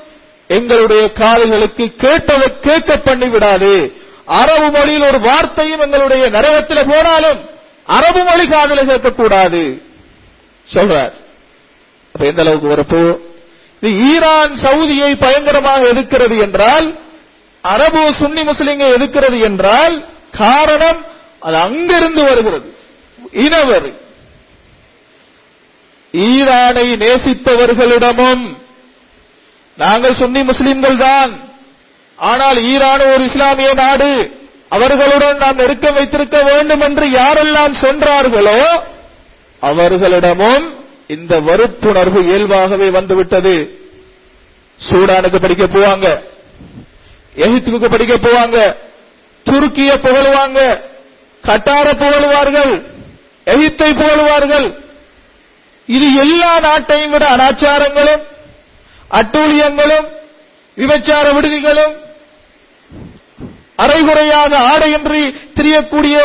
எங்களுடைய 0.49 1.11
காதுகளுக்கு 1.15 1.87
கேட்டதை 1.97 2.49
கேட்க 2.61 2.97
பண்ணி 2.97 3.29
விடாது 3.29 3.93
அரபு 4.25 4.71
மொழியில் 4.71 5.03
ஒரு 5.03 5.21
வார்த்தையும் 5.21 5.81
எங்களுடைய 5.81 6.29
நரகத்தில் 6.29 6.89
போனாலும் 6.89 7.41
அரபு 7.85 8.25
மொழி 8.25 8.49
காதல 8.49 8.83
கேட்கக்கூடாது. 8.83 9.63
சொல்றார். 10.75 11.15
அப்ப 12.15 12.27
எந்த 12.27 12.43
அளவுக்கு 12.43 12.75
வரப்போ 12.75 13.03
இது 13.83 14.13
ஈரான் 14.13 14.53
சவுதியை 14.63 15.19
பயங்கரமாக 15.19 15.83
எதிர்க்கிறது 15.83 16.37
என்றால் 16.41 16.87
அரபு 17.61 18.15
சுன்னி 18.21 18.45
முஸ்லிமை 18.45 18.87
எதிர்க்கிறது 18.87 19.39
என்றால் 19.41 20.05
காரணம் 20.31 21.01
அது 21.41 21.57
அங்கிருந்து 21.57 22.23
வருகிறது. 22.23 22.69
இனவர் 23.33 23.89
ஈரானை 26.13 26.97
நேசிப்பவர்களிடமும் 26.97 28.57
நாங்கள் 29.77 30.15
சுன்னி 30.15 30.45
முஸ்லிம்கள் 30.45 30.97
தான் 30.97 31.41
ஆனால் 32.17 32.65
ஈரான் 32.65 33.01
ஒரு 33.01 33.25
இஸ்லாமிய 33.25 33.75
நாடு. 33.75 34.41
அவர்களுடன் 34.69 35.37
நாம் 35.37 35.55
நெருக்கம் 35.55 35.95
வைத்திருக்க 35.95 36.43
வேண்டும் 36.43 36.81
என்று 36.81 37.07
யாரெல்லாம் 37.07 37.71
சென்றார்களோ 37.71 38.83
அவர்களிடமும் 39.61 40.75
இந்த 41.07 41.41
வெறுப்புணர்வு 41.41 42.25
இயல்பாகவே 42.25 42.91
வந்துவிட்டது. 42.91 43.81
சூடானுக்கு 44.89 45.41
படிக்க 45.41 45.65
போவாங்க. 45.65 46.21
எகிப்துக்கு 47.37 47.91
படிக்க 47.91 48.15
போவாங்க. 48.15 48.77
துருக்கிய 49.45 49.95
புகழுவாங்க. 49.95 50.81
கட்டார 51.43 51.93
புகழுவார்கள். 51.93 52.87
எகிப்தை 53.47 53.95
புகழுவார்கள். 53.95 54.82
இது 55.89 56.07
எல்லா 56.21 56.59
நாட்டையும் 56.59 57.11
விட 57.11 57.25
அனாச்சாரங்களும் 57.37 58.23
அட்டூழியங்களும் 59.11 60.07
விபச்சார 60.77 61.33
விடுதிகளும் 61.33 61.95
அரைகுறையாக 63.77 64.59
ஆடையின்றி 64.59 65.23
திரியக்கூடிய 65.57 66.17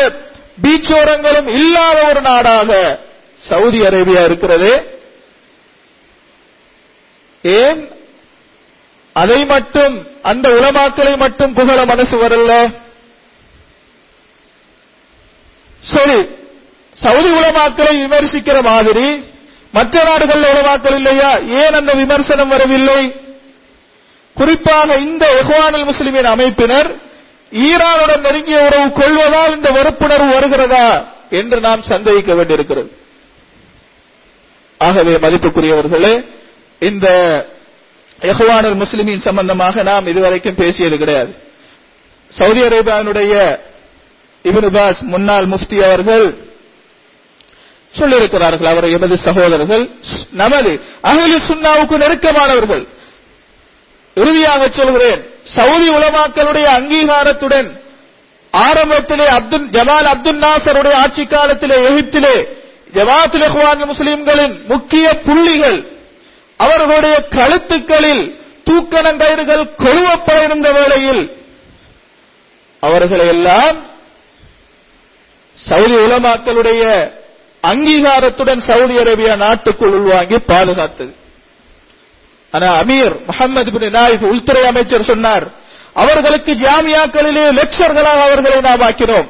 பீச்சோரங்களும் 0.63 1.47
இல்லாத 1.59 2.03
ஒரு 2.09 2.21
நாடாக 2.21 2.71
சவுதி 3.39 3.79
அரேபியா 3.81 4.23
இருக்கிறது. 4.25 4.69
ஏன்? 7.43 7.81
அதை 9.15 9.43
மட்டும் 9.45 9.95
அந்த 10.21 10.49
உலமாக்களை 10.49 11.17
மட்டும் 11.17 11.53
புகழ 11.53 11.85
மனசு 11.85 12.17
வரல. 12.17 12.51
சரி 15.81 16.19
சவுதி 16.95 17.29
உலமாக்களை 17.29 17.93
விமர்சிக்கிற 18.03 18.61
மாதிரி 18.61 19.07
மற்ற 19.77 20.03
நாடுகளில் 20.03 20.51
உலமாக்கள் 20.53 20.95
இல்லையா? 20.95 21.31
ஏன் 21.61 21.73
அந்த 21.73 21.93
விமர்சனம் 21.93 22.53
வரவில்லை? 22.53 23.01
குறிப்பாக 24.35 24.97
இந்த 25.07 25.25
எஹ்வானல் 25.41 25.87
முஸ்லிமின் 25.89 26.31
அமைப்பினர் 26.33 26.89
ஈரானுடன் 27.51 28.23
நெருங்கிய 28.25 28.57
உறவு 28.67 28.87
கொள்வதால் 28.91 29.55
இந்த 29.55 29.69
வெறுப்புணர்வு 29.71 30.29
வருகிறதா 30.33 30.87
என்று 31.29 31.57
நாம் 31.59 31.81
சந்தேகிக்க 31.81 32.33
வேண்டியிருக்கிறது. 32.33 32.89
ஆகவே 34.77 35.11
மதிப்புக்குரியவர்களே 35.11 36.13
இந்த 36.79 37.07
எஹ்வானல் 38.21 38.77
முஸ்லிமின் 38.83 39.25
சம்பந்தமாக 39.27 39.83
நாம் 39.83 40.07
இதுவரைக்கும் 40.07 40.55
பேசியது 40.55 40.97
கிடையாது. 40.97 41.31
சவுதி 42.31 42.61
அரேபியாவினுடைய 42.61 43.33
இபின் 44.43 44.73
பாஸ் 44.73 45.01
முன்னாள் 45.13 45.45
முஃப்தி 45.45 45.77
அவர்கள் 45.87 46.46
சொல்லியிருக்கிறார்கள் 47.93 48.69
அவர் 48.71 48.87
எமது 48.89 49.15
சகோதரர்கள். 49.17 49.83
நமது 50.31 50.71
அகலி 51.01 51.37
சுண்ணாவுக்கு 51.49 51.95
நெருக்கமானவர்கள். 52.03 52.83
இறுதியாக 54.17 54.61
சொல்கிறேன் 54.69 55.21
சவுதி 55.55 55.87
உலமாக்களுடைய 55.89 56.67
அங்கீகாரத்துடன் 56.77 57.69
ஆரம்பத்திலே 58.53 59.25
அப்துல் 59.37 59.67
ஜமால் 59.69 60.07
அப்துல் 60.13 60.41
நாசருடைய 60.45 60.95
ஆட்சி 61.03 61.23
காலத்திலே 61.25 61.75
எகிப்திலே 61.89 62.35
ஜமாத்துல் 62.93 63.45
இஹ்வான் 63.47 63.85
முஸ்லிம்களின் 63.85 64.55
முக்கிய 64.67 65.05
புள்ளிகள் 65.27 65.79
அவர்களுடைய 66.59 67.15
கழுத்துக்களில் 67.37 68.23
தூக்கணங்கயிறுகள் 68.67 69.63
கொழுவப்பட 69.83 70.37
இருந்த 70.43 70.67
வேளையில் 70.71 71.23
அவர்களை 72.83 73.27
எல்லாம் 73.27 73.77
சவுதி 75.57 75.95
உலமாக்களுடைய 76.05 76.81
அங்கீகாரத்துடன் 77.63 78.61
சவுதி 78.69 78.97
அரேபியா 78.97 79.35
நாட்டுக்குள் 79.35 79.95
உள்வாங்கி 79.99 80.37
பாதுகாத்தது. 80.51 81.13
ஆனா 82.53 82.67
அமீர் 82.81 83.15
முகமது 83.25 83.71
பின் 83.71 83.95
நாயிப் 83.95 84.27
உள்துறை 84.31 84.63
அமைச்சர் 84.65 85.09
சொன்னார் 85.11 85.47
அவர்களுக்கு 85.93 86.53
ஜாமியாக்களிலே 86.53 87.45
லெக்சர்களாக 87.59 88.19
அவர்களை 88.27 88.61
நாம் 88.61 88.83
ஆக்கினோம். 88.89 89.27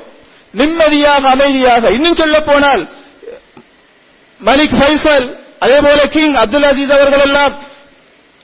நிம்மதியாக 0.54 1.30
அமைதியாக. 1.30 1.92
இன்னும் 1.92 2.16
சொல்ல 2.16 2.40
போனால் 2.40 2.84
மலிக் 4.42 4.76
ஃபைசல் 4.80 5.28
அதே 5.60 5.78
போல 5.86 6.00
கிங் 6.16 6.36
அப்துல் 6.36 6.68
அஜீஸ் 6.72 6.96
அவர்கள் 6.98 7.26
எல்லாம் 7.28 7.54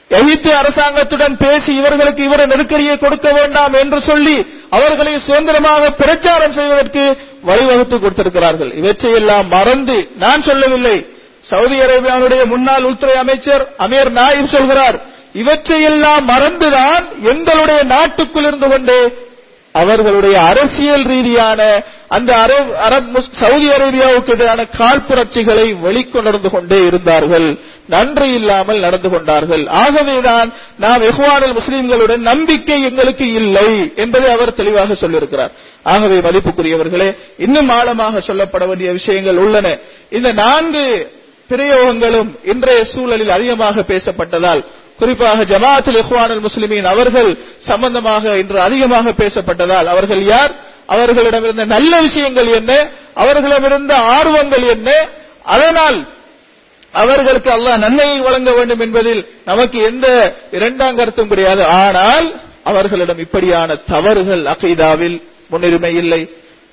எகிப்து 0.10 0.50
அரசாங்கத்துடன் 0.62 1.36
பேசி 1.38 1.72
இவர்களுக்கு 1.76 2.24
இவரை 2.24 2.46
நெருக்கடியை 2.46 2.98
கொடுக்க 2.98 3.32
வேண்டாம் 3.32 3.74
என்று 3.74 4.00
சொல்லி 4.02 4.36
அவர்களை 4.70 5.14
சுதந்திரமாக 5.20 5.90
பிரச்சாரம் 6.02 6.52
செய்வதற்கு 6.52 7.04
வழிவகுத்து 7.46 8.00
கொடுத்திருக்கிறார்கள். 8.00 8.74
இவற்றையெல்லாம் 8.74 9.48
மறந்து 9.48 10.12
நான் 10.18 10.42
சொல்லவில்லை. 10.42 11.06
சவுதி 11.40 11.80
அரேபியாவுடைய 11.80 12.46
முன்னாள் 12.46 12.84
உள்துறை 12.84 13.16
அமைச்சர் 13.16 13.74
அமீர் 13.80 14.12
நாயிப் 14.20 14.54
சொல்கிறார் 14.56 15.06
இவற்றையெல்லாம் 15.34 16.26
மறந்துதான் 16.26 17.06
எங்களுடைய 17.22 17.84
நாட்டுக்குள் 17.84 18.44
இருந்து 18.44 18.68
கொண்டு 18.68 19.18
அவர்களுடைய 19.72 20.42
அரசியல் 20.42 21.04
ரீதியான 21.04 21.84
அந்த 22.08 22.36
அரப் 22.82 23.20
சவுதி 23.20 23.68
அரேபியாவுக்கு 23.70 24.30
எதிரான 24.30 24.66
காழ்ப்புணர்ச்சிகளை 24.78 25.68
வெளிக்கொணர்ந்து 25.80 26.50
கொண்டே 26.50 26.80
இருந்தார்கள். 26.80 27.58
நன்றி 27.88 28.34
இல்லாமல் 28.34 28.80
நடந்து 28.80 29.10
கொண்டார்கள். 29.10 29.68
ஆகவேதான் 29.68 30.54
நாம் 30.78 31.02
இஹ்வானுல் 31.02 31.58
முஸ்லிம்களுடன் 31.60 32.18
நம்பிக்கை 32.18 32.84
எங்களுக்கு 32.84 33.34
இல்லை 33.34 33.94
என்பதை 33.96 34.30
அவர் 34.30 34.54
தெளிவாக 34.54 34.94
சொல்லியிருக்கிறார். 34.94 35.52
ஆகவே 35.84 36.18
மதிப்புக்குரியவர்களே 36.20 37.10
இன்னும் 37.38 37.70
ஆழமாக 37.70 38.20
சொல்லப்பட 38.20 38.68
வேண்டிய 38.68 38.92
விஷயங்கள் 38.92 39.38
உள்ளன. 39.38 39.68
இந்த 40.10 40.32
நான்கு 40.32 40.86
பிரயோகங்களும் 41.50 42.30
இன்றைய 42.44 42.84
சூழலில் 42.84 43.30
அதிகமாக 43.30 43.82
பேசப்பட்டதால் 43.82 44.62
குறிப்பாக 45.00 45.44
ஜமாத்தில் 45.44 46.00
இஹ்வானுல் 46.04 46.44
முஸ்லிமின் 46.48 46.88
அவர்கள் 46.94 47.30
சம்பந்தமாக 47.58 48.38
இன்று 48.38 48.60
அதிகமாக 48.60 49.12
பேசப்பட்டதால் 49.12 49.86
அவர்கள் 49.86 50.24
யார்? 50.24 50.54
அவர்களிடமிருந்த 50.88 51.66
நல்ல 51.66 52.02
விஷயங்கள் 52.02 52.50
என்ன? 52.60 52.72
அவர்களிடமிருந்த 53.16 53.94
ஆர்வங்கள் 53.96 54.66
என்ன? 54.76 54.90
அதனால் 55.44 55.98
அவர்களுக்கு 56.92 57.50
அல்லாஹ் 57.52 57.78
நன்மையை 57.78 58.20
வழங்க 58.20 58.52
வேண்டும் 58.52 58.80
என்பதில் 58.80 59.22
நமக்கு 59.46 59.78
எந்த 59.82 60.08
இரண்டாம் 60.52 60.96
கருத்தும் 60.96 61.28
கிடையாது. 61.28 61.66
ஆனால் 61.66 62.28
அவர்களிடம் 62.64 63.18
இப்படியான 63.18 63.76
தவறுகள் 63.76 64.44
அகைதாவில் 64.46 65.18
முன்னுரிமை 65.50 65.96
இல்லை. 65.96 66.30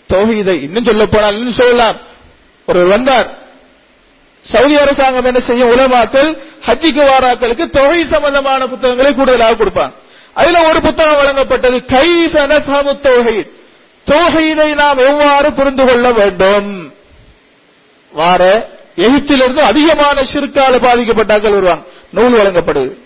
தௌஹீதை 0.09 0.63
இன்னும் 0.63 0.85
சொல்ல 0.85 1.07
போனால் 1.07 1.37
இன்னும் 1.37 1.53
சொல்லலாம். 1.53 1.97
ஒருவர் 2.67 2.89
வந்தார். 2.89 3.39
சவுதி 4.41 4.77
அரசாங்கம் 4.77 5.25
என்ன 5.25 5.41
செய்யும்? 5.41 5.71
உலமாக்கள் 5.71 6.43
ஹஜ்ஜிக்கு 6.67 7.07
வாராக்களுக்கு 7.07 7.71
தொகை 7.71 8.05
சம்பந்தமான 8.05 8.67
புத்தகங்களை 8.67 9.15
கூடுதலாக 9.15 9.65
கொடுப்பாங்க. 9.65 9.93
அதுல 10.35 10.63
ஒரு 10.63 10.81
புத்தகம் 10.81 11.15
வழங்கப்பட்டது 11.15 11.79
கைஃப 11.89 12.61
சமு 12.61 12.99
தொகை 12.99 13.51
தொகையினை 14.07 14.75
நாம் 14.75 14.99
எவ்வாறு 14.99 15.53
புரிந்து 15.53 15.87
கொள்ள 15.87 16.13
வேண்டும்? 16.13 16.93
வார 18.13 18.69
எகிப்திலிருந்து 18.97 19.61
அதிகமான 19.61 20.21
சிறுக்கால 20.21 20.79
பாதிக்கப்பட்டாக்கள் 20.79 21.51
வருவாங்க. 21.51 21.85
நூல் 22.11 22.33
வழங்கப்படுது. 22.33 22.99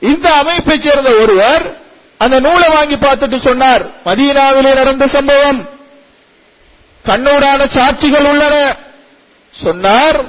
இந்த 0.00 0.30
அமைப்பைச் 0.30 0.80
சேர்ந்த 0.80 1.20
ஒருவர் 1.20 1.85
அந்த 2.18 2.40
நூலை 2.40 2.68
வாங்கி 2.68 2.94
பார்த்துட்டு 2.94 3.36
சொன்னார். 3.36 3.86
மதீனாவிலே 4.04 4.74
நடந்த 4.74 5.06
சம்பவம். 5.06 5.68
கண்ணூடான 7.04 7.66
சாட்சிகள் 7.66 8.28
உள்ளன. 8.28 8.76
சொன்னார் 9.50 10.24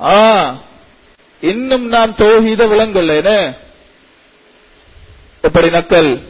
ஆ 0.00 0.56
இன்னும் 1.40 1.88
நாம் 1.88 2.14
தௌஹீத 2.14 2.66
விளங்கல்ல 2.66 3.54
எப்படி 5.42 5.68
நக்கல்? 5.68 6.22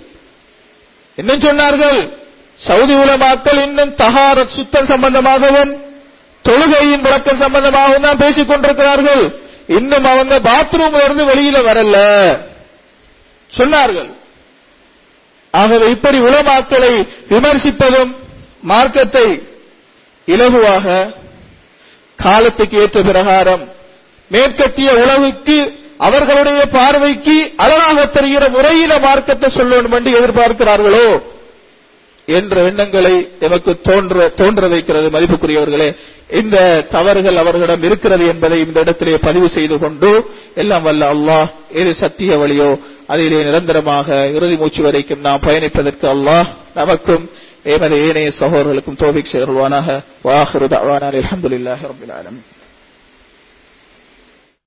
இன்னும் 1.16 1.38
சொன்னார்கள் 1.38 2.16
சவுதி 2.54 2.94
உலமாக்கள் 2.94 3.62
இன்னும் 3.62 3.94
தகாரத் 3.94 4.54
சுத்தம் 4.56 4.86
சம்பந்தமாகவும் 4.86 5.72
தொழுகையின் 6.44 7.00
விளக்கம் 7.00 7.40
சம்பந்தமாகவும் 7.40 8.02
தான் 8.02 8.16
பேசிக் 8.16 8.48
கொண்டிருக்கிறார்கள். 8.48 9.40
இன்னும் 9.66 10.04
அவங்க 10.04 10.38
பாத்ரூம்ல 10.38 11.04
இருந்து 11.04 11.24
வெளியில 11.24 11.54
வரல. 11.54 11.96
சொன்னார்கள். 13.56 14.16
ஆகவே 15.54 15.86
இப்படி 15.94 16.18
உலமாக்களை 16.26 16.92
விமர்சிப்பதும் 17.30 18.10
மார்க்கத்தை 18.64 19.28
இலகுவாக 20.28 20.86
காலத்துக்கு 22.18 22.76
ஏற்ற 22.76 23.00
பிரகாரம் 23.02 23.64
மேற்கத்திய 24.30 24.88
உலகுக்கு 25.02 25.58
அவர்களுடைய 25.98 26.60
பார்வைக்கு 26.74 27.36
அழகாக 27.56 28.04
தெரிகிற 28.08 28.44
முறையில 28.48 28.92
மார்க்கத்தை 28.98 29.48
சொல்லணும் 29.50 29.96
என்று 29.98 30.10
எதிர்பார்க்கிறார்களோ 30.18 31.08
என்ற 32.28 32.54
எண்ணங்களை 32.68 33.14
எமக்கு 33.46 33.72
தோன்ற 33.88 34.26
தோன்ற 34.40 34.64
வைக்கிறது 34.68 35.08
மதிப்புக்குரியவர்களே 35.14 35.88
இந்த 36.38 36.56
தவறுகள் 36.90 37.40
அவர்களிடம் 37.42 37.84
இருக்கிறது 37.88 38.24
என்பதை 38.32 38.58
இந்த 38.60 38.78
இடத்திலே 38.80 39.14
பதிவு 39.22 39.48
செய்து 39.48 39.76
கொண்டு 39.78 40.10
எல்லாம் 40.54 40.86
வல்ல 40.88 41.08
அல்லாஹ் 41.14 41.48
எது 41.74 41.92
சத்திய 42.00 42.32
வழியோ 42.36 42.70
அதிலே 43.08 43.40
நிரந்தரமாக 43.46 44.08
இறுதி 44.36 44.56
மூச்சு 44.62 44.80
வரைக்கும் 44.86 45.24
நாம் 45.26 45.44
பயணிப்பதற்கு 45.46 46.06
அல்லாஹ் 46.14 46.48
நமக்கும் 46.74 47.24
எமது 47.72 47.96
ஏனைய 48.06 48.30
சகோதரர்களுக்கும் 48.40 49.00
தோபிக் 49.02 49.32
சேர்வானாக 49.32 49.88
வாஹிரு 50.28 50.68
தவானா 50.74 51.08
அல்ஹம்துலில்லாஹி 51.14 51.88
ரப்பில் 51.90 52.14
ஆலமீன் 52.18 52.46